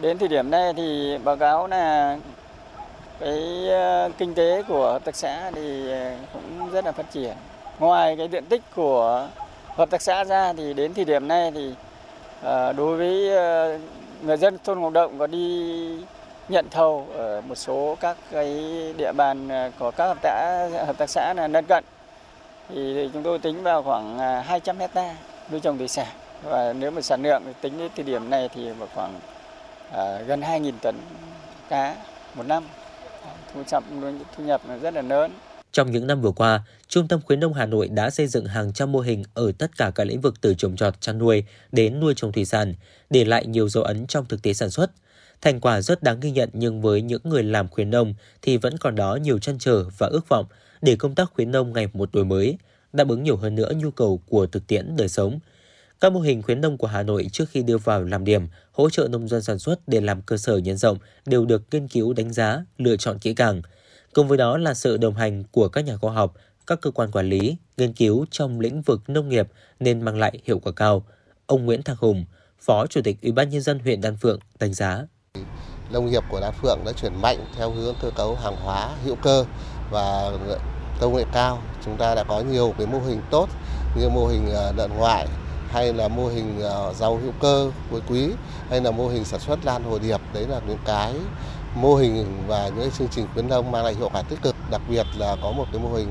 [0.00, 2.18] đến thời điểm này thì báo cáo là
[3.20, 3.68] cái
[4.18, 5.90] kinh tế của hợp tác xã thì
[6.32, 7.36] cũng rất là phát triển.
[7.78, 9.28] Ngoài cái diện tích của
[9.66, 11.74] hợp tác xã ra thì đến thời điểm này thì
[12.76, 13.30] đối với
[14.22, 16.04] người dân thôn Ngọc Động có đi
[16.48, 18.54] nhận thầu ở một số các cái
[18.98, 21.84] địa bàn à, của các hợp tác hợp tác xã là lân cận.
[22.68, 25.16] Thì chúng tôi tính vào khoảng à, 200 hecta
[25.50, 26.06] nuôi trồng thủy sản.
[26.42, 29.20] Và nếu mà sản lượng tính đến thời điểm này thì vào khoảng
[29.92, 30.94] à, gần 2.000 tấn
[31.68, 31.96] cá
[32.34, 32.64] một năm.
[33.54, 33.84] Thu nhập
[34.36, 35.32] thu nhập rất là lớn.
[35.72, 38.72] Trong những năm vừa qua, Trung tâm khuyến nông Hà Nội đã xây dựng hàng
[38.72, 42.00] trăm mô hình ở tất cả các lĩnh vực từ trồng trọt, chăn nuôi đến
[42.00, 42.74] nuôi trồng thủy sản,
[43.10, 44.90] để lại nhiều dấu ấn trong thực tế sản xuất.
[45.42, 48.78] Thành quả rất đáng ghi nhận nhưng với những người làm khuyến nông thì vẫn
[48.78, 50.46] còn đó nhiều chăn trở và ước vọng
[50.82, 52.58] để công tác khuyến nông ngày một đổi mới,
[52.92, 55.38] đáp ứng nhiều hơn nữa nhu cầu của thực tiễn đời sống.
[56.00, 58.90] Các mô hình khuyến nông của Hà Nội trước khi đưa vào làm điểm, hỗ
[58.90, 62.12] trợ nông dân sản xuất để làm cơ sở nhân rộng đều được nghiên cứu
[62.12, 63.62] đánh giá, lựa chọn kỹ càng–
[64.12, 66.34] Cùng với đó là sự đồng hành của các nhà khoa học,
[66.66, 69.48] các cơ quan quản lý, nghiên cứu trong lĩnh vực nông nghiệp
[69.80, 71.06] nên mang lại hiệu quả cao.
[71.46, 72.24] Ông Nguyễn Thạc Hùng,
[72.60, 75.06] Phó Chủ tịch Ủy ban nhân dân huyện Đan Phượng đánh giá.
[75.90, 79.16] Nông nghiệp của Đan Phượng đã chuyển mạnh theo hướng cơ cấu hàng hóa, hữu
[79.22, 79.44] cơ
[79.90, 80.30] và
[81.00, 81.58] công nghệ cao.
[81.84, 83.48] Chúng ta đã có nhiều cái mô hình tốt
[83.96, 85.26] như mô hình ờ, lợn ngoại
[85.72, 88.28] hay là mô hình ờ, rau hữu cơ cuối quý
[88.70, 90.20] hay là mô hình sản xuất lan hồ điệp.
[90.34, 91.14] Đấy là những cái
[91.74, 94.56] mô hình và những chương trình khuyến nông mang lại hiệu quả tích cực.
[94.70, 96.08] Đặc biệt là có một cái mô hình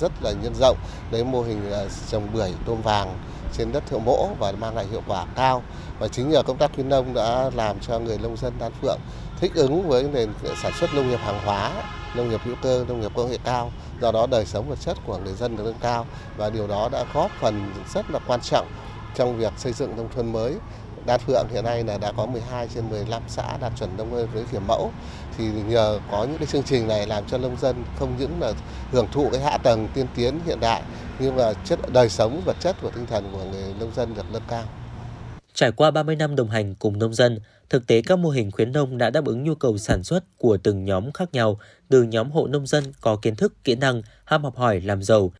[0.00, 0.76] rất là nhân rộng,
[1.10, 3.18] đấy mô hình ờ, trồng bưởi, tôm vàng
[3.58, 5.62] trên đất thượng mỗ và mang lại hiệu quả cao.
[5.98, 8.98] Và chính nhờ công tác khuyến nông đã làm cho người nông dân đan phượng
[9.40, 10.32] thích ứng với nền
[10.62, 11.72] sản xuất nông nghiệp hàng hóa,
[12.16, 13.72] nông nghiệp hữu cơ, nông nghiệp công nghệ cao.
[14.00, 16.06] Do đó đời sống vật chất của người dân được nâng cao
[16.36, 18.66] và điều đó đã góp phần rất là quan trọng
[19.14, 20.54] trong việc xây dựng nông thôn mới.
[21.06, 24.28] Đan Phượng hiện nay là đã có 12 trên 15 xã đạt chuẩn nông thôn
[24.34, 24.90] mới kiểu mẫu
[25.38, 28.52] thì nhờ có những cái chương trình này làm cho nông dân không những là
[28.92, 30.82] hưởng thụ cái hạ tầng tiên tiến hiện đại
[31.18, 34.24] nhưng mà chất đời sống vật chất và tinh thần của người nông dân được
[34.32, 34.64] nâng cao.
[35.54, 37.38] Trải qua 30 năm đồng hành cùng nông dân,
[37.70, 40.56] thực tế các mô hình khuyến nông đã đáp ứng nhu cầu sản xuất của
[40.56, 41.58] từng nhóm khác nhau,
[41.88, 45.32] từ nhóm hộ nông dân có kiến thức, kỹ năng, ham học hỏi làm giàu,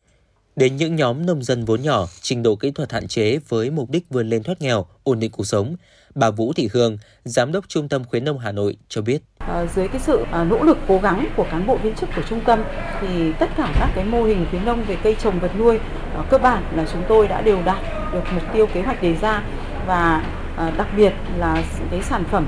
[0.55, 3.89] đến những nhóm nông dân vốn nhỏ, trình độ kỹ thuật hạn chế với mục
[3.89, 5.75] đích vươn lên thoát nghèo, ổn định cuộc sống.
[6.15, 9.21] Bà Vũ Thị Hương, Giám đốc Trung tâm Khuyến nông Hà Nội cho biết.
[9.39, 12.21] À, dưới cái sự à, nỗ lực cố gắng của cán bộ viên chức của
[12.29, 12.63] trung tâm
[13.01, 15.79] thì tất cả các cái mô hình khuyến nông về cây trồng vật nuôi
[16.15, 17.77] à, cơ bản là chúng tôi đã đều đạt
[18.13, 19.43] được mục tiêu kế hoạch đề ra
[19.87, 20.23] và
[20.57, 22.45] à, đặc biệt là cái sản phẩm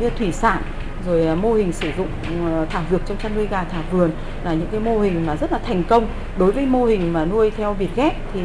[0.00, 0.62] như thủy sản
[1.06, 4.10] rồi mô hình sử dụng ừ, thảo dược trong chăn nuôi gà thả vườn
[4.44, 6.08] là những cái mô hình mà rất là thành công
[6.38, 8.40] đối với mô hình mà nuôi theo việt ghép thì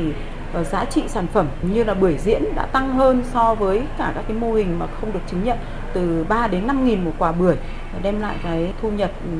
[0.71, 4.23] giá trị sản phẩm như là bưởi diễn đã tăng hơn so với cả các
[4.27, 5.57] cái mô hình mà không được chứng nhận
[5.93, 7.55] từ 3 đến 5 nghìn một quả bưởi
[8.01, 9.31] đem lại cái thu nhập ừ,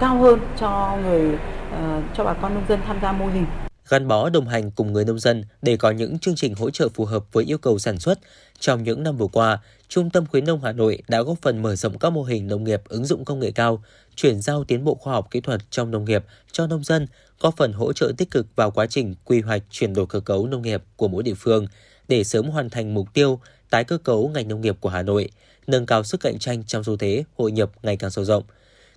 [0.00, 1.38] cao hơn cho người
[1.72, 3.46] ờ, cho bà con nông dân tham gia mô hình
[3.88, 6.88] gắn bó đồng hành cùng người nông dân để có những chương trình hỗ trợ
[6.88, 8.18] phù hợp với yêu cầu sản xuất.
[8.58, 9.58] Trong những năm vừa qua,
[9.88, 12.64] Trung tâm Khuyến nông Hà Nội đã góp phần mở rộng các mô hình nông
[12.64, 13.82] nghiệp ứng dụng công nghệ cao,
[14.16, 17.06] chuyển giao tiến bộ khoa học kỹ thuật trong nông nghiệp cho nông dân,
[17.44, 20.46] góp phần hỗ trợ tích cực vào quá trình quy hoạch chuyển đổi cơ cấu
[20.46, 21.66] nông nghiệp của mỗi địa phương
[22.08, 23.40] để sớm hoàn thành mục tiêu
[23.70, 25.30] tái cơ cấu ngành nông nghiệp của Hà Nội,
[25.66, 28.44] nâng cao sức cạnh tranh trong xu thế hội nhập ngày càng sâu rộng.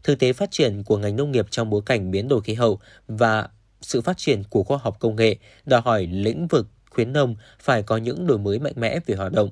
[0.04, 2.80] Thực tế phát triển của ngành nông nghiệp trong bối cảnh biến đổi khí hậu
[3.08, 3.50] và
[3.82, 7.84] sự phát triển của khoa học công nghệ đòi hỏi lĩnh vực khuyến nông phải
[7.84, 9.50] có những đổi mới mạnh mẽ về hoạt động.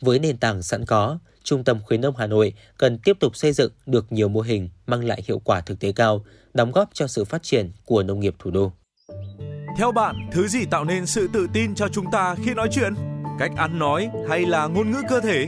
[0.00, 3.52] Với nền tảng sẵn có, Trung tâm Khuyến nông Hà Nội cần tiếp tục xây
[3.52, 6.24] dựng được nhiều mô hình mang lại hiệu quả thực tế cao,
[6.54, 8.72] đóng góp cho sự phát triển của nông nghiệp thủ đô.
[9.78, 12.94] Theo bạn, thứ gì tạo nên sự tự tin cho chúng ta khi nói chuyện?
[13.38, 15.46] Cách ăn nói hay là ngôn ngữ cơ thể?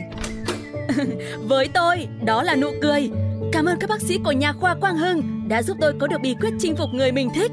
[1.48, 3.10] Với tôi, đó là nụ cười.
[3.52, 6.20] Cảm ơn các bác sĩ của nhà khoa Quang Hưng đã giúp tôi có được
[6.22, 7.52] bí quyết chinh phục người mình thích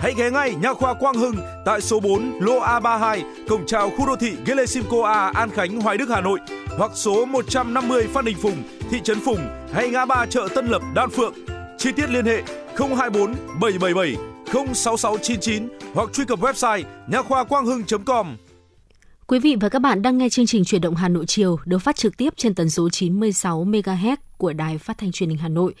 [0.00, 4.06] Hãy ghé ngay Nha khoa Quang Hưng tại số 4 lô A32, cổng chào khu
[4.06, 6.38] đô thị Gelesimco A, An Khánh, Hoài Đức, Hà Nội
[6.78, 9.38] hoặc số 150 Phan Đình Phùng, thị trấn Phùng
[9.72, 11.34] hay ngã ba chợ Tân Lập, Đan Phượng.
[11.78, 12.42] Chi tiết liên hệ
[12.78, 14.16] 024 777
[14.74, 18.36] 06699 hoặc truy cập website nha khoa quang hưng.com.
[19.26, 21.78] Quý vị và các bạn đang nghe chương trình Chuyển động Hà Nội chiều được
[21.78, 25.48] phát trực tiếp trên tần số 96 MHz của Đài Phát thanh Truyền hình Hà
[25.48, 25.74] Nội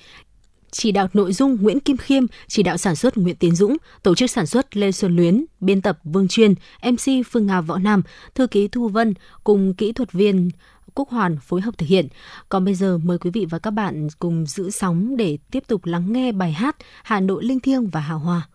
[0.70, 4.14] chỉ đạo nội dung Nguyễn Kim Khiêm, chỉ đạo sản xuất Nguyễn Tiến Dũng, tổ
[4.14, 8.02] chức sản xuất Lê Xuân Luyến, biên tập Vương Chuyên, MC Phương Nga Võ Nam,
[8.34, 9.14] thư ký Thu Vân
[9.44, 10.50] cùng kỹ thuật viên
[10.94, 12.08] Quốc Hoàn phối hợp thực hiện.
[12.48, 15.84] Còn bây giờ mời quý vị và các bạn cùng giữ sóng để tiếp tục
[15.84, 18.48] lắng nghe bài hát Hà Nội linh thiêng và hào hòa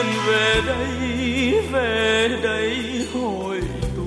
[0.00, 2.76] duyên về đây về đây
[3.14, 3.60] hồi
[3.96, 4.02] tụ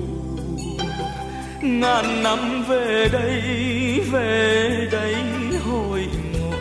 [1.62, 3.42] ngàn năm về đây
[4.12, 5.14] về đây
[5.66, 6.52] hồi ngộ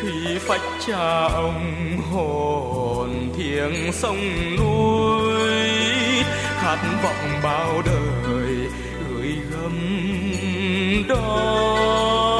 [0.00, 5.58] khi phách cha ông hồn thiêng sông núi,
[6.60, 8.68] khát vọng bao đời
[9.08, 9.76] gửi gắm
[11.08, 12.39] đó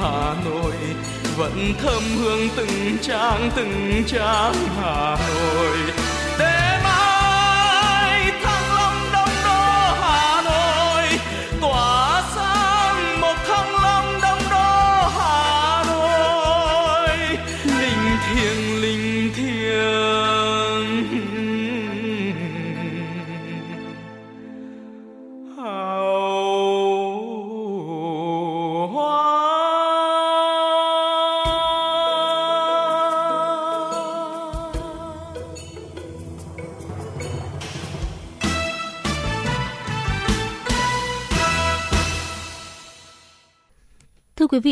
[0.00, 0.72] Hà Nội.
[1.36, 5.99] Vẫn thơm hương từng trang từng trang Hà Nội.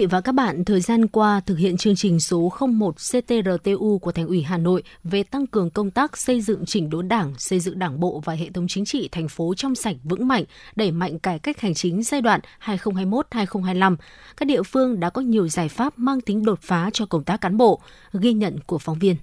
[0.09, 4.27] Và các bạn thời gian qua thực hiện chương trình số 01 CTRTU của Thành
[4.27, 7.79] ủy Hà Nội về tăng cường công tác xây dựng chỉnh đốn Đảng, xây dựng
[7.79, 10.45] Đảng bộ và hệ thống chính trị thành phố trong sạch vững mạnh,
[10.77, 13.97] đẩy mạnh cải cách hành chính giai đoạn 2021-2025,
[14.37, 17.41] các địa phương đã có nhiều giải pháp mang tính đột phá cho công tác
[17.41, 17.81] cán bộ,
[18.13, 19.17] ghi nhận của phóng viên.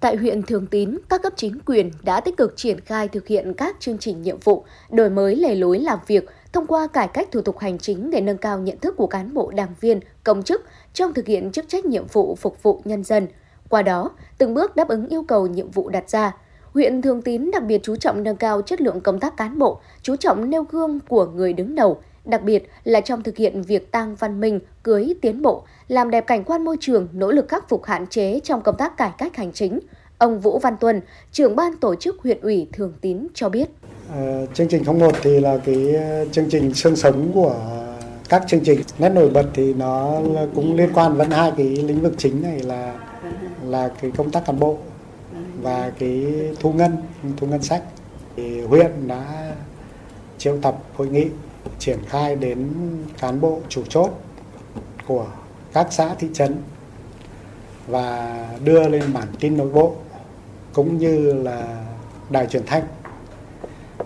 [0.00, 3.54] Tại huyện Thường Tín, các cấp chính quyền đã tích cực triển khai thực hiện
[3.54, 7.28] các chương trình nhiệm vụ, đổi mới lề lối làm việc, thông qua cải cách
[7.32, 10.42] thủ tục hành chính để nâng cao nhận thức của cán bộ đảng viên, công
[10.42, 10.64] chức
[10.94, 13.26] trong thực hiện chức trách nhiệm vụ phục vụ nhân dân.
[13.68, 16.36] Qua đó, từng bước đáp ứng yêu cầu nhiệm vụ đặt ra.
[16.72, 19.80] Huyện Thường Tín đặc biệt chú trọng nâng cao chất lượng công tác cán bộ,
[20.02, 23.92] chú trọng nêu gương của người đứng đầu, đặc biệt là trong thực hiện việc
[23.92, 27.68] tăng văn minh, cưới tiến bộ, làm đẹp cảnh quan môi trường, nỗ lực khắc
[27.68, 29.80] phục hạn chế trong công tác cải cách hành chính.
[30.22, 31.00] Ông Vũ Văn Tuân,
[31.32, 33.68] trưởng ban tổ chức huyện ủy Thường Tín cho biết.
[34.14, 37.54] À, chương trình 01 thì là cái ờ, chương trình xương sống của
[38.28, 38.80] các chương trình.
[38.98, 40.20] Nét nổi bật thì nó
[40.54, 42.94] cũng liên quan vẫn hai cái lĩnh vực chính này là
[43.64, 44.78] là cái công tác cán bộ
[45.62, 46.26] và cái
[46.60, 46.96] thu ngân,
[47.36, 47.82] thu ngân sách.
[48.36, 49.52] Thì huyện đã
[50.38, 51.26] triệu tập hội nghị
[51.78, 52.68] triển khai đến
[53.20, 54.10] cán bộ chủ chốt
[55.06, 55.26] của
[55.72, 56.56] các xã thị trấn
[57.86, 59.96] và đưa lên bản tin nội bộ
[60.72, 61.84] cũng như là
[62.30, 62.82] đài truyền thanh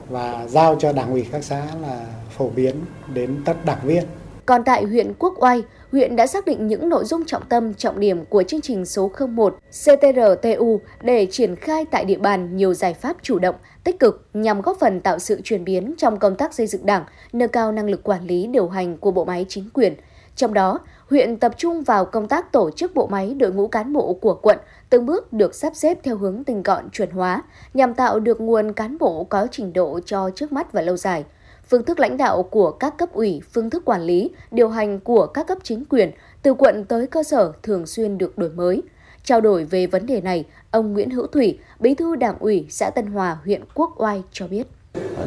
[0.09, 2.77] và giao cho đảng ủy các xã là phổ biến
[3.15, 4.05] đến tất đảng viên.
[4.47, 5.63] Còn tại huyện Quốc Oai,
[5.93, 9.11] huyện đã xác định những nội dung trọng tâm, trọng điểm của chương trình số
[9.29, 14.27] 01 CTRTU để triển khai tại địa bàn nhiều giải pháp chủ động, tích cực
[14.35, 17.73] nhằm góp phần tạo sự chuyển biến trong công tác xây dựng đảng, nâng cao
[17.73, 19.95] năng lực quản lý điều hành của bộ máy chính quyền.
[20.37, 20.81] Trong đó,
[21.11, 24.35] huyện tập trung vào công tác tổ chức bộ máy đội ngũ cán bộ của
[24.35, 24.59] quận,
[24.91, 27.43] từng bước được sắp xếp theo hướng tinh gọn chuẩn hóa,
[27.75, 31.25] nhằm tạo được nguồn cán bộ có trình độ cho trước mắt và lâu dài.
[31.69, 35.27] Phương thức lãnh đạo của các cấp ủy, phương thức quản lý, điều hành của
[35.27, 36.11] các cấp chính quyền
[36.43, 38.83] từ quận tới cơ sở thường xuyên được đổi mới.
[39.25, 42.91] Trao đổi về vấn đề này, ông Nguyễn Hữu Thủy, Bí thư Đảng ủy xã
[42.91, 44.67] Tân Hòa, huyện Quốc Oai cho biết.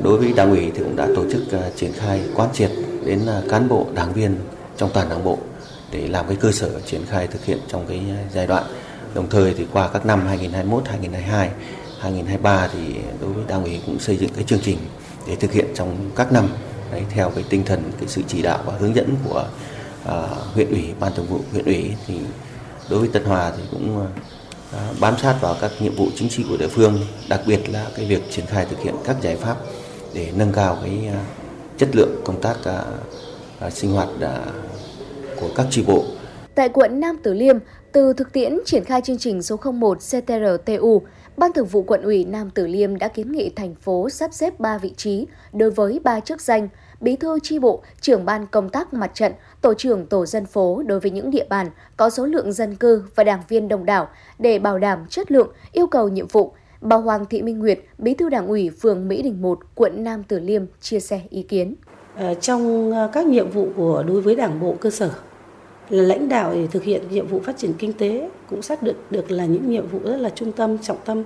[0.04, 2.72] Đối với Đảng ủy thì cũng đã tổ chức à, triển khai quán triệt
[3.06, 4.36] đến à, cán bộ, đảng viên
[4.78, 5.38] trong toàn Đảng bộ
[5.92, 8.02] để làm cái cơ sở triển khai thực hiện trong cái
[8.34, 8.64] giai đoạn.
[9.14, 11.50] Đồng thời thì qua các năm 2021, 2022,
[12.00, 12.80] 2023 thì
[13.22, 14.78] đối với đảng ủy cũng xây dựng cái chương trình
[15.28, 16.50] để thực hiện trong các năm.
[16.92, 19.48] Đấy, theo cái tinh thần cái sự chỉ đạo và hướng dẫn của
[20.04, 20.12] uh,
[20.54, 22.16] huyện ủy, ban thường vụ huyện ủy thì
[22.90, 26.46] đối với Tân Hòa thì cũng uh, bám sát vào các nhiệm vụ chính trị
[26.50, 27.00] của địa phương,
[27.30, 29.58] đặc biệt là cái việc triển khai thực hiện các giải pháp
[30.14, 31.16] để nâng cao cái uh,
[31.78, 34.69] chất lượng công tác uh, uh, sinh hoạt uh,
[35.40, 36.04] của các tri bộ.
[36.56, 37.58] Tại quận Nam Từ Liêm,
[37.92, 41.02] từ thực tiễn triển khai chương trình số 01 CTRTU,
[41.38, 44.60] Ban Thường vụ Quận ủy Nam Từ Liêm đã kiến nghị thành phố sắp xếp
[44.60, 46.70] 3 vị trí đối với 3 chức danh
[47.02, 50.84] bí thư chi bộ, trưởng ban công tác mặt trận, tổ trưởng tổ dân phố
[50.86, 51.68] đối với những địa bàn
[51.98, 54.08] có số lượng dân cư và đảng viên đông đảo
[54.40, 56.54] để bảo đảm chất lượng, yêu cầu nhiệm vụ.
[56.82, 60.24] Bà Hoàng Thị Minh Nguyệt, bí thư đảng ủy phường Mỹ Đình 1, quận Nam
[60.24, 61.76] Từ Liêm chia sẻ ý kiến.
[62.16, 65.12] Ờ, trong ờ, các nhiệm vụ của đối với đảng bộ cơ sở
[65.90, 68.96] là lãnh đạo để thực hiện nhiệm vụ phát triển kinh tế cũng xác định
[69.10, 71.24] được là những nhiệm vụ rất là trung tâm trọng tâm.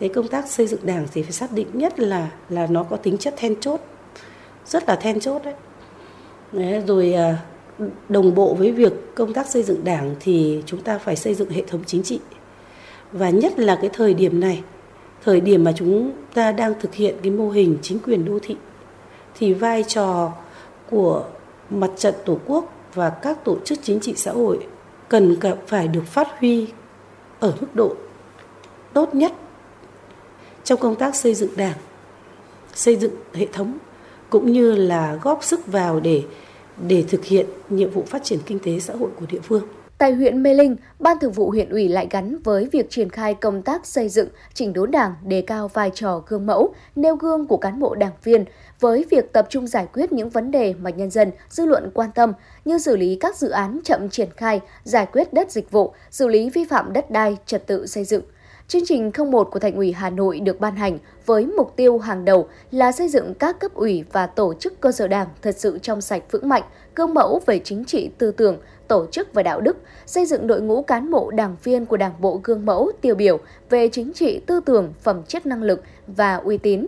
[0.00, 2.96] Cái công tác xây dựng đảng thì phải xác định nhất là là nó có
[2.96, 3.80] tính chất then chốt
[4.66, 5.54] rất là then chốt đấy,
[6.52, 7.36] đấy rồi à,
[8.08, 11.50] đồng bộ với việc công tác xây dựng đảng thì chúng ta phải xây dựng
[11.50, 12.20] hệ thống chính trị.
[13.12, 14.62] Và nhất là cái thời điểm này
[15.24, 18.56] thời điểm mà chúng ta đang thực hiện cái mô hình chính quyền đô thị
[19.38, 20.32] thì vai trò
[20.90, 21.24] của
[21.70, 24.66] mặt trận tổ quốc và các tổ chức chính trị xã hội
[25.08, 26.66] cần phải được phát huy
[27.40, 27.94] ở mức độ
[28.92, 29.32] tốt nhất
[30.64, 31.76] trong công tác xây dựng đảng,
[32.74, 33.78] xây dựng hệ thống
[34.30, 36.22] cũng như là góp sức vào để
[36.88, 39.62] để thực hiện nhiệm vụ phát triển kinh tế xã hội của địa phương.
[39.98, 43.34] Tại huyện Mê Linh, Ban Thường vụ huyện ủy lại gắn với việc triển khai
[43.34, 47.46] công tác xây dựng, chỉnh đốn đảng, đề cao vai trò gương mẫu, nêu gương
[47.46, 48.44] của cán bộ đảng viên
[48.80, 52.10] với việc tập trung giải quyết những vấn đề mà nhân dân, dư luận quan
[52.14, 52.32] tâm
[52.64, 56.28] như xử lý các dự án chậm triển khai, giải quyết đất dịch vụ, xử
[56.28, 58.22] lý vi phạm đất đai, trật tự xây dựng.
[58.68, 62.24] Chương trình 01 của Thành ủy Hà Nội được ban hành với mục tiêu hàng
[62.24, 65.78] đầu là xây dựng các cấp ủy và tổ chức cơ sở đảng thật sự
[65.82, 66.62] trong sạch vững mạnh,
[66.94, 69.76] gương mẫu về chính trị tư tưởng, tổ chức và đạo đức,
[70.06, 73.38] xây dựng đội ngũ cán bộ đảng viên của Đảng bộ gương mẫu tiêu biểu
[73.70, 76.86] về chính trị tư tưởng, phẩm chất năng lực và uy tín,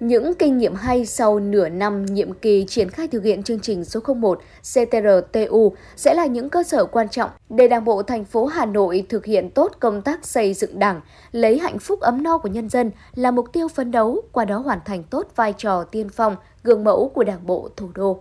[0.00, 3.84] những kinh nghiệm hay sau nửa năm nhiệm kỳ triển khai thực hiện chương trình
[3.84, 4.40] số 01
[4.74, 9.06] CTRTU sẽ là những cơ sở quan trọng để Đảng bộ thành phố Hà Nội
[9.08, 11.00] thực hiện tốt công tác xây dựng Đảng,
[11.32, 14.58] lấy hạnh phúc ấm no của nhân dân là mục tiêu phấn đấu, qua đó
[14.58, 18.20] hoàn thành tốt vai trò tiên phong, gương mẫu của Đảng bộ thủ đô.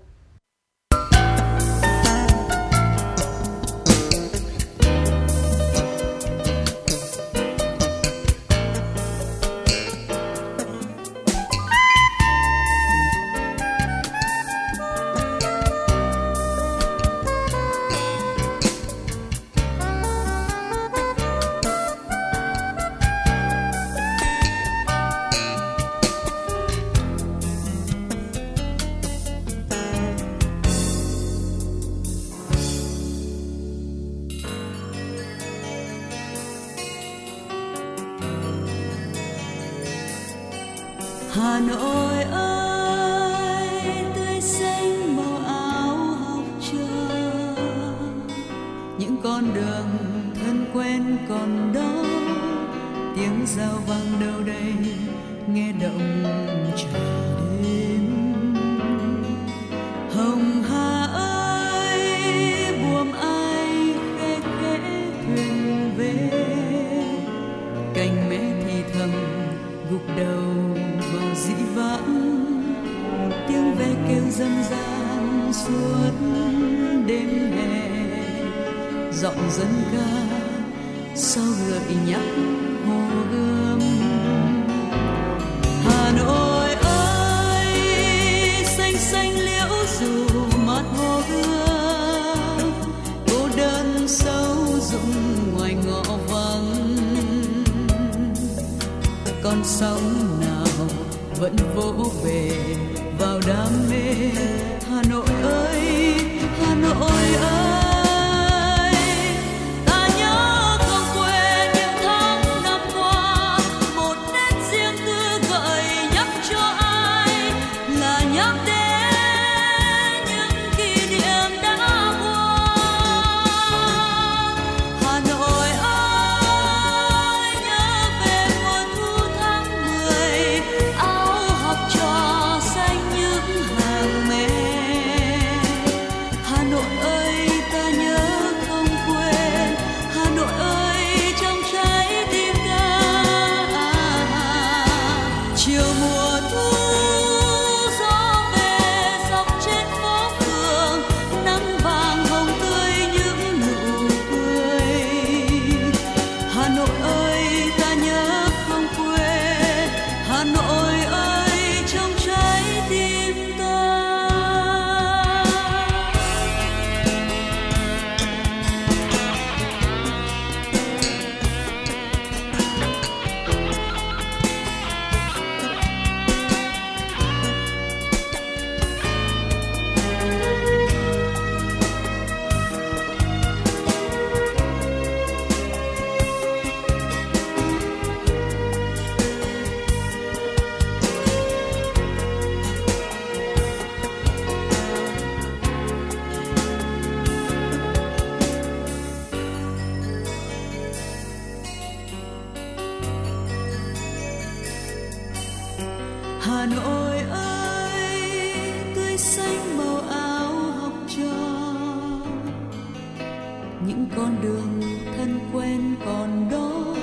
[213.88, 214.82] những con đường
[215.18, 216.96] thân quen còn đó.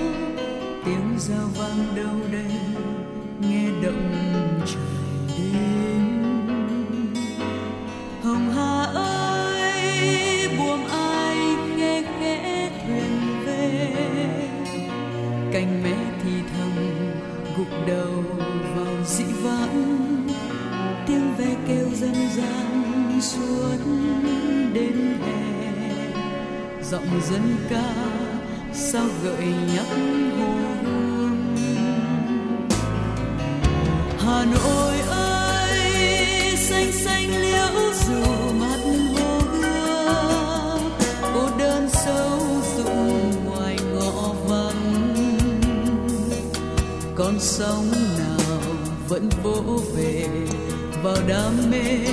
[0.84, 2.58] Tiếng giao vang đâu đây,
[3.40, 4.10] nghe động
[4.66, 6.13] trời đêm.
[26.90, 27.94] giọng dân ca
[28.74, 29.86] sao gợi nhắc
[30.38, 30.52] hồ
[30.84, 31.56] hương
[34.18, 38.78] hà nội ơi, xanh xanh liễu dù mắt
[39.16, 40.92] hồ hương
[41.34, 42.40] cô đơn sâu
[42.76, 45.14] rụng ngoài ngõ vắng.
[47.16, 48.60] Con sóng nào
[49.08, 50.28] vẫn vỗ về
[51.02, 52.06] vào đam mê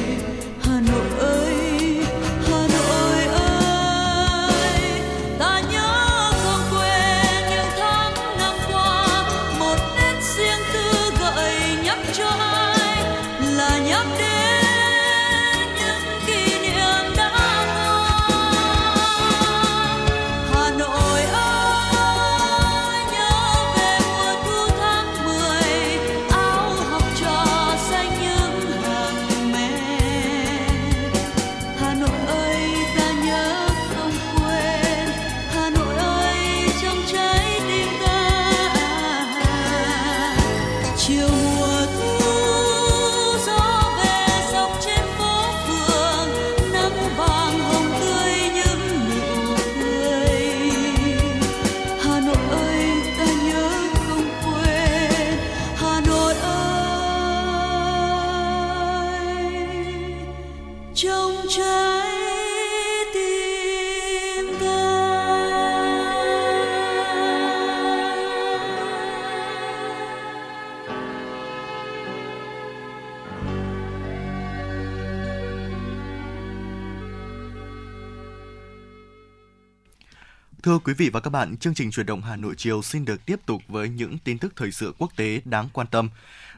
[80.71, 83.25] Thưa quý vị và các bạn, chương trình chuyển động Hà Nội chiều xin được
[83.25, 86.09] tiếp tục với những tin tức thời sự quốc tế đáng quan tâm.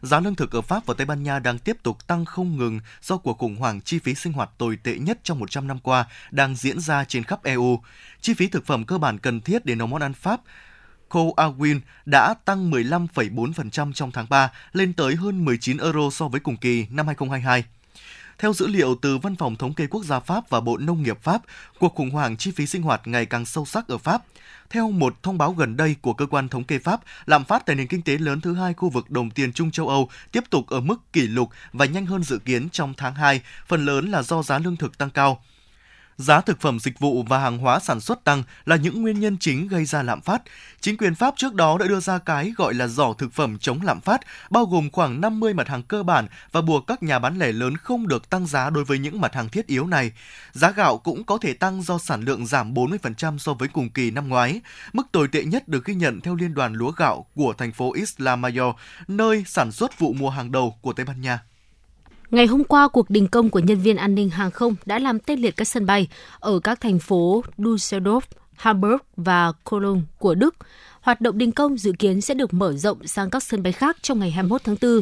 [0.01, 2.79] Giá lương thực ở Pháp và Tây Ban Nha đang tiếp tục tăng không ngừng
[3.01, 6.05] do cuộc khủng hoảng chi phí sinh hoạt tồi tệ nhất trong 100 năm qua
[6.31, 7.79] đang diễn ra trên khắp EU.
[8.21, 10.41] Chi phí thực phẩm cơ bản cần thiết để nấu món ăn Pháp
[11.09, 16.57] Coawin đã tăng 15,4% trong tháng 3 lên tới hơn 19 euro so với cùng
[16.57, 17.63] kỳ năm 2022.
[18.39, 21.17] Theo dữ liệu từ Văn phòng Thống kê Quốc gia Pháp và Bộ Nông nghiệp
[21.21, 21.41] Pháp,
[21.79, 24.23] cuộc khủng hoảng chi phí sinh hoạt ngày càng sâu sắc ở Pháp.
[24.69, 27.75] Theo một thông báo gần đây của cơ quan thống kê Pháp, lạm phát tại
[27.75, 30.67] nền kinh tế lớn thứ hai khu vực đồng tiền Trung châu Âu tiếp tục
[30.67, 34.23] ở mức kỷ lục và nhanh hơn dự kiến trong tháng 2, phần lớn là
[34.23, 35.43] do giá lương thực tăng cao
[36.17, 39.37] giá thực phẩm dịch vụ và hàng hóa sản xuất tăng là những nguyên nhân
[39.39, 40.41] chính gây ra lạm phát.
[40.81, 43.81] Chính quyền Pháp trước đó đã đưa ra cái gọi là giỏ thực phẩm chống
[43.81, 47.39] lạm phát, bao gồm khoảng 50 mặt hàng cơ bản và buộc các nhà bán
[47.39, 50.11] lẻ lớn không được tăng giá đối với những mặt hàng thiết yếu này.
[50.51, 54.11] Giá gạo cũng có thể tăng do sản lượng giảm 40% so với cùng kỳ
[54.11, 54.61] năm ngoái.
[54.93, 57.93] Mức tồi tệ nhất được ghi nhận theo Liên đoàn Lúa Gạo của thành phố
[57.93, 58.75] Isla Mayor,
[59.07, 61.39] nơi sản xuất vụ mùa hàng đầu của Tây Ban Nha.
[62.33, 65.19] Ngày hôm qua, cuộc đình công của nhân viên an ninh hàng không đã làm
[65.19, 66.07] tê liệt các sân bay
[66.39, 68.21] ở các thành phố Düsseldorf,
[68.55, 70.55] Hamburg và Cologne của Đức.
[71.01, 73.97] Hoạt động đình công dự kiến sẽ được mở rộng sang các sân bay khác
[74.01, 75.01] trong ngày 21 tháng 4.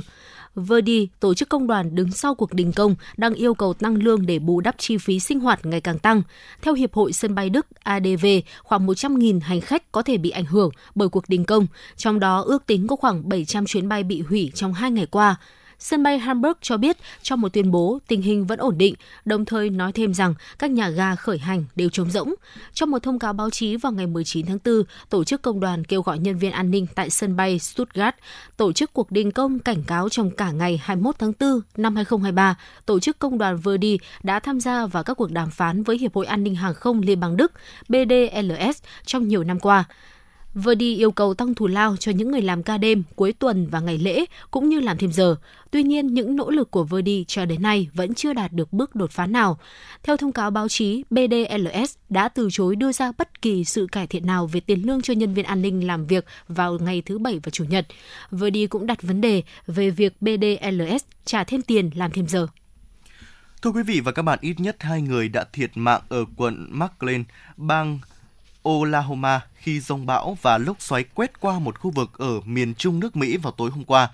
[0.56, 4.26] Verdi, tổ chức công đoàn đứng sau cuộc đình công, đang yêu cầu tăng lương
[4.26, 6.22] để bù đắp chi phí sinh hoạt ngày càng tăng.
[6.62, 8.26] Theo Hiệp hội Sân bay Đức ADV,
[8.64, 11.68] khoảng 100.000 hành khách có thể bị ảnh hưởng bởi cuộc đình công,
[11.98, 15.36] trong đó ước tính có khoảng 700 chuyến bay bị hủy trong hai ngày qua.
[15.82, 18.96] Sân bay Hamburg cho biết trong một tuyên bố tình hình vẫn ổn định,
[19.26, 22.34] đồng thời nói thêm rằng các nhà ga khởi hành đều trống rỗng.
[22.74, 25.84] Trong một thông cáo báo chí vào ngày 19 tháng 4, tổ chức công đoàn
[25.84, 28.16] kêu gọi nhân viên an ninh tại sân bay Stuttgart
[28.58, 32.56] tổ chức cuộc đình công cảnh cáo trong cả ngày 21 tháng 4 năm 2023.
[32.86, 36.16] Tổ chức công đoàn Verdi đã tham gia vào các cuộc đàm phán với Hiệp
[36.16, 37.52] hội An ninh Hàng không Liên bang Đức
[37.90, 39.86] BDLS trong nhiều năm qua.
[40.54, 43.80] Verdi yêu cầu tăng thù lao cho những người làm ca đêm, cuối tuần và
[43.80, 45.36] ngày lễ cũng như làm thêm giờ.
[45.72, 48.96] Tuy nhiên, những nỗ lực của Verdi cho đến nay vẫn chưa đạt được bước
[48.96, 49.60] đột phá nào.
[50.04, 54.08] Theo thông cáo báo chí, BDLS đã từ chối đưa ra bất kỳ sự cải
[54.08, 57.18] thiện nào về tiền lương cho nhân viên an ninh làm việc vào ngày thứ
[57.18, 57.88] Bảy và Chủ nhật.
[58.32, 62.48] Verdi cũng đặt vấn đề về việc BDLS trả thêm tiền làm thêm giờ.
[63.62, 66.68] Thưa quý vị và các bạn, ít nhất hai người đã thiệt mạng ở quận
[66.72, 67.24] McLean,
[67.58, 68.00] bang
[68.64, 73.00] Oklahoma khi rông bão và lốc xoáy quét qua một khu vực ở miền trung
[73.00, 74.10] nước Mỹ vào tối hôm qua.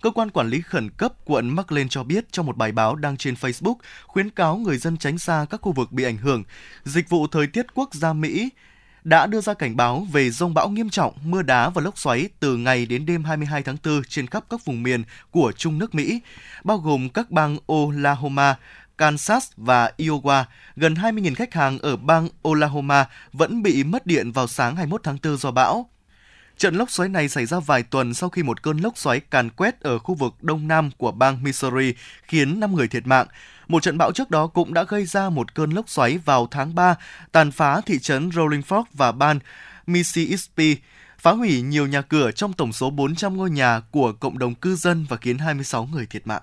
[0.00, 3.16] Cơ quan quản lý khẩn cấp quận McLean cho biết trong một bài báo đăng
[3.16, 3.76] trên Facebook
[4.06, 6.44] khuyến cáo người dân tránh xa các khu vực bị ảnh hưởng.
[6.84, 8.50] Dịch vụ Thời tiết Quốc gia Mỹ
[9.04, 12.28] đã đưa ra cảnh báo về rông bão nghiêm trọng, mưa đá và lốc xoáy
[12.40, 15.94] từ ngày đến đêm 22 tháng 4 trên khắp các vùng miền của Trung nước
[15.94, 16.20] Mỹ,
[16.64, 18.56] bao gồm các bang Oklahoma,
[18.98, 20.44] Kansas và Iowa,
[20.76, 25.18] gần 20.000 khách hàng ở bang Oklahoma vẫn bị mất điện vào sáng 21 tháng
[25.22, 25.90] 4 do bão.
[26.58, 29.50] Trận lốc xoáy này xảy ra vài tuần sau khi một cơn lốc xoáy càn
[29.50, 33.26] quét ở khu vực đông nam của bang Missouri khiến 5 người thiệt mạng.
[33.68, 36.74] Một trận bão trước đó cũng đã gây ra một cơn lốc xoáy vào tháng
[36.74, 36.94] 3,
[37.32, 39.38] tàn phá thị trấn Rolling Fork và bang
[39.86, 40.76] Mississippi,
[41.18, 44.76] phá hủy nhiều nhà cửa trong tổng số 400 ngôi nhà của cộng đồng cư
[44.76, 46.42] dân và khiến 26 người thiệt mạng.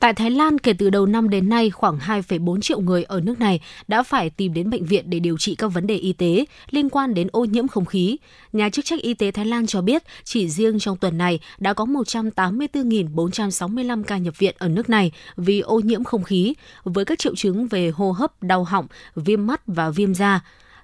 [0.00, 3.40] Tại Thái Lan, kể từ đầu năm đến nay, khoảng 2,4 triệu người ở nước
[3.40, 6.44] này đã phải tìm đến bệnh viện để điều trị các vấn đề y tế
[6.70, 8.16] liên quan đến ô nhiễm không khí.
[8.52, 11.72] Nhà chức trách y tế Thái Lan cho biết, chỉ riêng trong tuần này đã
[11.72, 16.54] có 184.465 ca nhập viện ở nước này vì ô nhiễm không khí,
[16.84, 20.40] với các triệu chứng về hô hấp, đau họng, viêm mắt và viêm da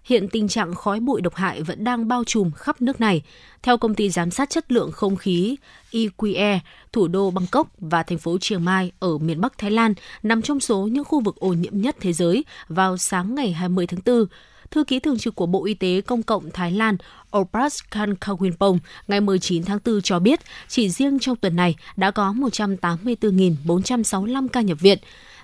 [0.08, 3.22] hiện tình trạng khói bụi độc hại vẫn đang bao trùm khắp nước này.
[3.62, 5.56] Theo công ty giám sát chất lượng không khí
[5.92, 6.58] EQE,
[6.92, 10.60] thủ đô Bangkok và thành phố Chiang Mai ở miền Bắc Thái Lan nằm trong
[10.60, 14.26] số những khu vực ô nhiễm nhất thế giới vào sáng ngày 20 tháng 4
[14.70, 16.96] thư ký thường trực của Bộ Y tế Công cộng Thái Lan
[17.38, 18.78] Opras Kankawinpong
[19.08, 24.60] ngày 19 tháng 4 cho biết chỉ riêng trong tuần này đã có 184.465 ca
[24.60, 24.98] nhập viện.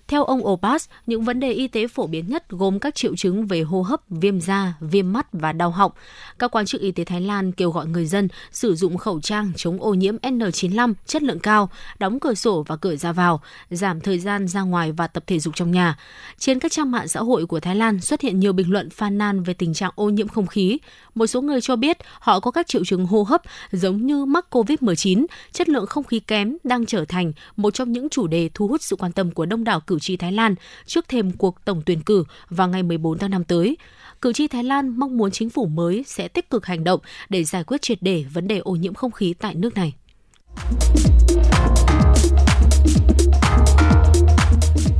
[0.08, 3.46] Theo ông Opas, những vấn đề y tế phổ biến nhất gồm các triệu chứng
[3.46, 5.92] về hô hấp, viêm da, viêm mắt và đau họng.
[6.38, 9.52] Các quan chức y tế Thái Lan kêu gọi người dân sử dụng khẩu trang
[9.56, 13.40] chống ô nhiễm N95 chất lượng cao, đóng cửa sổ và cửa ra vào,
[13.70, 15.98] giảm thời gian ra ngoài và tập thể dục trong nhà.
[16.38, 19.18] Trên các trang mạng xã hội của Thái Lan xuất hiện nhiều bình luận phàn
[19.18, 20.78] nàn về tình trạng ô nhiễm không khí.
[21.14, 24.46] Một số người cho biết họ có các triệu chứng hô hấp giống như mắc
[24.50, 28.68] COVID-19, chất lượng không khí kém đang trở thành một trong những chủ đề thu
[28.68, 30.54] hút sự quan tâm của đông đảo cử tri Thái Lan
[30.86, 33.76] trước thềm cuộc tổng tuyển cử vào ngày 14 tháng 5 tới.
[34.20, 37.44] Cử tri Thái Lan mong muốn chính phủ mới sẽ tích cực hành động để
[37.44, 39.92] giải quyết triệt để vấn đề ô nhiễm không khí tại nước này.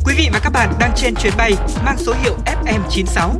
[0.05, 1.53] Quý vị và các bạn đang trên chuyến bay
[1.85, 3.31] mang số hiệu FM96.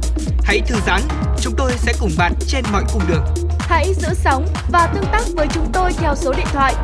[0.45, 1.01] Hãy thư giãn,
[1.41, 3.25] chúng tôi sẽ cùng bạn trên mọi cung đường.
[3.59, 6.75] Hãy giữ sóng và tương tác với chúng tôi theo số điện thoại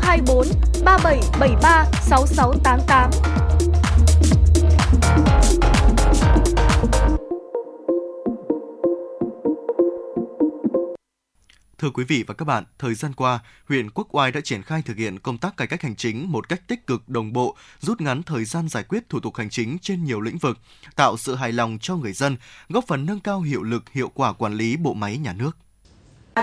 [0.00, 0.46] 024
[0.84, 3.10] 3773 6688.
[11.86, 13.38] Thưa quý vị và các bạn, thời gian qua,
[13.68, 16.48] huyện Quốc Oai đã triển khai thực hiện công tác cải cách hành chính một
[16.48, 19.78] cách tích cực đồng bộ, rút ngắn thời gian giải quyết thủ tục hành chính
[19.78, 20.58] trên nhiều lĩnh vực,
[20.96, 22.36] tạo sự hài lòng cho người dân,
[22.68, 25.56] góp phần nâng cao hiệu lực, hiệu quả quản lý bộ máy nhà nước.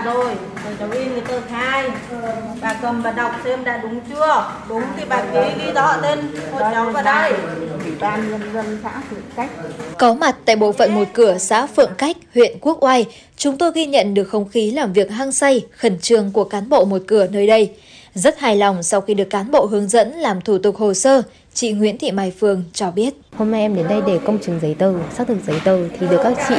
[0.02, 0.24] Rồi,
[0.64, 1.90] rồi cháu in cái tờ khai,
[2.60, 4.52] bà cầm và đọc xem đã đúng chưa?
[4.68, 6.18] Đúng thì bà ký ghi rõ tên
[6.52, 7.32] của cháu vào đây.
[9.98, 13.06] Có mặt tại bộ phận một cửa xã Phượng Cách, huyện Quốc Oai,
[13.36, 16.68] chúng tôi ghi nhận được không khí làm việc hăng say, khẩn trương của cán
[16.68, 17.72] bộ một cửa nơi đây.
[18.14, 21.22] Rất hài lòng sau khi được cán bộ hướng dẫn làm thủ tục hồ sơ,
[21.54, 23.14] chị Nguyễn Thị Mai Phương cho biết.
[23.36, 26.06] Hôm nay em đến đây để công chứng giấy tờ, xác thực giấy tờ thì
[26.06, 26.54] được các chị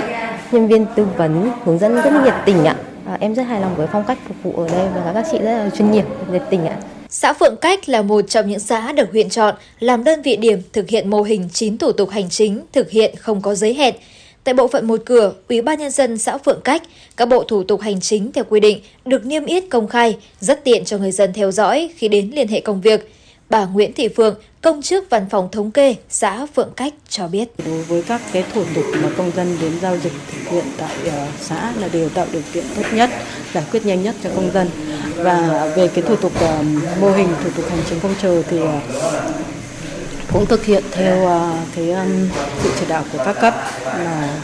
[0.52, 2.76] nhân viên tư vấn hướng dẫn rất nhiệt tình ạ.
[3.06, 5.38] À, em rất hài lòng với phong cách phục vụ ở đây và các chị
[5.38, 6.78] rất là chuyên nghiệp, nhiệt tình ạ.
[7.10, 10.62] Xã Phượng Cách là một trong những xã được huyện chọn làm đơn vị điểm
[10.74, 13.96] thực hiện mô hình 9 thủ tục hành chính thực hiện không có giới hẹn.
[14.44, 16.84] Tại bộ phận một cửa, Ủy ban nhân dân xã Phượng Cách,
[17.18, 20.64] các bộ thủ tục hành chính theo quy định được niêm yết công khai, rất
[20.64, 23.12] tiện cho người dân theo dõi khi đến liên hệ công việc.
[23.50, 27.50] Bà Nguyễn Thị Phượng, công chức văn phòng thống kê xã Phượng Cách cho biết.
[27.66, 30.96] Đối với các cái thủ tục mà công dân đến giao dịch thực hiện tại
[31.12, 33.10] ờ, xã là đều tạo điều kiện tốt nhất,
[33.54, 34.70] giải quyết nhanh nhất cho công dân.
[35.16, 36.64] Và về cái thủ tục ờ,
[37.00, 38.80] mô hình thủ tục hành chính không chờ thì ờ,
[40.34, 41.42] cũng thực hiện theo
[41.76, 41.96] cái
[42.64, 44.40] sự chỉ đạo của các cấp là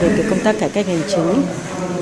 [0.00, 1.42] về cái công tác cải cách hành chính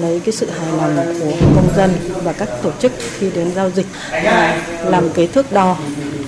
[0.00, 1.90] lấy cái sự hài lòng của công dân
[2.22, 5.76] và các tổ chức khi đến giao dịch và làm cái thước đo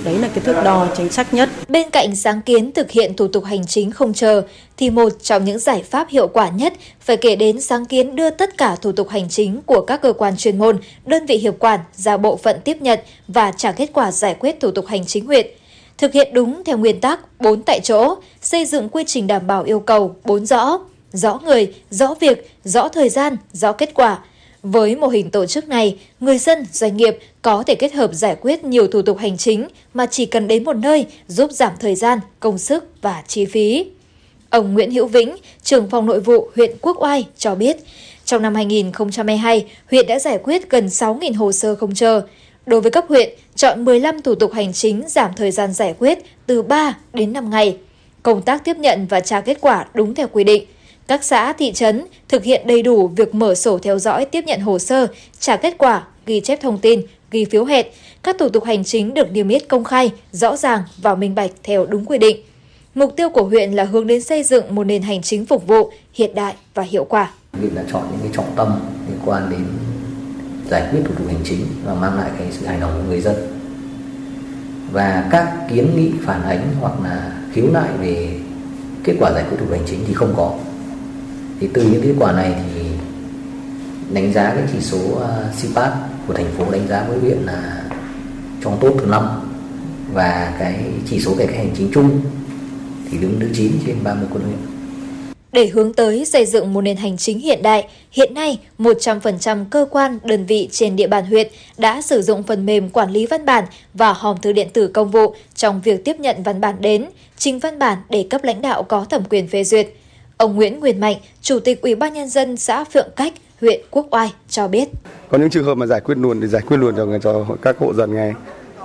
[0.05, 1.49] đấy là cái thước đo chính xác nhất.
[1.69, 4.43] Bên cạnh sáng kiến thực hiện thủ tục hành chính không chờ,
[4.77, 8.31] thì một trong những giải pháp hiệu quả nhất phải kể đến sáng kiến đưa
[8.31, 11.59] tất cả thủ tục hành chính của các cơ quan chuyên môn, đơn vị hiệp
[11.59, 12.99] quản ra bộ phận tiếp nhận
[13.29, 15.47] và trả kết quả giải quyết thủ tục hành chính huyện.
[15.99, 19.63] Thực hiện đúng theo nguyên tắc 4 tại chỗ, xây dựng quy trình đảm bảo
[19.63, 20.79] yêu cầu 4 rõ,
[21.13, 24.19] rõ người, rõ việc, rõ thời gian, rõ kết quả–
[24.65, 28.37] với mô hình tổ chức này, người dân, doanh nghiệp có thể kết hợp giải
[28.41, 31.95] quyết nhiều thủ tục hành chính mà chỉ cần đến một nơi giúp giảm thời
[31.95, 33.87] gian, công sức và chi phí.
[34.51, 37.77] Ông Nguyễn Hữu Vĩnh, trưởng phòng nội vụ huyện Quốc Oai cho biết,
[38.25, 42.23] trong năm 2022, huyện đã giải quyết gần 6.000 hồ sơ không chờ.
[42.67, 46.19] Đối với cấp huyện, chọn 15 thủ tục hành chính giảm thời gian giải quyết
[46.47, 47.77] từ 3 đến 5 ngày.
[48.23, 50.65] Công tác tiếp nhận và trả kết quả đúng theo quy định.
[51.07, 54.61] Các xã, thị trấn thực hiện đầy đủ việc mở sổ theo dõi tiếp nhận
[54.61, 55.07] hồ sơ,
[55.39, 57.87] trả kết quả, ghi chép thông tin, ghi phiếu hẹn.
[58.23, 61.51] Các thủ tục hành chính được niêm yết công khai, rõ ràng và minh bạch
[61.63, 62.37] theo đúng quy định.
[62.95, 65.91] Mục tiêu của huyện là hướng đến xây dựng một nền hành chính phục vụ
[66.15, 67.31] hiện đại và hiệu quả.
[67.53, 68.69] Huyện đã chọn những cái trọng tâm
[69.09, 69.65] liên quan đến
[70.71, 73.21] giải quyết thủ tục hành chính và mang lại cái sự hài lòng của người
[73.21, 73.35] dân.
[74.93, 78.29] Và các kiến nghị phản ánh hoặc là khiếu nại về
[79.05, 80.55] kết quả giải quyết thủ tục hành chính thì không có
[81.61, 82.83] thì từ những kết quả này thì
[84.13, 85.93] đánh giá cái chỉ số ờ, uh, CPAT
[86.27, 87.85] của thành phố đánh giá với huyện là
[88.65, 89.29] trong top thứ năm
[90.13, 92.21] và cái chỉ số cải cách hành chính chung
[93.11, 94.59] thì đứng thứ 9 trên 30 quận huyện.
[95.53, 99.87] Để hướng tới xây dựng một nền hành chính hiện đại, hiện nay 100% cơ
[99.91, 101.49] quan, đơn vị trên địa bàn huyện
[101.79, 103.65] đã sử dụng phần mềm quản lý văn bản
[103.95, 107.07] và hòm thư điện tử công vụ trong việc tiếp nhận văn bản đến,
[107.39, 109.89] trình văn bản để cấp lãnh đạo có thẩm quyền phê duyệt.
[110.37, 114.07] Ông Nguyễn Nguyên Mạnh, Chủ tịch Ủy ban nhân dân xã Phượng Cách, huyện Quốc
[114.11, 114.89] Oai cho biết.
[115.31, 117.47] Có những trường hợp mà giải quyết luôn thì giải quyết luôn cho người cho
[117.63, 118.33] các hộ dân ngay,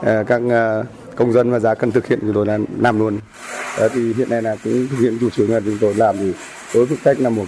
[0.02, 0.86] ờ, các ờ,
[1.16, 3.20] công dân mà giá cần thực hiện thì tôi làm, làm luôn.
[3.80, 6.34] Đó, thì hiện nay là cũng thực hiện chủ trương là chúng tôi làm thì
[6.74, 7.46] đối với cách là một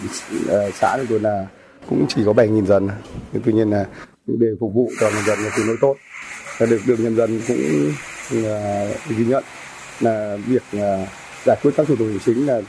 [0.73, 1.45] xã thì tôi là
[1.89, 2.89] cũng chỉ có 7.000 dân.
[3.33, 3.85] Nhưng tuy nhiên là
[4.27, 5.95] để phục vụ cho người dân là tương đối tốt.
[6.57, 7.57] Và được được nhân dân cũng
[9.09, 9.43] ghi nhận
[9.99, 10.63] là việc
[11.45, 12.61] giải quyết các thủ tục hành chính là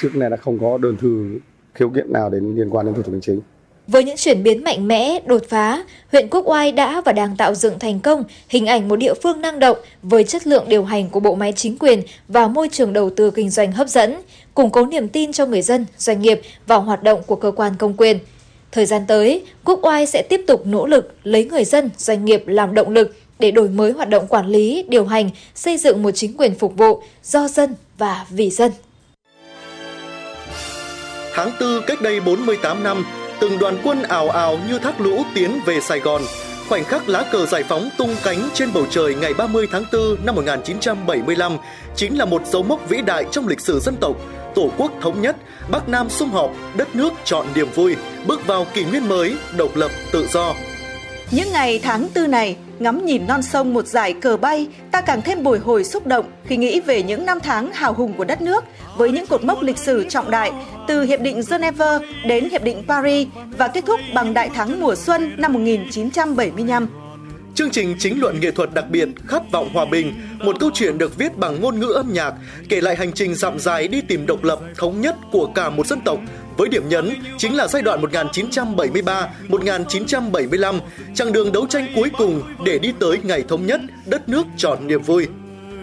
[0.00, 1.38] trước này là không có đơn thư
[1.74, 3.40] khiếu kiện nào đến liên quan đến thủ tục hành chính.
[3.86, 7.54] Với những chuyển biến mạnh mẽ, đột phá, huyện Quốc Oai đã và đang tạo
[7.54, 11.10] dựng thành công hình ảnh một địa phương năng động với chất lượng điều hành
[11.10, 14.16] của bộ máy chính quyền và môi trường đầu tư kinh doanh hấp dẫn,
[14.54, 17.72] củng cố niềm tin cho người dân, doanh nghiệp vào hoạt động của cơ quan
[17.78, 18.18] công quyền.
[18.72, 22.42] Thời gian tới, Quốc Oai sẽ tiếp tục nỗ lực lấy người dân, doanh nghiệp
[22.46, 26.10] làm động lực để đổi mới hoạt động quản lý, điều hành, xây dựng một
[26.10, 28.72] chính quyền phục vụ do dân và vì dân.
[31.38, 33.04] Tháng 4 cách đây 48 năm,
[33.40, 36.22] từng đoàn quân ảo ảo như thác lũ tiến về Sài Gòn.
[36.68, 40.16] khoảnh khắc lá cờ giải phóng tung cánh trên bầu trời ngày 30 tháng 4
[40.24, 41.56] năm 1975
[41.96, 44.16] chính là một dấu mốc vĩ đại trong lịch sử dân tộc.
[44.54, 45.36] Tổ quốc thống nhất,
[45.70, 47.96] Bắc Nam sum họp, đất nước chọn niềm vui,
[48.26, 50.54] bước vào kỷ nguyên mới, độc lập, tự do.
[51.30, 55.22] Những ngày tháng tư này, ngắm nhìn non sông một dải cờ bay, ta càng
[55.22, 58.42] thêm bồi hồi xúc động khi nghĩ về những năm tháng hào hùng của đất
[58.42, 58.64] nước
[58.96, 60.52] với những cột mốc lịch sử trọng đại
[60.88, 63.28] từ Hiệp định Geneva đến Hiệp định Paris
[63.58, 66.88] và kết thúc bằng đại thắng mùa xuân năm 1975.
[67.54, 70.98] Chương trình chính luận nghệ thuật đặc biệt Khát vọng hòa bình, một câu chuyện
[70.98, 72.34] được viết bằng ngôn ngữ âm nhạc,
[72.68, 75.86] kể lại hành trình dặm dài đi tìm độc lập, thống nhất của cả một
[75.86, 76.18] dân tộc
[76.58, 80.80] với điểm nhấn chính là giai đoạn 1973-1975,
[81.14, 84.86] chặng đường đấu tranh cuối cùng để đi tới ngày thống nhất, đất nước tròn
[84.86, 85.26] niềm vui.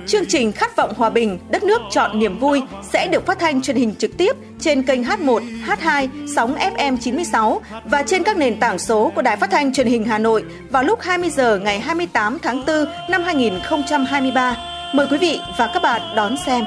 [0.07, 2.61] Chương trình Khát vọng hòa bình, đất nước chọn niềm vui
[2.93, 7.61] sẽ được phát thanh truyền hình trực tiếp trên kênh H1, H2, sóng FM 96
[7.85, 10.83] và trên các nền tảng số của Đài Phát thanh Truyền hình Hà Nội vào
[10.83, 14.57] lúc 20 giờ ngày 28 tháng 4 năm 2023.
[14.93, 16.63] Mời quý vị và các bạn đón xem.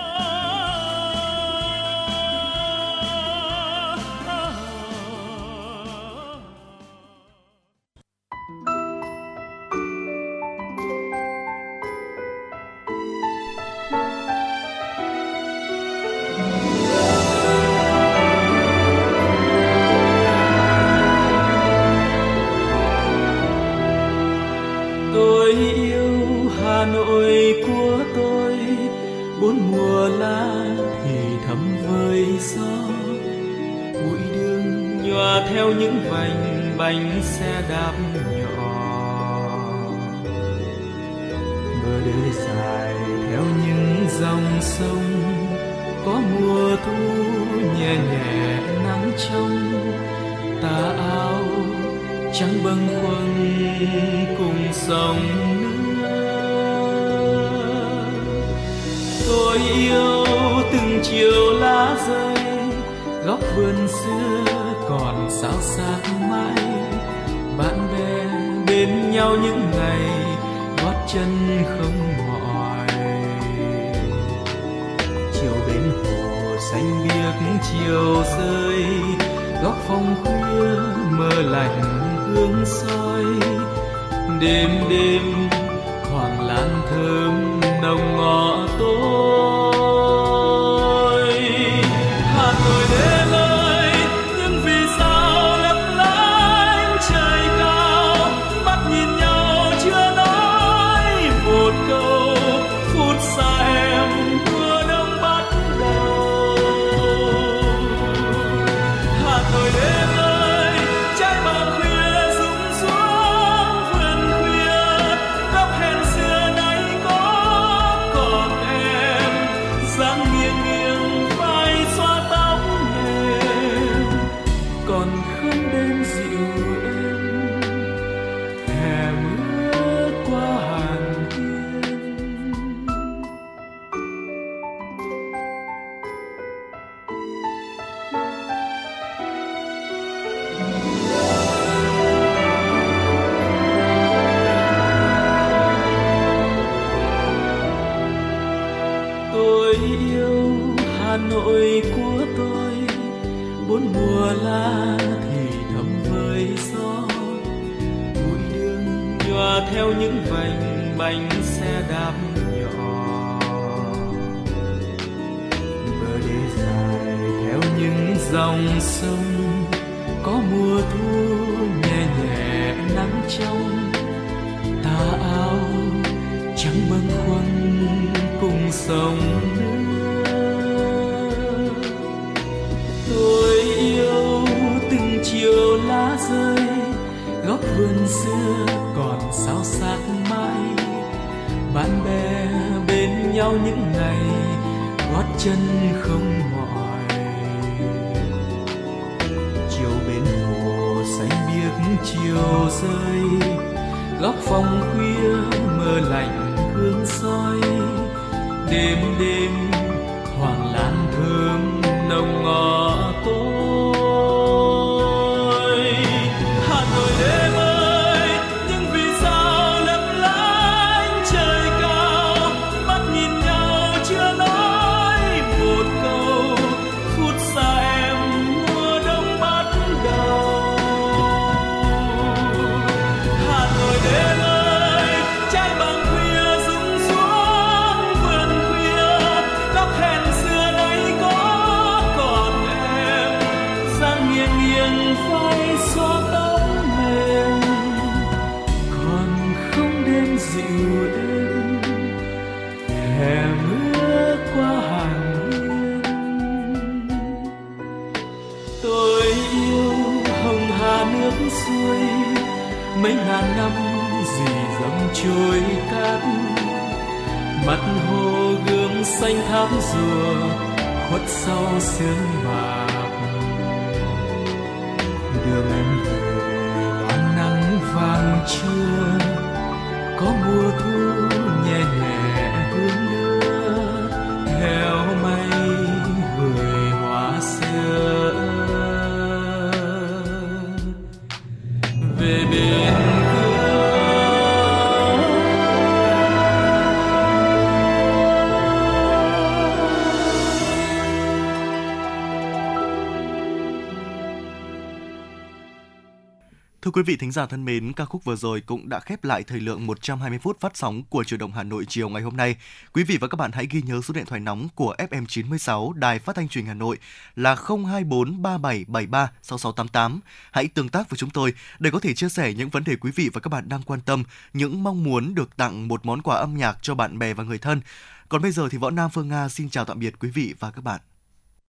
[306.98, 309.60] Quý vị thính giả thân mến, ca khúc vừa rồi cũng đã khép lại thời
[309.60, 312.56] lượng 120 phút phát sóng của Truyền động Hà Nội chiều ngày hôm nay.
[312.92, 315.92] Quý vị và các bạn hãy ghi nhớ số điện thoại nóng của FM 96
[315.92, 316.98] Đài Phát thanh Truyền Hà Nội
[317.36, 320.20] là 024 3773 6688.
[320.52, 323.10] Hãy tương tác với chúng tôi để có thể chia sẻ những vấn đề quý
[323.14, 326.36] vị và các bạn đang quan tâm, những mong muốn được tặng một món quà
[326.36, 327.80] âm nhạc cho bạn bè và người thân.
[328.28, 330.70] Còn bây giờ thì Võ Nam Phương Nga xin chào tạm biệt quý vị và
[330.70, 331.00] các bạn.